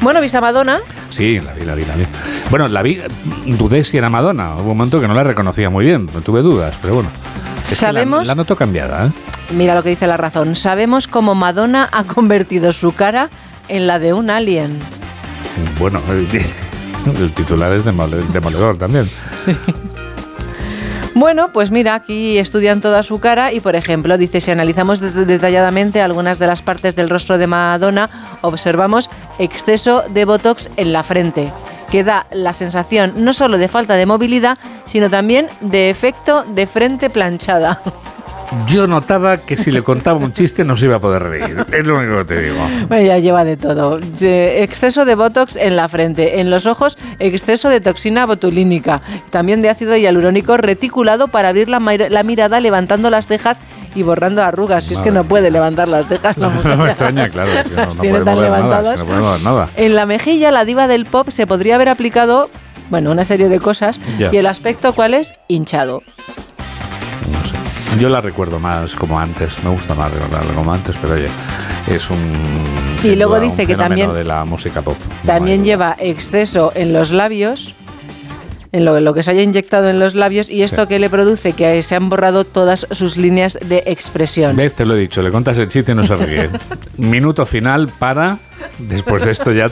Bueno, 0.00 0.20
¿viste 0.20 0.36
a 0.36 0.40
Madonna? 0.40 0.80
Sí, 1.10 1.40
la 1.40 1.52
vi, 1.54 1.64
la 1.64 1.74
vi, 1.74 1.84
la 1.84 1.96
vi. 1.96 2.04
Bueno, 2.50 2.68
la 2.68 2.82
vi, 2.82 3.00
dudé 3.46 3.82
si 3.84 3.96
era 3.96 4.10
Madonna. 4.10 4.54
Hubo 4.54 4.72
un 4.72 4.78
momento 4.78 5.00
que 5.00 5.08
no 5.08 5.14
la 5.14 5.24
reconocía 5.24 5.70
muy 5.70 5.86
bien, 5.86 6.06
tuve 6.06 6.42
dudas, 6.42 6.76
pero 6.80 6.94
bueno. 6.94 7.08
¿Sabemos? 7.66 8.26
la, 8.26 8.34
noto 8.34 8.54
cambiada, 8.54 9.06
¿eh? 9.06 9.10
Mira 9.50 9.74
lo 9.74 9.82
que 9.82 9.90
dice 9.90 10.06
la 10.06 10.16
razón. 10.16 10.56
Sabemos 10.56 11.08
cómo 11.08 11.34
Madonna 11.34 11.88
ha 11.92 12.04
convertido 12.04 12.72
su 12.72 12.92
cara 12.92 13.30
en 13.68 13.86
la 13.86 13.98
de 13.98 14.12
un 14.12 14.30
alien. 14.30 14.78
Bueno, 15.78 16.00
el 17.18 17.32
titular 17.32 17.72
es 17.72 17.84
demoledor 17.84 18.76
también. 18.78 19.08
Bueno, 21.16 21.50
pues 21.52 21.70
mira, 21.70 21.94
aquí 21.94 22.38
estudian 22.38 22.80
toda 22.80 23.04
su 23.04 23.20
cara 23.20 23.52
y, 23.52 23.60
por 23.60 23.76
ejemplo, 23.76 24.18
dice, 24.18 24.40
si 24.40 24.50
analizamos 24.50 24.98
detalladamente 25.00 26.02
algunas 26.02 26.40
de 26.40 26.48
las 26.48 26.60
partes 26.60 26.96
del 26.96 27.08
rostro 27.08 27.38
de 27.38 27.46
Madonna, 27.46 28.38
observamos 28.40 29.08
exceso 29.38 30.02
de 30.08 30.24
Botox 30.24 30.70
en 30.76 30.92
la 30.92 31.04
frente, 31.04 31.52
que 31.88 32.02
da 32.02 32.26
la 32.32 32.52
sensación 32.52 33.12
no 33.16 33.32
solo 33.32 33.58
de 33.58 33.68
falta 33.68 33.94
de 33.94 34.06
movilidad, 34.06 34.58
sino 34.86 35.08
también 35.08 35.48
de 35.60 35.88
efecto 35.88 36.44
de 36.48 36.66
frente 36.66 37.08
planchada. 37.10 37.80
Yo 38.66 38.86
notaba 38.86 39.38
que 39.38 39.56
si 39.56 39.70
le 39.70 39.82
contaba 39.82 40.18
un 40.18 40.32
chiste 40.32 40.64
no 40.64 40.76
se 40.76 40.86
iba 40.86 40.96
a 40.96 41.00
poder 41.00 41.22
reír. 41.22 41.64
Es 41.72 41.86
lo 41.86 41.98
único 41.98 42.18
que 42.18 42.24
te 42.24 42.42
digo. 42.42 42.56
Bueno, 42.88 43.06
ya 43.06 43.18
lleva 43.18 43.44
de 43.44 43.56
todo. 43.56 43.98
exceso 44.20 45.04
de 45.04 45.14
botox 45.14 45.56
en 45.56 45.76
la 45.76 45.88
frente, 45.88 46.40
en 46.40 46.50
los 46.50 46.66
ojos, 46.66 46.98
exceso 47.18 47.68
de 47.68 47.80
toxina 47.80 48.26
botulínica, 48.26 49.00
también 49.30 49.62
de 49.62 49.70
ácido 49.70 49.96
hialurónico 49.96 50.56
reticulado 50.56 51.28
para 51.28 51.48
abrir 51.48 51.68
la, 51.68 51.80
mirada 51.80 52.60
levantando 52.60 53.10
las 53.10 53.26
cejas 53.26 53.58
y 53.94 54.02
borrando 54.02 54.42
arrugas. 54.42 54.84
Si 54.84 54.94
es 54.94 55.00
que 55.00 55.10
no 55.10 55.24
puede 55.24 55.50
levantar 55.50 55.88
las 55.88 56.06
cejas 56.06 56.36
la 56.38 56.48
mujer. 56.48 56.76
No 56.76 56.84
me 56.84 56.90
extraña, 56.90 57.28
claro. 57.28 57.50
no, 57.74 57.94
Tiene 58.00 58.20
tan 58.20 58.40
levantadas. 58.40 59.00
nada. 59.42 59.68
En 59.76 59.94
la 59.94 60.06
mejilla, 60.06 60.50
la 60.50 60.64
diva 60.64 60.88
del 60.88 61.06
pop 61.06 61.28
se 61.30 61.46
podría 61.46 61.76
haber 61.76 61.88
aplicado, 61.88 62.50
bueno, 62.90 63.10
una 63.10 63.24
serie 63.24 63.48
de 63.48 63.60
cosas. 63.60 63.98
Y 64.18 64.36
el 64.36 64.46
aspecto, 64.46 64.92
¿cuál 64.92 65.14
es? 65.14 65.34
Hinchado. 65.48 66.02
Yo 67.98 68.08
la 68.08 68.20
recuerdo 68.20 68.58
más 68.58 68.94
como 68.94 69.18
antes, 69.18 69.62
me 69.62 69.70
gusta 69.70 69.94
más 69.94 70.10
recordarla 70.10 70.52
como 70.52 70.72
antes, 70.72 70.96
pero 71.00 71.14
oye, 71.14 71.28
es 71.88 72.10
un. 72.10 72.18
Y 73.02 73.14
luego 73.14 73.38
dice 73.38 73.66
que 73.66 73.76
también. 73.76 74.12
de 74.12 74.24
la 74.24 74.44
música 74.44 74.82
pop. 74.82 74.96
También 75.24 75.64
lleva 75.64 75.96
exceso 75.98 76.72
en 76.74 76.92
los 76.92 77.10
labios 77.10 77.74
en 78.74 78.84
lo, 78.84 79.14
que 79.14 79.22
se 79.22 79.30
haya 79.30 79.42
inyectado 79.42 79.88
en 79.88 80.00
los 80.00 80.16
labios 80.16 80.50
y 80.50 80.64
esto 80.64 80.88
que 80.88 80.98
le 80.98 81.08
produce 81.08 81.52
que 81.52 81.80
se 81.84 81.94
han 81.94 82.08
borrado 82.08 82.44
todas 82.44 82.88
sus 82.90 83.16
líneas 83.16 83.56
de 83.64 83.84
expresión. 83.86 84.56
¿Ves? 84.56 84.74
Te 84.74 84.84
lo 84.84 84.96
he 84.96 84.98
dicho, 84.98 85.22
le 85.22 85.30
contas 85.30 85.56
el 85.58 85.68
chiste 85.68 85.92
y 85.92 85.94
no 85.94 86.02
se 86.02 86.16
ríe. 86.16 86.50
Minuto 86.98 87.46
final 87.46 87.88
para... 87.98 88.38
Después 88.78 89.24
de 89.24 89.30
esto 89.30 89.52
ya 89.52 89.70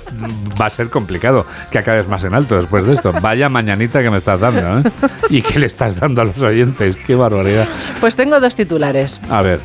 va 0.60 0.66
a 0.66 0.70
ser 0.70 0.88
complicado 0.88 1.46
que 1.70 1.78
acabes 1.78 2.06
más 2.06 2.22
en 2.24 2.34
alto 2.34 2.56
después 2.56 2.86
de 2.86 2.94
esto. 2.94 3.12
Vaya 3.20 3.48
mañanita 3.48 4.02
que 4.02 4.10
me 4.10 4.18
estás 4.18 4.38
dando, 4.38 4.80
¿eh? 4.80 4.92
¿Y 5.30 5.42
qué 5.42 5.58
le 5.58 5.66
estás 5.66 5.98
dando 5.98 6.20
a 6.20 6.26
los 6.26 6.40
oyentes? 6.40 6.96
¡Qué 6.96 7.14
barbaridad! 7.14 7.66
Pues 8.00 8.14
tengo 8.14 8.38
dos 8.38 8.54
titulares. 8.54 9.18
A 9.30 9.40
ver. 9.40 9.60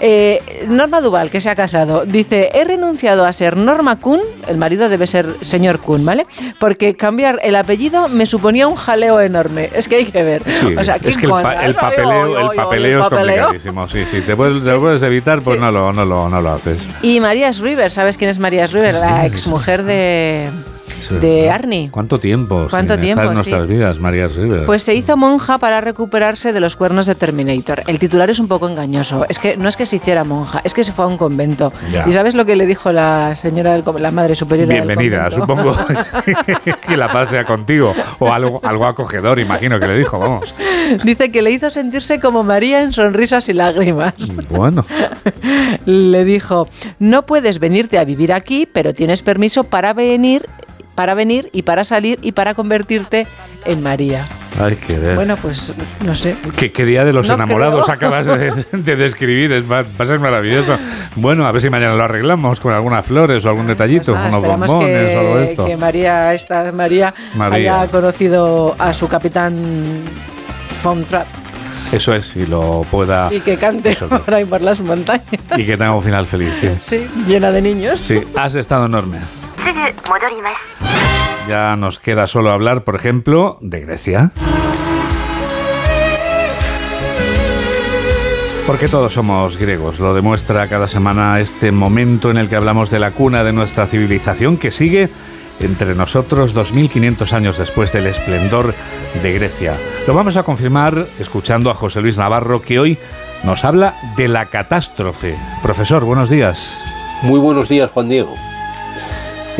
Eh, 0.00 0.66
Norma 0.68 1.00
Duval, 1.00 1.30
que 1.30 1.40
se 1.40 1.50
ha 1.50 1.54
casado, 1.54 2.04
dice, 2.06 2.50
he 2.54 2.64
renunciado 2.64 3.24
a 3.26 3.32
ser 3.32 3.56
Norma 3.56 3.98
Kuhn, 3.98 4.20
el 4.48 4.56
marido 4.56 4.88
debe 4.88 5.06
ser 5.06 5.26
señor 5.42 5.78
Kuhn, 5.78 6.04
¿vale? 6.04 6.26
Porque 6.58 6.96
cambiar 6.96 7.38
el 7.42 7.54
apellido 7.56 8.08
me 8.08 8.26
suponía 8.26 8.66
un 8.66 8.76
jaleo 8.76 9.20
enorme. 9.20 9.70
Es 9.74 9.88
que 9.88 9.96
hay 9.96 10.06
que 10.06 10.22
ver. 10.22 10.42
es 10.46 11.18
que 11.18 11.26
el, 11.26 11.74
papeleo, 11.74 12.50
el 12.50 12.56
papeleo 12.56 13.00
es 13.00 13.08
complicadísimo. 13.08 13.88
Sí, 13.88 14.04
sí, 14.06 14.20
te 14.22 14.36
puedes, 14.36 14.64
te 14.64 14.74
puedes 14.76 15.02
evitar, 15.02 15.42
pues 15.42 15.60
no 15.60 15.70
lo, 15.70 15.92
no, 15.92 16.04
lo, 16.04 16.28
no 16.28 16.40
lo 16.40 16.50
haces. 16.50 16.88
Y 17.02 17.20
Marías 17.20 17.58
River, 17.58 17.90
¿sabes 17.90 18.16
quién 18.16 18.30
es 18.30 18.38
Marías 18.38 18.72
River? 18.72 18.94
La 18.94 19.26
exmujer 19.26 19.82
de 19.82 20.48
de 21.08 21.50
Arnie. 21.50 21.90
¿Cuánto 21.90 22.18
tiempo? 22.18 22.66
¿Cuánto 22.70 22.98
tiempo? 22.98 23.22
en 23.22 23.34
nuestras 23.34 23.66
vidas, 23.66 23.98
María 23.98 24.28
River. 24.28 24.66
Pues 24.66 24.82
se 24.82 24.94
hizo 24.94 25.16
monja 25.16 25.58
para 25.58 25.80
recuperarse 25.80 26.52
de 26.52 26.60
los 26.60 26.76
cuernos 26.76 27.06
de 27.06 27.14
Terminator. 27.14 27.82
El 27.86 27.98
titular 27.98 28.30
es 28.30 28.38
un 28.38 28.48
poco 28.48 28.68
engañoso. 28.68 29.26
Es 29.28 29.38
que 29.38 29.56
no 29.56 29.68
es 29.68 29.76
que 29.76 29.86
se 29.86 29.96
hiciera 29.96 30.24
monja, 30.24 30.60
es 30.64 30.74
que 30.74 30.84
se 30.84 30.92
fue 30.92 31.04
a 31.04 31.08
un 31.08 31.16
convento. 31.16 31.72
¿Y 32.06 32.12
sabes 32.12 32.34
lo 32.34 32.44
que 32.44 32.56
le 32.56 32.66
dijo 32.66 32.92
la 32.92 33.36
señora, 33.36 33.72
del, 33.72 33.84
la 33.98 34.10
madre 34.10 34.34
superiora 34.34 34.74
Bienvenida, 34.74 35.30
supongo 35.30 35.76
que 36.86 36.96
la 36.96 37.12
pase 37.12 37.44
contigo. 37.44 37.94
O 38.18 38.32
algo, 38.32 38.60
algo 38.64 38.86
acogedor, 38.86 39.38
imagino 39.38 39.78
que 39.80 39.86
le 39.86 39.98
dijo, 39.98 40.18
vamos. 40.18 40.54
Dice 41.04 41.30
que 41.30 41.42
le 41.42 41.50
hizo 41.50 41.70
sentirse 41.70 42.20
como 42.20 42.42
María 42.42 42.82
en 42.82 42.92
sonrisas 42.92 43.48
y 43.48 43.52
lágrimas. 43.52 44.14
Bueno. 44.48 44.84
le 45.86 46.24
dijo, 46.24 46.68
no 46.98 47.26
puedes 47.26 47.58
venirte 47.58 47.98
a 47.98 48.04
vivir 48.04 48.32
aquí, 48.32 48.66
pero 48.70 48.94
tienes 48.94 49.22
permiso 49.22 49.64
para 49.64 49.92
venir 49.92 50.46
para 51.00 51.14
venir 51.14 51.48
y 51.54 51.62
para 51.62 51.82
salir 51.82 52.18
y 52.20 52.32
para 52.32 52.52
convertirte 52.52 53.26
en 53.64 53.82
María. 53.82 54.22
Hay 54.60 54.76
que 54.76 54.98
ver. 54.98 55.14
Bueno, 55.14 55.38
pues 55.38 55.72
no 56.04 56.14
sé. 56.14 56.36
¿Qué, 56.58 56.84
día 56.84 57.06
de 57.06 57.14
los 57.14 57.30
enamorados 57.30 57.88
acabas 57.88 58.26
de, 58.26 58.96
describir? 58.96 59.64
va, 59.72 59.82
a 59.98 60.04
ser 60.04 60.18
maravilloso. 60.18 60.76
Bueno, 61.16 61.46
a 61.46 61.52
ver 61.52 61.62
si 61.62 61.70
mañana 61.70 61.94
lo 61.94 62.04
arreglamos 62.04 62.60
con 62.60 62.74
algunas 62.74 63.06
flores 63.06 63.46
o 63.46 63.48
algún 63.48 63.66
detallito, 63.66 64.12
pues 64.12 64.26
unos 64.26 64.42
bombones 64.44 65.16
o 65.16 65.20
algo 65.20 65.36
de 65.38 65.50
esto. 65.52 65.64
Que 65.64 65.78
María, 65.78 66.34
esta, 66.34 66.70
María, 66.70 67.14
haya 67.50 67.86
conocido 67.86 68.76
a 68.78 68.92
su 68.92 69.08
capitán 69.08 69.56
Fontrap. 70.82 71.26
Eso 71.92 72.14
es, 72.14 72.36
y 72.36 72.44
lo 72.44 72.84
pueda... 72.90 73.32
Y 73.32 73.40
que 73.40 73.56
cante 73.56 73.96
por 73.96 74.34
ahí 74.34 74.44
por 74.44 74.60
las 74.60 74.78
montañas. 74.80 75.24
Y 75.56 75.64
que 75.64 75.78
tenga 75.78 75.94
un 75.94 76.02
final 76.02 76.26
feliz, 76.26 76.52
sí. 76.60 76.68
Sí, 76.78 77.08
llena 77.26 77.50
de 77.50 77.62
niños. 77.62 78.00
Sí, 78.02 78.20
has 78.36 78.54
estado 78.54 78.84
enorme. 78.84 79.16
Ya 81.48 81.76
nos 81.76 81.98
queda 81.98 82.26
solo 82.26 82.50
hablar, 82.50 82.84
por 82.84 82.96
ejemplo, 82.96 83.58
de 83.60 83.80
Grecia. 83.80 84.30
Porque 88.66 88.88
todos 88.88 89.14
somos 89.14 89.56
griegos, 89.56 89.98
lo 89.98 90.14
demuestra 90.14 90.68
cada 90.68 90.86
semana 90.86 91.40
este 91.40 91.72
momento 91.72 92.30
en 92.30 92.36
el 92.36 92.48
que 92.48 92.56
hablamos 92.56 92.90
de 92.90 93.00
la 93.00 93.10
cuna 93.10 93.42
de 93.42 93.52
nuestra 93.52 93.86
civilización 93.86 94.58
que 94.58 94.70
sigue 94.70 95.08
entre 95.58 95.94
nosotros 95.94 96.54
2500 96.54 97.32
años 97.32 97.58
después 97.58 97.92
del 97.92 98.06
esplendor 98.06 98.74
de 99.22 99.32
Grecia. 99.32 99.74
Lo 100.06 100.14
vamos 100.14 100.36
a 100.36 100.42
confirmar 100.42 101.06
escuchando 101.18 101.70
a 101.70 101.74
José 101.74 102.00
Luis 102.00 102.16
Navarro 102.16 102.62
que 102.62 102.78
hoy 102.78 102.98
nos 103.42 103.64
habla 103.64 103.94
de 104.16 104.28
la 104.28 104.46
catástrofe. 104.46 105.36
Profesor, 105.62 106.04
buenos 106.04 106.30
días. 106.30 106.82
Muy 107.22 107.40
buenos 107.40 107.68
días, 107.68 107.90
Juan 107.90 108.08
Diego. 108.08 108.34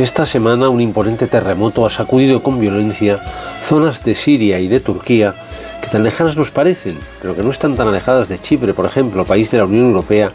Esta 0.00 0.24
semana 0.24 0.70
un 0.70 0.80
imponente 0.80 1.26
terremoto 1.26 1.84
ha 1.84 1.90
sacudido 1.90 2.42
con 2.42 2.58
violencia 2.58 3.20
zonas 3.62 4.02
de 4.02 4.14
Siria 4.14 4.58
y 4.58 4.66
de 4.66 4.80
Turquía 4.80 5.34
que 5.82 5.88
tan 5.88 6.04
lejanas 6.04 6.38
nos 6.38 6.50
parecen, 6.50 6.96
pero 7.20 7.36
que 7.36 7.42
no 7.42 7.50
están 7.50 7.76
tan 7.76 7.86
alejadas 7.86 8.30
de 8.30 8.38
Chipre, 8.38 8.72
por 8.72 8.86
ejemplo, 8.86 9.26
país 9.26 9.50
de 9.50 9.58
la 9.58 9.66
Unión 9.66 9.84
Europea, 9.84 10.32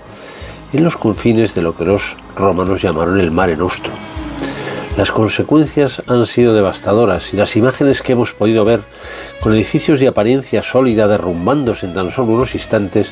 en 0.71 0.83
los 0.83 0.95
confines 0.97 1.55
de 1.55 1.63
lo 1.63 1.75
que 1.75 1.83
los 1.83 2.15
romanos 2.35 2.83
llamaron 2.83 3.19
el 3.19 3.31
Mare 3.31 3.57
Nostrum. 3.57 3.95
Las 4.97 5.09
consecuencias 5.09 6.03
han 6.05 6.27
sido 6.27 6.53
devastadoras 6.53 7.33
y 7.33 7.37
las 7.37 7.55
imágenes 7.55 8.03
que 8.03 8.11
hemos 8.13 8.33
podido 8.33 8.65
ver, 8.65 8.81
con 9.39 9.51
edificios 9.55 9.99
de 9.99 10.07
apariencia 10.07 10.61
sólida 10.61 11.07
derrumbándose 11.07 11.87
en 11.87 11.95
tan 11.95 12.11
solo 12.11 12.33
unos 12.33 12.53
instantes, 12.53 13.09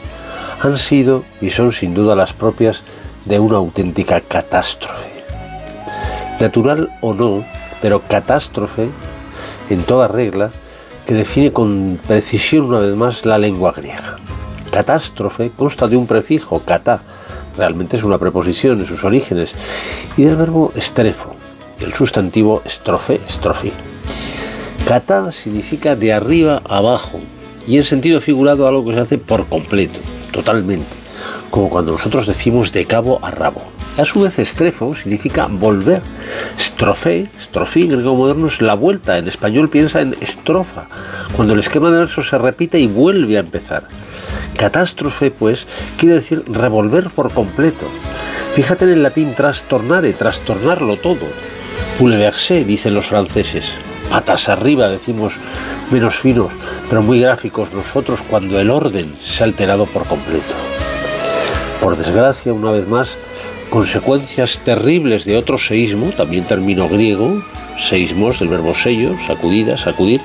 han 0.61 0.77
sido 0.77 1.23
y 1.41 1.49
son 1.49 1.73
sin 1.73 1.95
duda 1.95 2.15
las 2.15 2.33
propias 2.33 2.83
de 3.25 3.39
una 3.39 3.57
auténtica 3.57 4.21
catástrofe 4.21 5.12
natural 6.39 6.89
o 7.01 7.13
no, 7.13 7.43
pero 7.81 8.01
catástrofe 8.01 8.89
en 9.69 9.83
toda 9.83 10.07
regla, 10.07 10.51
que 11.05 11.13
define 11.13 11.51
con 11.51 11.99
precisión 12.07 12.65
una 12.65 12.79
vez 12.79 12.95
más 12.95 13.25
la 13.25 13.37
lengua 13.37 13.73
griega. 13.73 14.17
Catástrofe 14.71 15.51
consta 15.55 15.87
de 15.87 15.97
un 15.97 16.07
prefijo, 16.07 16.59
kata, 16.59 17.01
realmente 17.57 17.97
es 17.97 18.03
una 18.03 18.17
preposición 18.17 18.79
en 18.79 18.87
sus 18.87 19.03
orígenes, 19.03 19.53
y 20.17 20.23
del 20.23 20.35
verbo 20.35 20.71
estrefo, 20.75 21.35
el 21.79 21.93
sustantivo 21.93 22.61
estrofe, 22.65 23.19
estrofi. 23.27 23.71
Kata 24.87 25.31
significa 25.31 25.95
de 25.95 26.13
arriba 26.13 26.61
abajo, 26.67 27.19
y 27.67 27.77
en 27.77 27.83
sentido 27.83 28.19
figurado 28.19 28.67
algo 28.67 28.85
que 28.85 28.93
se 28.93 29.01
hace 29.01 29.17
por 29.17 29.45
completo, 29.45 29.99
totalmente, 30.31 30.95
como 31.49 31.69
cuando 31.69 31.91
nosotros 31.91 32.27
decimos 32.27 32.71
de 32.71 32.85
cabo 32.85 33.19
a 33.21 33.31
rabo. 33.31 33.72
A 33.95 34.05
su 34.05 34.21
vez, 34.21 34.39
estrefo 34.39 34.95
significa 34.95 35.45
volver. 35.47 36.01
Strofe, 36.59 37.27
estrofí, 37.39 37.87
griego 37.87 38.15
moderno, 38.15 38.47
es 38.47 38.59
la 38.59 38.73
vuelta. 38.73 39.19
En 39.19 39.27
español 39.27 39.69
piensa 39.69 40.01
en 40.01 40.15
estrofa, 40.19 40.85
cuando 41.35 41.53
el 41.53 41.59
esquema 41.59 41.91
de 41.91 41.99
verso 41.99 42.23
se 42.23 42.37
repite 42.39 42.79
y 42.79 42.87
vuelve 42.87 43.37
a 43.37 43.41
empezar. 43.41 43.87
Catástrofe, 44.57 45.29
pues, 45.29 45.67
quiere 45.97 46.15
decir 46.15 46.43
revolver 46.47 47.11
por 47.11 47.31
completo. 47.31 47.85
Fíjate 48.55 48.85
en 48.85 48.91
el 48.93 49.03
latín 49.03 49.35
trastornare, 49.35 50.13
trastornarlo 50.13 50.97
todo. 50.97 51.27
Bouleverser, 51.99 52.65
dicen 52.65 52.95
los 52.95 53.07
franceses. 53.07 53.65
Patas 54.09 54.49
arriba, 54.49 54.89
decimos 54.89 55.35
menos 55.91 56.15
finos, 56.15 56.51
pero 56.89 57.03
muy 57.03 57.19
gráficos 57.19 57.71
nosotros 57.73 58.21
cuando 58.27 58.59
el 58.59 58.71
orden 58.71 59.15
se 59.23 59.43
ha 59.43 59.45
alterado 59.45 59.85
por 59.85 60.05
completo. 60.07 60.53
Por 61.79 61.95
desgracia, 61.95 62.53
una 62.53 62.71
vez 62.71 62.87
más, 62.87 63.17
consecuencias 63.73 64.59
terribles 64.59 65.25
de 65.25 65.35
otro 65.35 65.57
seísmo, 65.57 66.11
también 66.11 66.43
término 66.43 66.87
griego, 66.87 67.43
seísmos 67.81 68.37
del 68.37 68.49
verbo 68.49 68.75
sello, 68.75 69.15
sacudida, 69.25 69.79
sacudir, 69.79 70.21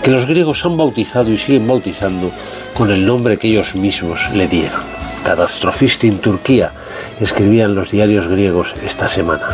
que 0.00 0.12
los 0.12 0.26
griegos 0.26 0.64
han 0.64 0.76
bautizado 0.76 1.32
y 1.32 1.36
siguen 1.36 1.66
bautizando 1.66 2.30
con 2.72 2.92
el 2.92 3.04
nombre 3.04 3.36
que 3.36 3.48
ellos 3.48 3.74
mismos 3.74 4.30
le 4.32 4.46
dieron. 4.46 4.80
Catastrofista 5.24 6.06
en 6.06 6.18
Turquía, 6.18 6.70
escribían 7.18 7.74
los 7.74 7.90
diarios 7.90 8.28
griegos 8.28 8.76
esta 8.86 9.08
semana. 9.08 9.48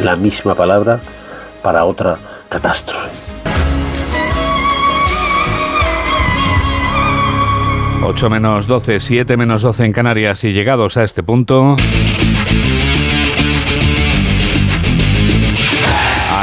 La 0.00 0.16
misma 0.16 0.54
palabra 0.54 0.98
para 1.62 1.84
otra 1.84 2.16
catástrofe. 2.48 3.10
8 8.02 8.30
menos 8.30 8.66
12, 8.66 9.00
7 9.00 9.36
menos 9.36 9.60
12 9.60 9.84
en 9.84 9.92
Canarias 9.92 10.44
y 10.44 10.54
llegados 10.54 10.96
a 10.96 11.04
este 11.04 11.22
punto... 11.22 11.76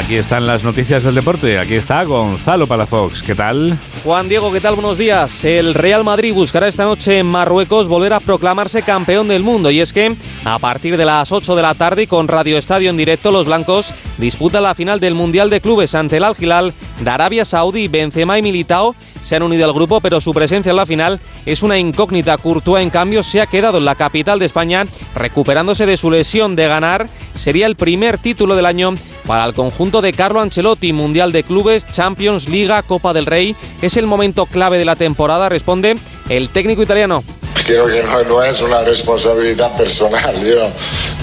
Aquí 0.03 0.17
están 0.17 0.45
las 0.45 0.65
noticias 0.65 1.01
del 1.01 1.15
deporte. 1.15 1.57
Aquí 1.57 1.75
está 1.75 2.03
Gonzalo 2.03 2.67
Palafox. 2.67 3.23
¿Qué 3.23 3.35
tal? 3.35 3.79
Juan 4.03 4.27
Diego, 4.27 4.51
¿qué 4.51 4.59
tal? 4.59 4.75
Buenos 4.75 4.97
días. 4.97 5.45
El 5.45 5.73
Real 5.73 6.03
Madrid 6.03 6.33
buscará 6.33 6.67
esta 6.67 6.83
noche 6.83 7.19
en 7.19 7.25
Marruecos 7.25 7.87
volver 7.87 8.11
a 8.11 8.19
proclamarse 8.19 8.81
campeón 8.81 9.29
del 9.29 9.43
mundo. 9.43 9.71
Y 9.71 9.79
es 9.79 9.93
que 9.93 10.17
a 10.43 10.59
partir 10.59 10.97
de 10.97 11.05
las 11.05 11.31
8 11.31 11.55
de 11.55 11.61
la 11.61 11.73
tarde 11.75 12.07
con 12.07 12.27
Radio 12.27 12.57
Estadio 12.57 12.89
en 12.89 12.97
directo, 12.97 13.31
los 13.31 13.45
blancos 13.45 13.93
disputan 14.17 14.63
la 14.63 14.75
final 14.75 14.99
del 14.99 15.15
Mundial 15.15 15.49
de 15.49 15.61
Clubes 15.61 15.95
ante 15.95 16.17
el 16.17 16.25
Al-Hilal 16.25 16.73
de 16.99 17.09
Arabia 17.09 17.45
Saudí. 17.45 17.87
Benzema 17.87 18.37
y 18.37 18.41
Militao 18.41 18.97
se 19.23 19.35
han 19.35 19.41
unido 19.41 19.65
al 19.65 19.73
grupo, 19.73 20.01
pero 20.01 20.21
su 20.21 20.33
presencia 20.33 20.69
en 20.69 20.75
la 20.75 20.85
final 20.85 21.19
es 21.45 21.63
una 21.63 21.79
incógnita. 21.79 22.37
Courtois, 22.37 22.83
en 22.83 22.89
cambio, 22.89 23.23
se 23.23 23.41
ha 23.41 23.47
quedado 23.47 23.79
en 23.79 23.85
la 23.85 23.95
capital 23.95 24.37
de 24.37 24.45
España, 24.45 24.85
recuperándose 25.15 25.85
de 25.85 25.97
su 25.97 26.11
lesión 26.11 26.55
de 26.55 26.67
ganar. 26.67 27.09
Sería 27.33 27.65
el 27.65 27.75
primer 27.75 28.17
título 28.17 28.55
del 28.55 28.65
año 28.65 28.93
para 29.25 29.45
el 29.45 29.53
conjunto 29.53 30.01
de 30.01 30.13
Carlo 30.13 30.41
Ancelotti, 30.41 30.93
Mundial 30.93 31.31
de 31.31 31.43
Clubes, 31.43 31.87
Champions, 31.89 32.49
Liga, 32.49 32.83
Copa 32.83 33.13
del 33.13 33.25
Rey. 33.25 33.55
Es 33.81 33.97
el 33.97 34.05
momento 34.05 34.45
clave 34.45 34.77
de 34.77 34.85
la 34.85 34.95
temporada, 34.95 35.49
responde 35.49 35.97
el 36.29 36.49
técnico 36.49 36.83
italiano. 36.83 37.23
Creo 37.65 37.85
que 37.85 38.03
no, 38.27 38.43
es 38.43 38.61
una 38.61 38.81
responsabilidad 38.83 39.75
personal, 39.77 40.35
yo 40.45 40.69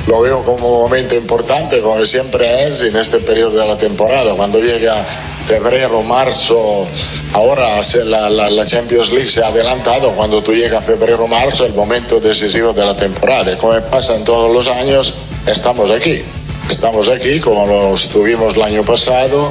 lo 0.06 0.22
veo 0.22 0.42
como 0.42 0.68
un 0.68 0.82
momento 0.82 1.14
importante, 1.14 1.80
como 1.80 2.04
siempre 2.04 2.66
es 2.66 2.80
en 2.82 2.96
este 2.96 3.18
periodo 3.18 3.60
de 3.60 3.66
la 3.66 3.76
temporada, 3.76 4.34
cuando 4.34 4.58
llega 4.58 5.04
febrero, 5.46 6.02
marzo, 6.02 6.86
ahora 7.32 7.80
la, 8.04 8.30
la, 8.30 8.66
Champions 8.66 9.10
League 9.10 9.30
se 9.30 9.42
ha 9.42 9.48
adelantado, 9.48 10.12
cuando 10.12 10.42
tú 10.42 10.52
llegas 10.52 10.84
febrero, 10.84 11.26
marzo, 11.26 11.66
el 11.66 11.74
momento 11.74 12.20
decisivo 12.20 12.72
de 12.72 12.84
la 12.84 12.96
temporada. 12.96 13.56
Como 13.56 13.80
pasa 13.82 14.14
en 14.14 14.24
todos 14.24 14.52
los 14.52 14.66
años, 14.68 15.14
estamos 15.46 15.90
aquí. 15.90 16.22
Estamos 16.70 17.08
aquí 17.08 17.40
como 17.40 17.66
lo 17.66 17.94
estuvimos 17.94 18.54
el 18.56 18.62
año 18.62 18.84
pasado. 18.84 19.50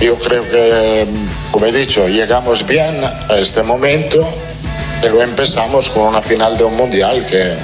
Yo 0.00 0.16
creo 0.16 0.48
que, 0.50 1.06
como 1.50 1.66
he 1.66 1.72
dicho, 1.72 2.06
llegamos 2.08 2.66
bien 2.66 3.02
a 3.02 3.36
este 3.36 3.62
momento, 3.62 4.28
pero 5.00 5.22
empezamos 5.22 5.88
con 5.90 6.08
una 6.08 6.22
final 6.22 6.56
de 6.56 6.64
un 6.64 6.76
mundial 6.76 7.24
que 7.26 7.54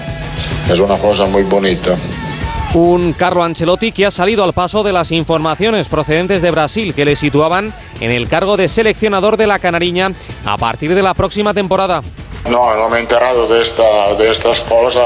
es 0.73 0.79
una 0.79 0.97
cosa 0.97 1.27
muy 1.27 1.43
bonita. 1.43 1.97
Un 2.75 3.13
Carlo 3.13 3.45
Ancelotti 3.45 3.93
que 3.93 4.07
ha 4.07 4.11
salido 4.11 4.43
al 4.43 4.53
paso 4.53 4.83
de 4.83 4.93
las 4.93 5.13
informaciones 5.13 5.89
procedentes 5.89 6.43
de 6.43 6.51
Brasil 6.51 6.93
que 6.95 7.05
le 7.05 7.15
situaban 7.15 7.73
en 8.01 8.11
el 8.11 8.29
cargo 8.29 8.57
de 8.57 8.69
seleccionador 8.69 9.37
de 9.37 9.47
la 9.47 9.61
Canariña 9.61 10.13
a 10.45 10.59
partir 10.59 10.95
de 10.95 11.03
la 11.03 11.15
próxima 11.15 11.55
temporada. 11.55 12.03
No, 12.51 12.75
no 12.75 12.89
me 12.89 12.99
he 12.99 13.01
enterado 13.01 13.47
de, 13.47 13.63
esta, 13.63 14.15
de 14.15 14.31
estas 14.31 14.61
cosas. 14.63 15.05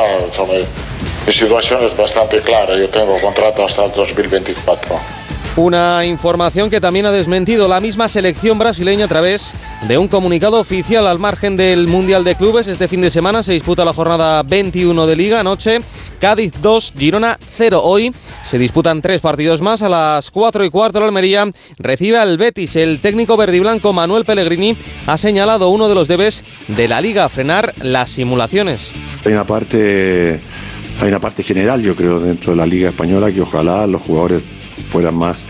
Mi 1.26 1.32
situación 1.32 1.84
es 1.84 1.96
bastante 1.96 2.40
clara. 2.40 2.76
Yo 2.76 2.88
tengo 2.88 3.20
contrato 3.20 3.64
hasta 3.64 3.84
el 3.84 3.92
2024. 3.92 4.98
Una 5.58 6.06
información 6.06 6.70
que 6.70 6.80
también 6.80 7.06
ha 7.06 7.10
desmentido 7.10 7.66
la 7.66 7.80
misma 7.80 8.08
selección 8.08 8.60
brasileña 8.60 9.06
a 9.06 9.08
través 9.08 9.54
de 9.88 9.98
un 9.98 10.06
comunicado 10.06 10.60
oficial 10.60 11.04
al 11.08 11.18
margen 11.18 11.56
del 11.56 11.88
Mundial 11.88 12.22
de 12.22 12.36
Clubes. 12.36 12.68
Este 12.68 12.86
fin 12.86 13.00
de 13.00 13.10
semana 13.10 13.42
se 13.42 13.54
disputa 13.54 13.84
la 13.84 13.92
jornada 13.92 14.44
21 14.44 15.04
de 15.08 15.16
Liga. 15.16 15.40
Anoche, 15.40 15.80
Cádiz 16.20 16.52
2, 16.62 16.94
Girona 16.96 17.38
0. 17.56 17.80
Hoy 17.82 18.14
se 18.44 18.56
disputan 18.56 19.02
tres 19.02 19.20
partidos 19.20 19.60
más. 19.60 19.82
A 19.82 19.88
las 19.88 20.30
4 20.30 20.64
y 20.64 20.70
cuarto, 20.70 21.00
la 21.00 21.06
Almería 21.06 21.50
recibe 21.76 22.18
al 22.18 22.38
Betis. 22.38 22.76
El 22.76 23.00
técnico 23.00 23.36
verdiblanco 23.36 23.92
Manuel 23.92 24.24
Pellegrini 24.24 24.76
ha 25.08 25.18
señalado 25.18 25.70
uno 25.70 25.88
de 25.88 25.96
los 25.96 26.06
debes 26.06 26.44
de 26.68 26.86
la 26.86 27.00
Liga, 27.00 27.28
frenar 27.28 27.74
las 27.82 28.10
simulaciones. 28.10 28.92
Hay 29.24 29.32
una 29.32 29.44
parte, 29.44 30.40
hay 31.00 31.08
una 31.08 31.18
parte 31.18 31.42
general, 31.42 31.82
yo 31.82 31.96
creo, 31.96 32.20
dentro 32.20 32.52
de 32.52 32.58
la 32.58 32.66
Liga 32.66 32.90
Española 32.90 33.32
que 33.32 33.40
ojalá 33.40 33.88
los 33.88 34.02
jugadores 34.02 34.42
fueran 34.78 35.14
más 35.14 35.44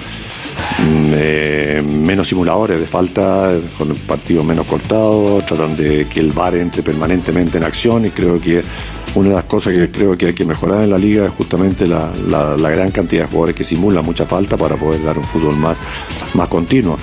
mm, 0.79 1.13
eh, 1.15 1.83
menos 1.87 2.29
simuladores 2.29 2.81
de 2.81 2.87
falta, 2.87 3.53
con 3.77 3.91
el 3.91 3.97
partido 3.97 4.43
menos 4.43 4.67
cortado, 4.67 5.43
tratan 5.47 5.77
de 5.77 6.07
que 6.07 6.21
el 6.21 6.33
VAR 6.33 6.57
entre 6.57 6.83
permanentemente 6.83 7.59
en 7.59 7.65
acción 7.65 8.07
y 8.07 8.11
creo 8.11 8.41
que 8.41 8.63
una 9.15 9.31
de 9.31 9.35
las 9.37 9.45
cosas 9.45 9.73
que 9.73 9.91
creo 9.91 10.17
que 10.17 10.27
hay 10.27 10.35
que 10.35 10.45
mejorar 10.45 10.85
en 10.85 10.91
la 10.91 10.99
liga 10.99 11.27
es 11.27 11.33
justamente 11.33 11.87
la, 11.87 12.13
gran 12.57 12.91
cantidad 12.91 13.23
de 13.23 13.29
jugadores 13.29 13.57
que 13.57 13.65
simulan 13.65 14.05
mucha 14.05 14.27
falta 14.27 14.57
para 14.57 14.77
poder 14.77 15.03
dar 15.03 15.19
un 15.19 15.25
fútbol 15.25 15.57
más, 15.57 15.79
más 16.35 16.49
continuo. 16.49 16.99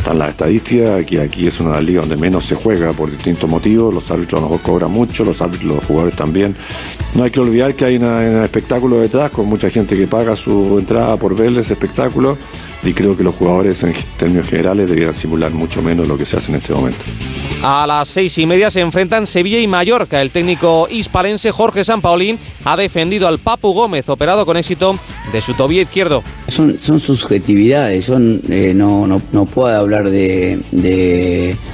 Están 0.00 0.18
las 0.18 0.30
estadísticas, 0.30 1.04
que 1.04 1.20
aquí 1.20 1.46
es 1.46 1.60
una 1.60 1.78
liga 1.78 2.00
donde 2.00 2.16
menos 2.16 2.46
se 2.46 2.54
juega 2.54 2.90
por 2.94 3.10
distintos 3.10 3.48
motivos, 3.48 3.94
los 3.94 4.10
árbitros 4.10 4.40
a 4.40 4.44
lo 4.44 4.48
mejor 4.48 4.62
cobran 4.62 4.90
mucho, 4.90 5.24
los 5.26 5.42
árbitros, 5.42 5.74
los 5.74 5.84
jugadores 5.84 6.16
también. 6.16 6.56
No 7.14 7.22
hay 7.22 7.30
que 7.30 7.38
olvidar 7.38 7.74
que 7.74 7.84
hay 7.84 7.96
un 7.96 8.42
espectáculo 8.42 8.98
detrás, 8.98 9.30
con 9.30 9.44
mucha 9.44 9.68
gente 9.68 9.98
que 9.98 10.06
paga 10.06 10.34
su 10.36 10.78
entrada 10.78 11.18
por 11.18 11.36
ver 11.36 11.50
ese 11.50 11.74
espectáculo 11.74 12.38
y 12.82 12.94
creo 12.94 13.16
que 13.16 13.22
los 13.22 13.34
jugadores 13.34 13.82
en 13.82 13.94
términos 14.18 14.48
generales 14.48 14.88
debieran 14.88 15.14
simular 15.14 15.52
mucho 15.52 15.82
menos 15.82 16.08
lo 16.08 16.16
que 16.16 16.24
se 16.24 16.36
hace 16.36 16.50
en 16.50 16.56
este 16.56 16.72
momento. 16.72 16.98
A 17.62 17.86
las 17.86 18.08
seis 18.08 18.38
y 18.38 18.46
media 18.46 18.70
se 18.70 18.80
enfrentan 18.80 19.26
Sevilla 19.26 19.60
y 19.60 19.66
Mallorca. 19.66 20.22
El 20.22 20.30
técnico 20.30 20.88
hispalense 20.90 21.50
Jorge 21.50 21.84
Sampaoli 21.84 22.38
ha 22.64 22.76
defendido 22.76 23.28
al 23.28 23.38
Papu 23.38 23.74
Gómez, 23.74 24.08
operado 24.08 24.46
con 24.46 24.56
éxito 24.56 24.98
de 25.30 25.40
su 25.42 25.52
tobillo 25.52 25.82
izquierdo. 25.82 26.22
Son, 26.46 26.78
son 26.78 26.98
subjetividades, 26.98 28.06
son, 28.06 28.40
eh, 28.48 28.72
no, 28.74 29.06
no, 29.06 29.44
puedo 29.44 29.78
hablar 29.78 30.08
de, 30.08 30.58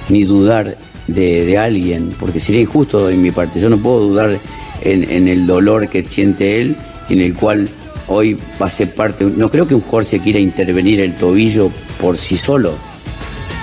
ni 0.09 0.25
dudar 0.25 0.77
de, 1.07 1.57
alguien, 1.57 2.13
porque 2.19 2.41
sería 2.41 2.63
injusto 2.63 3.09
en 3.09 3.23
mi 3.23 3.31
parte. 3.31 3.61
Yo 3.61 3.71
no 3.71 3.79
puedo 3.79 4.01
dudar 4.01 4.41
en, 4.83 5.09
en 5.09 5.29
el 5.29 5.47
dolor 5.47 5.89
que 5.89 6.05
siente 6.05 6.61
él, 6.61 6.75
en 7.09 7.21
el 7.21 7.37
cual 7.37 7.69
hoy 8.09 8.39
va 8.61 8.67
a 8.67 8.71
ser 8.71 8.95
parte. 8.95 9.25
No 9.25 9.51
creo 9.51 9.67
que 9.67 9.75
un 9.75 9.81
jugador 9.81 10.07
se 10.07 10.21
quiera 10.21 10.39
intervenir 10.39 11.01
el 11.01 11.15
tobillo 11.15 11.71
por 12.01 12.17
sí 12.17 12.37
solo. 12.37 12.73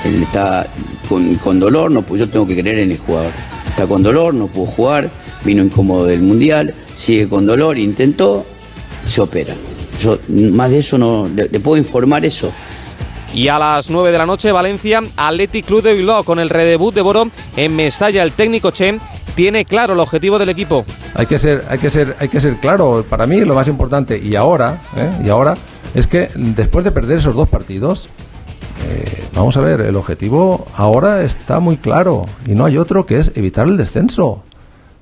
Él 0.06 0.24
está 0.24 0.68
con, 1.44 1.60
dolor, 1.60 1.92
no, 1.92 2.04
yo 2.16 2.28
tengo 2.30 2.48
que 2.48 2.60
creer 2.60 2.80
en 2.80 2.92
el 2.92 2.98
jugador. 2.98 3.32
Está 3.68 3.88
con 3.88 4.04
dolor, 4.04 4.34
no 4.34 4.48
pudo 4.48 4.66
jugar, 4.66 5.10
vino 5.44 5.64
incómodo 5.64 6.06
del 6.06 6.22
mundial, 6.22 6.74
sigue 6.96 7.28
con 7.28 7.46
dolor, 7.46 7.78
intentó, 7.78 8.46
se 9.06 9.22
opera. 9.22 9.56
Yo 10.02 10.18
más 10.52 10.72
de 10.72 10.80
eso 10.80 10.98
no, 10.98 11.30
le, 11.34 11.48
puedo 11.60 11.78
informar 11.78 12.26
eso. 12.26 12.52
Y 13.34 13.48
a 13.48 13.58
las 13.58 13.90
9 13.90 14.12
de 14.12 14.18
la 14.18 14.26
noche, 14.26 14.52
Valencia, 14.52 15.02
Athletic 15.16 15.66
Club 15.66 15.82
de 15.82 15.94
Bilbao, 15.94 16.24
con 16.24 16.40
el 16.40 16.50
redebut 16.50 16.94
de 16.94 17.02
Boro 17.02 17.32
en 17.56 17.76
Mestalla. 17.76 18.22
El 18.22 18.34
técnico 18.34 18.72
Chen 18.72 19.00
tiene 19.36 19.66
claro 19.66 19.94
el 19.94 20.00
objetivo 20.00 20.40
del 20.40 20.50
equipo. 20.50 20.86
Hay 21.16 21.26
que 21.26 21.40
ser, 21.40 21.64
hay 21.70 21.80
que 21.80 21.90
ser, 21.90 22.16
hay 22.20 22.30
que 22.30 22.42
ser 22.42 22.56
claro. 22.58 23.06
Para 23.10 23.28
mí 23.28 23.40
lo 23.42 23.56
más 23.56 23.68
importante 23.68 24.18
y 24.18 24.36
ahora, 24.36 24.78
¿eh? 24.96 25.10
y 25.26 25.30
ahora 25.30 25.56
es 25.94 26.08
que 26.08 26.30
después 26.36 26.86
de 26.86 26.92
perder 26.92 27.20
esos 27.20 27.36
dos 27.36 27.50
partidos, 27.50 28.10
eh, 28.90 29.24
vamos 29.36 29.58
a 29.58 29.62
ver, 29.62 29.82
el 29.82 29.96
objetivo 29.96 30.66
ahora 30.76 31.22
está 31.22 31.60
muy 31.60 31.78
claro 31.78 32.24
y 32.46 32.56
no 32.56 32.66
hay 32.66 32.78
otro 32.78 33.06
que 33.06 33.18
es 33.18 33.32
evitar 33.36 33.68
el 33.68 33.78
descenso. 33.78 34.44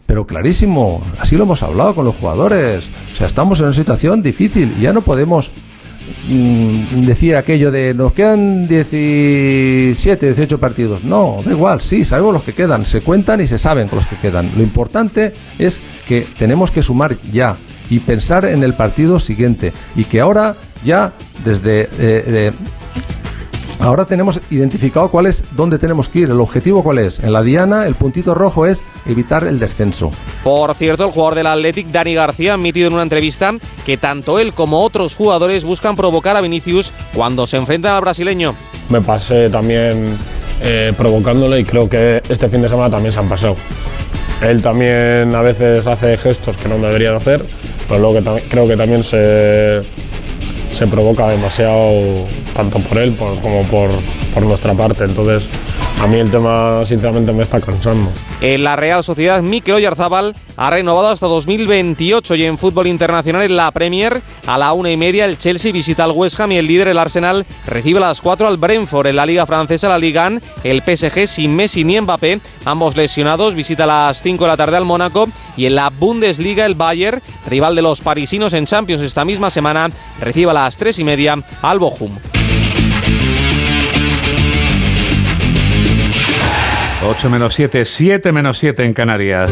Pero 0.06 0.28
clarísimo, 0.28 1.02
así 1.20 1.38
lo 1.38 1.44
hemos 1.44 1.64
hablado 1.64 1.96
con 1.96 2.04
los 2.04 2.16
jugadores. 2.16 2.90
O 3.14 3.18
sea, 3.18 3.28
estamos 3.28 3.60
en 3.60 3.66
una 3.68 3.74
situación 3.74 4.22
difícil 4.22 4.76
y 4.78 4.82
ya 4.82 4.92
no 4.92 5.02
podemos 5.02 5.52
decir 6.28 7.36
aquello 7.36 7.72
de 7.72 7.94
nos 7.94 8.14
quedan 8.14 8.68
17, 8.68 10.26
18 10.26 10.60
partidos. 10.60 11.04
No, 11.04 11.40
da 11.44 11.52
igual, 11.52 11.82
sí, 11.82 12.06
sabemos 12.06 12.34
los 12.34 12.44
que 12.44 12.54
quedan, 12.54 12.86
se 12.86 13.02
cuentan 13.02 13.42
y 13.42 13.48
se 13.48 13.58
saben 13.58 13.88
los 13.92 14.06
que 14.06 14.18
quedan. 14.18 14.52
Lo 14.56 14.64
importante 14.64 15.34
es 15.60 15.82
que 16.08 16.28
tenemos 16.38 16.72
que 16.72 16.84
sumar 16.84 17.18
ya 17.32 17.56
y 17.90 18.00
pensar 18.00 18.46
en 18.46 18.64
el 18.64 18.74
partido 18.74 19.20
siguiente 19.20 19.74
y 19.96 20.06
que 20.06 20.22
ahora 20.22 20.56
ya 20.84 21.14
desde 21.44 21.90
eh, 22.00 22.52
Ahora 23.82 24.06
tenemos 24.06 24.40
identificado 24.52 25.10
cuál 25.10 25.26
es, 25.26 25.44
dónde 25.56 25.80
tenemos 25.80 26.08
que 26.08 26.20
ir, 26.20 26.30
el 26.30 26.40
objetivo 26.40 26.84
cuál 26.84 27.00
es. 27.00 27.20
En 27.20 27.34
la 27.34 27.42
diana, 27.42 27.88
el 27.88 27.96
puntito 27.96 28.36
rojo 28.36 28.68
es 28.68 28.84
evitar 29.08 29.44
el 29.44 29.58
descenso. 29.58 30.12
Por 30.44 30.76
cierto, 30.76 31.06
el 31.06 31.12
jugador 31.12 31.34
del 31.34 31.48
Athletic, 31.48 31.88
Dani 31.88 32.14
García, 32.14 32.52
ha 32.52 32.56
admitido 32.56 32.90
en 32.90 32.94
una 32.94 33.02
entrevista 33.02 33.56
que 33.84 33.98
tanto 33.98 34.38
él 34.38 34.54
como 34.54 34.84
otros 34.84 35.16
jugadores 35.16 35.64
buscan 35.64 35.96
provocar 35.96 36.38
a 36.38 36.42
Vinicius 36.42 36.94
cuando 37.16 37.48
se 37.48 37.58
enfrentan 37.58 37.96
al 37.96 38.02
brasileño. 38.02 38.54
Me 38.90 39.02
pasé 39.02 39.50
también 39.50 40.16
eh, 40.62 40.94
provocándole 40.96 41.62
y 41.62 41.64
creo 41.64 41.90
que 41.90 42.22
este 42.30 42.50
fin 42.50 42.62
de 42.62 42.70
semana 42.70 42.92
también 42.92 43.12
se 43.12 43.18
han 43.18 43.30
pasado. 43.30 43.56
Él 44.44 44.62
también 44.62 45.34
a 45.34 45.42
veces 45.42 45.88
hace 45.88 46.18
gestos 46.18 46.56
que 46.56 46.70
no 46.70 46.78
debería 46.78 47.12
de 47.12 47.18
hacer, 47.18 47.46
pero 47.88 48.00
luego 48.00 48.38
que 48.38 48.48
creo 48.48 48.68
que 48.68 48.78
también 48.78 49.04
se 49.04 49.82
se 50.82 50.88
provoca 50.88 51.28
demasiado 51.28 51.92
tanto 52.56 52.80
por 52.80 52.98
él 52.98 53.16
como 53.16 53.62
por, 53.68 53.92
por 54.34 54.42
nuestra 54.42 54.74
parte. 54.74 55.04
Entonces, 55.04 55.48
a 56.02 56.08
mí 56.08 56.18
el 56.18 56.32
tema 56.32 56.84
sinceramente 56.84 57.32
me 57.32 57.44
está 57.44 57.62
cansando. 57.62 58.12
En 58.42 58.64
la 58.64 58.76
Real 58.76 59.04
Sociedad, 59.04 59.40
Mikel 59.44 59.76
Oyarzábal 59.76 60.36
ha 60.58 60.70
renovado 60.72 61.10
hasta 61.10 61.28
2028 61.28 62.36
y 62.36 62.46
en 62.46 62.58
fútbol 62.58 62.88
internacional 62.88 63.44
en 63.44 63.56
la 63.56 63.70
Premier 63.72 64.20
a 64.48 64.58
la 64.58 64.74
una 64.74 64.90
y 64.90 64.98
media 64.98 65.26
el 65.26 65.38
Chelsea 65.38 65.72
visita 65.72 66.04
al 66.04 66.12
West 66.12 66.40
Ham 66.40 66.54
y 66.54 66.58
el 66.58 66.66
líder 66.66 66.88
el 66.88 66.98
Arsenal 66.98 67.46
recibe 67.68 68.00
a 68.00 68.08
las 68.08 68.20
cuatro 68.20 68.48
al 68.48 68.58
Brentford. 68.58 69.08
En 69.08 69.16
la 69.16 69.28
Liga 69.28 69.46
Francesa, 69.46 69.90
la 69.90 70.00
Liga 70.00 70.28
1, 70.28 70.42
el 70.64 70.82
PSG 70.82 71.28
sin 71.28 71.56
Messi 71.56 71.84
ni 71.84 72.02
Mbappé, 72.02 72.42
ambos 72.66 72.98
lesionados, 72.98 73.54
visita 73.54 73.84
a 73.84 74.08
las 74.08 74.24
5 74.24 74.44
de 74.44 74.48
la 74.48 74.58
tarde 74.58 74.78
al 74.78 74.86
Mónaco 74.86 75.30
y 75.56 75.68
en 75.68 75.76
la 75.76 75.92
Bundesliga 75.92 76.66
el 76.66 76.74
Bayern, 76.74 77.22
rival 77.48 77.76
de 77.76 77.84
los 77.84 78.02
parisinos 78.02 78.54
en 78.54 78.66
Champions 78.66 79.04
esta 79.04 79.24
misma 79.24 79.52
semana, 79.52 79.92
recibe 80.20 80.50
a 80.50 80.56
las 80.56 80.78
tres 80.78 80.98
y 80.98 81.04
media 81.04 81.38
al 81.62 81.78
Bochum. 81.78 82.12
8 87.04 87.30
menos 87.32 87.56
7, 87.56 87.84
7 87.84 88.32
menos 88.32 88.60
7 88.60 88.86
en 88.86 88.94
Canarias. 88.94 89.52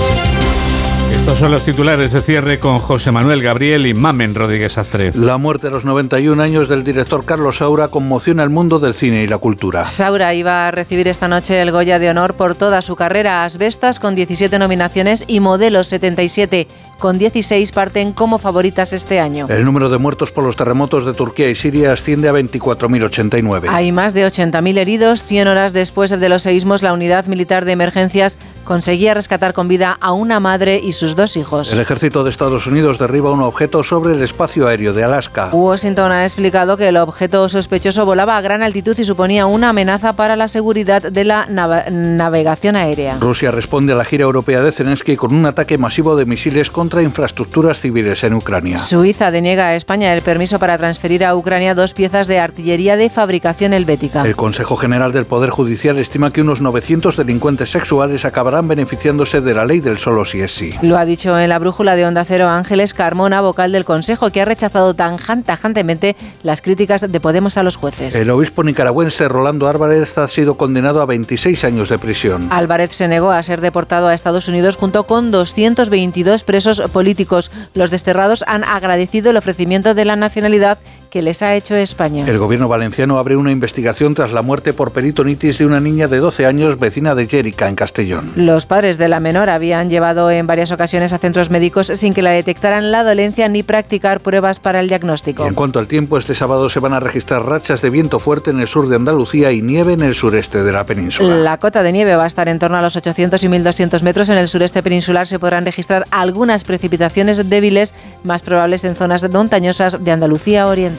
Estos 1.11 1.39
son 1.39 1.51
los 1.51 1.63
titulares 1.63 2.11
de 2.11 2.21
cierre 2.21 2.59
con 2.59 2.77
José 2.77 3.11
Manuel 3.11 3.41
Gabriel 3.41 3.87
y 3.87 3.95
Mamen 3.95 4.35
Rodríguez 4.35 4.77
Astre. 4.77 5.11
La 5.15 5.37
muerte 5.37 5.67
a 5.67 5.69
los 5.71 5.83
91 5.83 6.41
años 6.41 6.69
del 6.69 6.83
director 6.83 7.25
Carlos 7.25 7.57
Saura 7.57 7.87
conmociona 7.87 8.43
el 8.43 8.51
mundo 8.51 8.77
del 8.79 8.93
cine 8.93 9.23
y 9.23 9.27
la 9.27 9.39
cultura. 9.39 9.85
Saura 9.85 10.35
iba 10.35 10.67
a 10.67 10.71
recibir 10.71 11.07
esta 11.07 11.27
noche 11.27 11.59
el 11.59 11.71
Goya 11.71 11.97
de 11.97 12.11
Honor 12.11 12.35
por 12.35 12.53
toda 12.53 12.83
su 12.83 12.95
carrera. 12.95 13.43
Asbestas 13.43 13.99
con 13.99 14.13
17 14.13 14.59
nominaciones 14.59 15.23
y 15.27 15.39
Modelos 15.39 15.87
77 15.87 16.67
con 16.99 17.17
16 17.17 17.71
parten 17.71 18.13
como 18.13 18.37
favoritas 18.37 18.93
este 18.93 19.19
año. 19.19 19.47
El 19.49 19.65
número 19.65 19.89
de 19.89 19.97
muertos 19.97 20.31
por 20.31 20.43
los 20.43 20.55
terremotos 20.55 21.05
de 21.05 21.13
Turquía 21.13 21.49
y 21.49 21.55
Siria 21.55 21.93
asciende 21.93 22.29
a 22.29 22.33
24.089. 22.33 23.67
Hay 23.69 23.91
más 23.91 24.13
de 24.13 24.27
80.000 24.27 24.77
heridos. 24.77 25.23
100 25.23 25.47
horas 25.47 25.73
después 25.73 26.11
de 26.11 26.29
los 26.29 26.43
seísmos, 26.43 26.83
la 26.83 26.93
unidad 26.93 27.25
militar 27.25 27.65
de 27.65 27.71
emergencias 27.71 28.37
conseguía 28.65 29.15
rescatar 29.15 29.53
con 29.53 29.67
vida 29.67 29.97
a 29.99 30.11
una 30.11 30.39
madre 30.39 30.79
y 30.83 30.91
sus 30.91 31.15
dos 31.15 31.37
hijos. 31.37 31.73
El 31.73 31.79
ejército 31.79 32.23
de 32.23 32.29
Estados 32.29 32.67
Unidos 32.67 32.99
derriba 32.99 33.31
un 33.31 33.41
objeto 33.41 33.83
sobre 33.83 34.13
el 34.13 34.21
espacio 34.21 34.67
aéreo 34.67 34.93
de 34.93 35.03
Alaska. 35.03 35.49
Washington 35.51 36.11
ha 36.11 36.23
explicado 36.23 36.77
que 36.77 36.89
el 36.89 36.97
objeto 36.97 37.49
sospechoso 37.49 38.05
volaba 38.05 38.37
a 38.37 38.41
gran 38.41 38.61
altitud 38.61 38.95
y 38.99 39.05
suponía 39.05 39.47
una 39.47 39.69
amenaza 39.69 40.13
para 40.13 40.35
la 40.35 40.47
seguridad 40.47 41.01
de 41.01 41.23
la 41.23 41.47
navegación 41.47 42.75
aérea. 42.75 43.17
Rusia 43.19 43.49
responde 43.49 43.93
a 43.93 43.95
la 43.95 44.05
gira 44.05 44.25
europea 44.25 44.61
de 44.61 44.71
Zelensky 44.71 45.15
con 45.15 45.33
un 45.33 45.45
ataque 45.45 45.77
masivo 45.77 46.15
de 46.15 46.25
misiles 46.25 46.69
contra 46.69 46.88
infraestructuras 46.97 47.79
civiles 47.79 48.23
en 48.23 48.33
Ucrania. 48.33 48.79
Suiza 48.79 49.31
deniega 49.31 49.67
a 49.67 49.75
España 49.75 50.13
el 50.13 50.21
permiso 50.21 50.57
para 50.57 50.77
transferir 50.77 51.23
a 51.23 51.35
Ucrania 51.35 51.75
dos 51.75 51.93
piezas 51.93 52.27
de 52.27 52.39
artillería 52.39 52.97
de 52.97 53.09
fabricación 53.09 53.73
helvética. 53.73 54.23
El 54.23 54.35
Consejo 54.35 54.75
General 54.75 55.11
del 55.11 55.25
Poder 55.25 55.51
Judicial 55.51 55.97
estima 55.99 56.31
que 56.31 56.41
unos 56.41 56.61
900 56.61 57.15
delincuentes 57.15 57.69
sexuales 57.69 58.25
acabarán 58.25 58.67
beneficiándose 58.67 59.41
de 59.41 59.53
la 59.53 59.65
ley 59.65 59.79
del 59.79 59.99
solo 59.99 60.25
si 60.25 60.41
es 60.41 60.51
sí. 60.51 60.73
Lo 60.81 60.97
ha 60.97 61.05
dicho 61.05 61.37
en 61.37 61.49
la 61.49 61.59
brújula 61.59 61.95
de 61.95 62.05
Onda 62.05 62.25
Cero 62.25 62.49
Ángeles 62.49 62.93
Carmona, 62.93 63.41
vocal 63.41 63.71
del 63.71 63.85
Consejo, 63.85 64.31
que 64.31 64.41
ha 64.41 64.45
rechazado 64.45 64.95
tan 64.95 65.17
tajantemente 65.43 66.15
las 66.43 66.61
críticas 66.61 67.05
de 67.09 67.19
Podemos 67.19 67.57
a 67.57 67.63
los 67.63 67.75
jueces. 67.75 68.15
El 68.15 68.29
obispo 68.29 68.63
nicaragüense 68.63 69.27
Rolando 69.27 69.67
Álvarez 69.67 70.17
ha 70.17 70.27
sido 70.27 70.55
condenado 70.55 71.01
a 71.01 71.05
26 71.05 71.63
años 71.63 71.89
de 71.89 71.99
prisión. 71.99 72.47
Álvarez 72.51 72.95
se 72.95 73.07
negó 73.07 73.31
a 73.31 73.43
ser 73.43 73.61
deportado 73.61 74.07
a 74.07 74.13
Estados 74.13 74.47
Unidos 74.47 74.75
junto 74.75 75.05
con 75.05 75.31
222 75.31 76.43
presos 76.43 76.78
políticos. 76.91 77.51
Los 77.73 77.91
desterrados 77.91 78.43
han 78.47 78.63
agradecido 78.63 79.31
el 79.31 79.37
ofrecimiento 79.37 79.93
de 79.93 80.05
la 80.05 80.15
nacionalidad 80.15 80.79
que 81.09 81.21
les 81.21 81.41
ha 81.41 81.55
hecho 81.55 81.75
España. 81.75 82.25
El 82.27 82.37
gobierno 82.37 82.67
valenciano 82.67 83.17
abre 83.17 83.35
una 83.35 83.51
investigación 83.51 84.13
tras 84.15 84.31
la 84.31 84.41
muerte 84.41 84.73
por 84.73 84.91
peritonitis 84.91 85.57
de 85.57 85.65
una 85.65 85.79
niña 85.79 86.07
de 86.07 86.19
12 86.19 86.45
años 86.45 86.79
vecina 86.79 87.15
de 87.15 87.27
Jérica, 87.27 87.67
en 87.67 87.75
Castellón. 87.75 88.31
Los 88.35 88.65
padres 88.65 88.97
de 88.97 89.07
la 89.07 89.19
menor 89.19 89.49
habían 89.49 89.89
llevado 89.89 90.29
en 90.31 90.47
varias 90.47 90.71
ocasiones 90.71 91.13
a 91.13 91.17
centros 91.17 91.49
médicos 91.49 91.91
sin 91.95 92.13
que 92.13 92.21
la 92.21 92.31
detectaran 92.31 92.91
la 92.91 93.03
dolencia 93.03 93.49
ni 93.49 93.63
practicar 93.63 94.21
pruebas 94.21 94.59
para 94.59 94.79
el 94.79 94.87
diagnóstico. 94.87 95.45
en 95.45 95.55
cuanto 95.55 95.79
al 95.79 95.87
tiempo, 95.87 96.17
este 96.17 96.35
sábado 96.35 96.69
se 96.69 96.79
van 96.79 96.93
a 96.93 96.99
registrar 96.99 97.45
rachas 97.45 97.81
de 97.81 97.89
viento 97.89 98.19
fuerte 98.19 98.51
en 98.51 98.59
el 98.59 98.67
sur 98.67 98.87
de 98.87 98.95
Andalucía 98.95 99.51
y 99.51 99.61
nieve 99.61 99.93
en 99.93 100.01
el 100.01 100.15
sureste 100.15 100.63
de 100.63 100.71
la 100.71 100.85
península. 100.85 101.35
La 101.35 101.57
cota 101.57 101.83
de 101.83 101.91
nieve 101.91 102.15
va 102.15 102.25
a 102.25 102.27
estar 102.27 102.47
en 102.49 102.59
torno 102.59 102.77
a 102.77 102.81
los 102.81 102.95
800 102.95 103.43
y 103.43 103.49
1200 103.49 104.03
metros. 104.03 104.29
En 104.29 104.37
el 104.37 104.47
sureste 104.47 104.83
peninsular 104.83 105.27
se 105.27 105.39
podrán 105.39 105.65
registrar 105.65 106.05
algunas 106.11 106.63
precipitaciones 106.63 107.49
débiles 107.49 107.93
más 108.23 108.41
probables 108.41 108.83
en 108.83 108.95
zonas 108.95 109.23
montañosas 109.29 110.03
de 110.03 110.11
Andalucía 110.11 110.67
Oriental. 110.67 110.98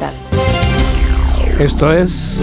Esto 1.58 1.92
es. 1.92 2.40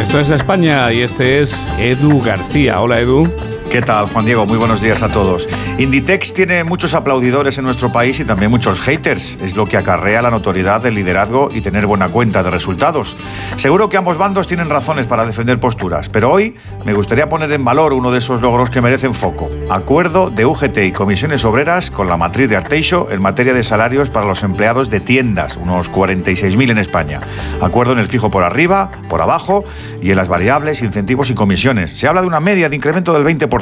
Esto 0.00 0.20
es 0.20 0.28
España 0.30 0.92
y 0.92 1.00
este 1.00 1.40
es 1.40 1.60
Edu 1.78 2.20
García. 2.20 2.80
Hola 2.80 3.00
Edu. 3.00 3.28
¿Qué 3.70 3.82
tal, 3.82 4.06
Juan 4.06 4.24
Diego? 4.24 4.46
Muy 4.46 4.58
buenos 4.58 4.82
días 4.82 5.00
a 5.04 5.06
todos. 5.06 5.48
Inditex 5.78 6.34
tiene 6.34 6.64
muchos 6.64 6.92
aplaudidores 6.92 7.56
en 7.56 7.64
nuestro 7.64 7.92
país 7.92 8.18
y 8.18 8.24
también 8.24 8.50
muchos 8.50 8.80
haters. 8.80 9.38
Es 9.40 9.54
lo 9.54 9.64
que 9.64 9.76
acarrea 9.76 10.20
la 10.22 10.30
notoriedad 10.32 10.82
del 10.82 10.96
liderazgo 10.96 11.50
y 11.54 11.60
tener 11.60 11.86
buena 11.86 12.08
cuenta 12.08 12.42
de 12.42 12.50
resultados. 12.50 13.16
Seguro 13.54 13.88
que 13.88 13.96
ambos 13.96 14.18
bandos 14.18 14.48
tienen 14.48 14.68
razones 14.68 15.06
para 15.06 15.24
defender 15.24 15.60
posturas, 15.60 16.08
pero 16.08 16.32
hoy 16.32 16.56
me 16.84 16.94
gustaría 16.94 17.28
poner 17.28 17.52
en 17.52 17.64
valor 17.64 17.92
uno 17.92 18.10
de 18.10 18.18
esos 18.18 18.40
logros 18.40 18.70
que 18.70 18.80
merecen 18.80 19.14
foco. 19.14 19.48
Acuerdo 19.70 20.30
de 20.30 20.46
UGT 20.46 20.78
y 20.78 20.90
comisiones 20.90 21.44
obreras 21.44 21.92
con 21.92 22.08
la 22.08 22.16
matriz 22.16 22.50
de 22.50 22.56
Arteixo 22.56 23.06
en 23.12 23.22
materia 23.22 23.54
de 23.54 23.62
salarios 23.62 24.10
para 24.10 24.26
los 24.26 24.42
empleados 24.42 24.90
de 24.90 24.98
tiendas, 24.98 25.56
unos 25.56 25.92
46.000 25.92 26.72
en 26.72 26.78
España. 26.78 27.20
Acuerdo 27.60 27.92
en 27.92 28.00
el 28.00 28.08
fijo 28.08 28.32
por 28.32 28.42
arriba, 28.42 28.90
por 29.08 29.22
abajo 29.22 29.62
y 30.02 30.10
en 30.10 30.16
las 30.16 30.26
variables, 30.26 30.82
incentivos 30.82 31.30
y 31.30 31.34
comisiones. 31.34 31.96
Se 31.96 32.08
habla 32.08 32.22
de 32.22 32.26
una 32.26 32.40
media 32.40 32.68
de 32.68 32.74
incremento 32.74 33.12
del 33.12 33.24
20%. 33.24 33.59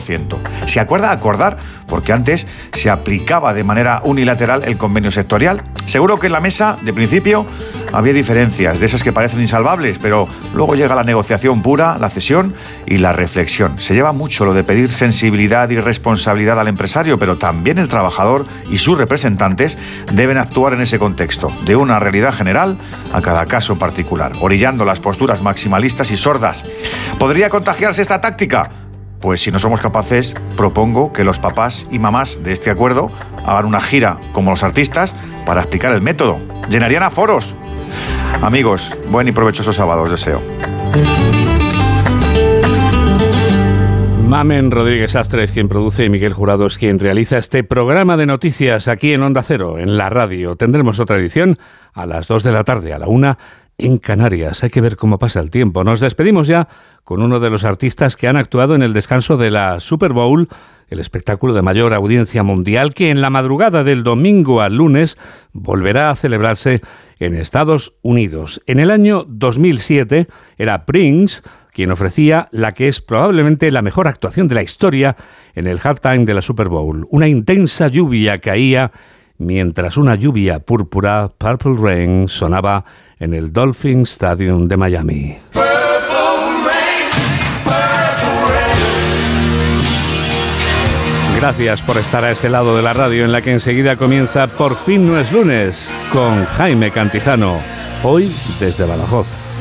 ¿Se 0.67 0.81
acuerda 0.81 1.11
acordar? 1.11 1.57
Porque 1.87 2.13
antes 2.13 2.47
se 2.73 2.91
aplicaba 2.91 3.55
de 3.55 3.65
manera 3.65 4.01
unilateral 4.05 4.63
el 4.65 4.77
convenio 4.77 5.11
sectorial. 5.11 5.63
Seguro 5.87 6.19
que 6.19 6.27
en 6.27 6.33
la 6.33 6.41
mesa, 6.41 6.77
de 6.83 6.93
principio, 6.93 7.47
había 7.93 8.13
diferencias, 8.13 8.81
de 8.81 8.87
esas 8.87 9.03
que 9.03 9.13
parecen 9.13 9.41
insalvables, 9.41 9.99
pero 9.99 10.29
luego 10.55 10.75
llega 10.75 10.95
la 10.95 11.05
negociación 11.05 11.63
pura, 11.63 11.97
la 11.99 12.11
cesión 12.11 12.55
y 12.87 12.99
la 12.99 13.13
reflexión. 13.13 13.79
Se 13.81 13.95
lleva 13.95 14.13
mucho 14.13 14.45
lo 14.45 14.53
de 14.53 14.65
pedir 14.65 14.93
sensibilidad 14.93 15.71
y 15.71 15.79
responsabilidad 15.79 16.61
al 16.61 16.69
empresario, 16.69 17.19
pero 17.19 17.39
también 17.39 17.79
el 17.79 17.89
trabajador 17.89 18.47
y 18.71 18.79
sus 18.79 18.99
representantes 18.99 19.79
deben 20.13 20.37
actuar 20.37 20.75
en 20.75 20.83
ese 20.83 20.99
contexto, 20.99 21.49
de 21.65 21.77
una 21.77 21.99
realidad 21.99 22.35
general 22.35 22.79
a 23.13 23.23
cada 23.23 23.47
caso 23.47 23.79
particular, 23.79 24.33
orillando 24.41 24.85
las 24.85 25.01
posturas 25.01 25.43
maximalistas 25.43 26.11
y 26.11 26.17
sordas. 26.17 26.65
¿Podría 27.19 27.49
contagiarse 27.49 28.03
esta 28.03 28.21
táctica? 28.21 28.88
Pues 29.21 29.41
si 29.41 29.51
no 29.51 29.59
somos 29.59 29.81
capaces, 29.81 30.35
propongo 30.57 31.13
que 31.13 31.25
los 31.25 31.39
papás 31.39 31.87
y 31.91 31.99
mamás 31.99 32.43
de 32.43 32.53
este 32.53 32.71
acuerdo 32.71 33.11
hagan 33.45 33.67
una 33.67 33.81
gira 33.81 34.19
como 34.33 34.51
los 34.51 34.63
artistas 34.63 35.15
para 35.45 35.63
explicar 35.63 35.93
el 35.93 36.03
método. 36.03 36.39
Llenarían 36.71 37.03
a 37.03 37.11
foros. 37.11 37.57
Amigos, 38.43 38.97
buen 39.11 39.27
y 39.27 39.33
provechoso 39.33 39.73
sábado 39.73 40.03
os 40.03 40.11
deseo. 40.11 40.41
Mamen 44.29 44.71
Rodríguez 44.71 45.17
Astre 45.17 45.43
es 45.43 45.53
quien 45.53 45.69
produce 45.69 46.05
y 46.05 46.11
Miguel 46.11 46.35
Jurado 46.35 46.67
es 46.67 46.77
quien 46.77 46.99
realiza 46.99 47.39
este 47.39 47.65
programa 47.65 48.19
de 48.19 48.27
noticias 48.27 48.87
aquí 48.87 49.15
en 49.15 49.23
Onda 49.23 49.43
Cero, 49.43 49.79
en 49.79 49.97
la 49.97 50.11
radio. 50.11 50.55
Tendremos 50.55 51.01
otra 51.01 51.17
edición 51.17 51.59
a 51.95 52.05
las 52.05 52.29
2 52.29 52.43
de 52.43 52.53
la 52.53 52.63
tarde, 52.63 52.93
a 52.93 52.99
la 52.99 53.09
1 53.09 53.39
en 53.79 53.99
Canarias. 53.99 54.65
Hay 54.65 54.71
que 54.71 54.81
ver 54.81 54.97
cómo 54.97 55.19
pasa 55.19 55.41
el 55.41 55.51
tiempo. 55.51 55.85
Nos 55.85 56.01
despedimos 56.01 56.49
ya 56.49 56.69
con 57.05 57.23
uno 57.23 57.41
de 57.41 57.49
los 57.49 57.65
artistas 57.65 58.17
que 58.17 58.27
han 58.27 58.37
actuado 58.37 58.75
en 58.75 58.83
el 58.83 58.93
descanso 58.93 59.37
de 59.37 59.51
la 59.51 59.79
Super 59.81 60.13
Bowl, 60.13 60.49
el 60.89 60.99
espectáculo 60.99 61.55
de 61.55 61.63
mayor 61.63 61.95
audiencia 61.95 62.43
mundial 62.43 62.93
que 62.93 63.11
en 63.11 63.21
la 63.21 63.31
madrugada 63.31 63.85
del 63.85 64.03
domingo 64.03 64.61
al 64.61 64.77
lunes 64.77 65.17
volverá 65.53 66.11
a 66.11 66.17
celebrarse 66.17 66.83
en 67.21 67.35
Estados 67.35 67.95
Unidos. 68.03 68.61
En 68.67 68.81
el 68.81 68.91
año 68.91 69.25
2007 69.29 70.27
era 70.59 70.85
Prince 70.85 71.43
quien 71.73 71.93
ofrecía 71.93 72.49
la 72.51 72.75
que 72.75 72.89
es 72.89 73.01
probablemente 73.01 73.71
la 73.71 73.83
mejor 73.83 74.09
actuación 74.09 74.49
de 74.49 74.57
la 74.57 74.65
historia 74.65 75.17
en 75.55 75.69
el 75.69 75.79
halftime 75.81 76.25
de 76.25 76.35
la 76.35 76.43
Super 76.43 76.69
Bowl. 76.69 77.07
Una 77.11 77.29
intensa 77.29 77.87
lluvia 77.87 78.41
caía 78.41 78.91
mientras 79.39 79.97
una 79.97 80.17
lluvia 80.17 80.61
púrpura, 80.61 81.29
Purple 81.39 81.77
Rain, 81.79 82.29
sonaba 82.29 82.85
en 83.19 83.35
el 83.35 83.53
Dolphin 83.53 84.03
Stadium 84.03 84.69
de 84.69 84.77
Miami. 84.77 85.39
Gracias 91.39 91.83
por 91.83 91.97
estar 91.97 92.25
a 92.25 92.33
este 92.33 92.49
lado 92.49 92.77
de 92.77 92.83
la 92.83 92.93
radio 92.93 93.25
en 93.25 93.31
la 93.31 93.43
que 93.43 93.53
enseguida 93.53 93.97
comienza 93.97 94.49
Por 94.49 94.75
fin 94.75 95.07
no 95.07 95.21
es 95.21 95.31
lunes 95.31 95.95
con 96.13 96.45
Jaime 96.45 96.91
Cantizano, 96.91 97.61
hoy 98.03 98.25
desde 98.59 98.85
Badajoz. 98.87 99.61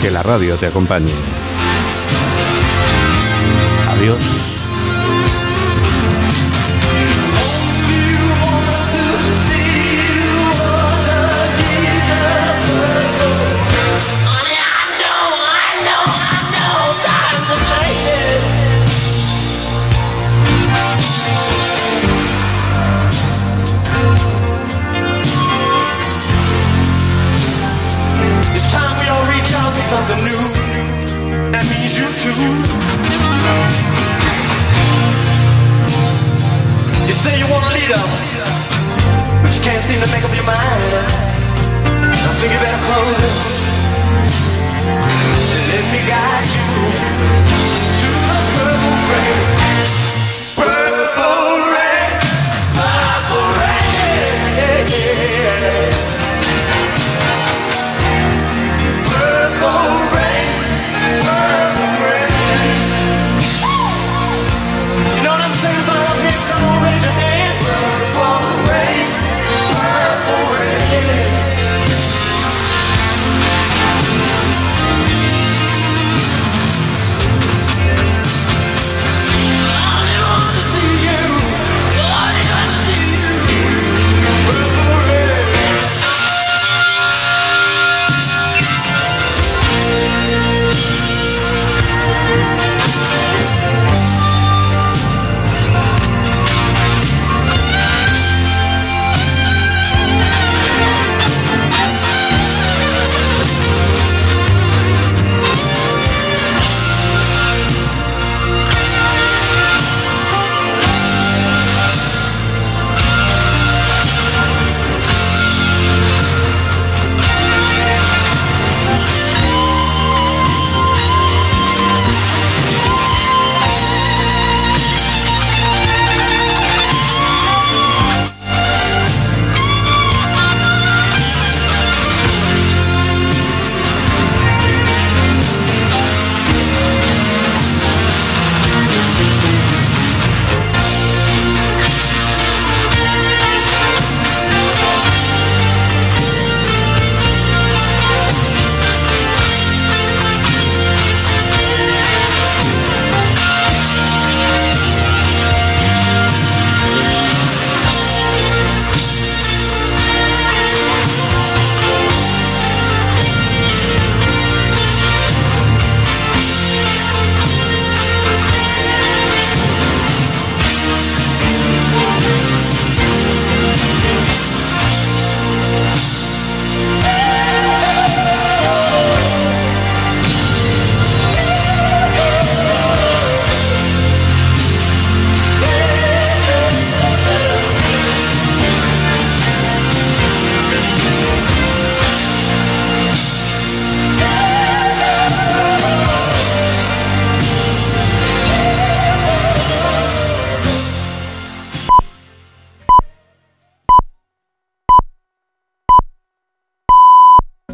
Que 0.00 0.10
la 0.10 0.24
radio 0.24 0.56
te 0.56 0.66
acompañe. 0.66 1.45
Adiós. 3.96 4.35
think 42.48 42.60
of 42.60 42.66
that. 42.68 42.75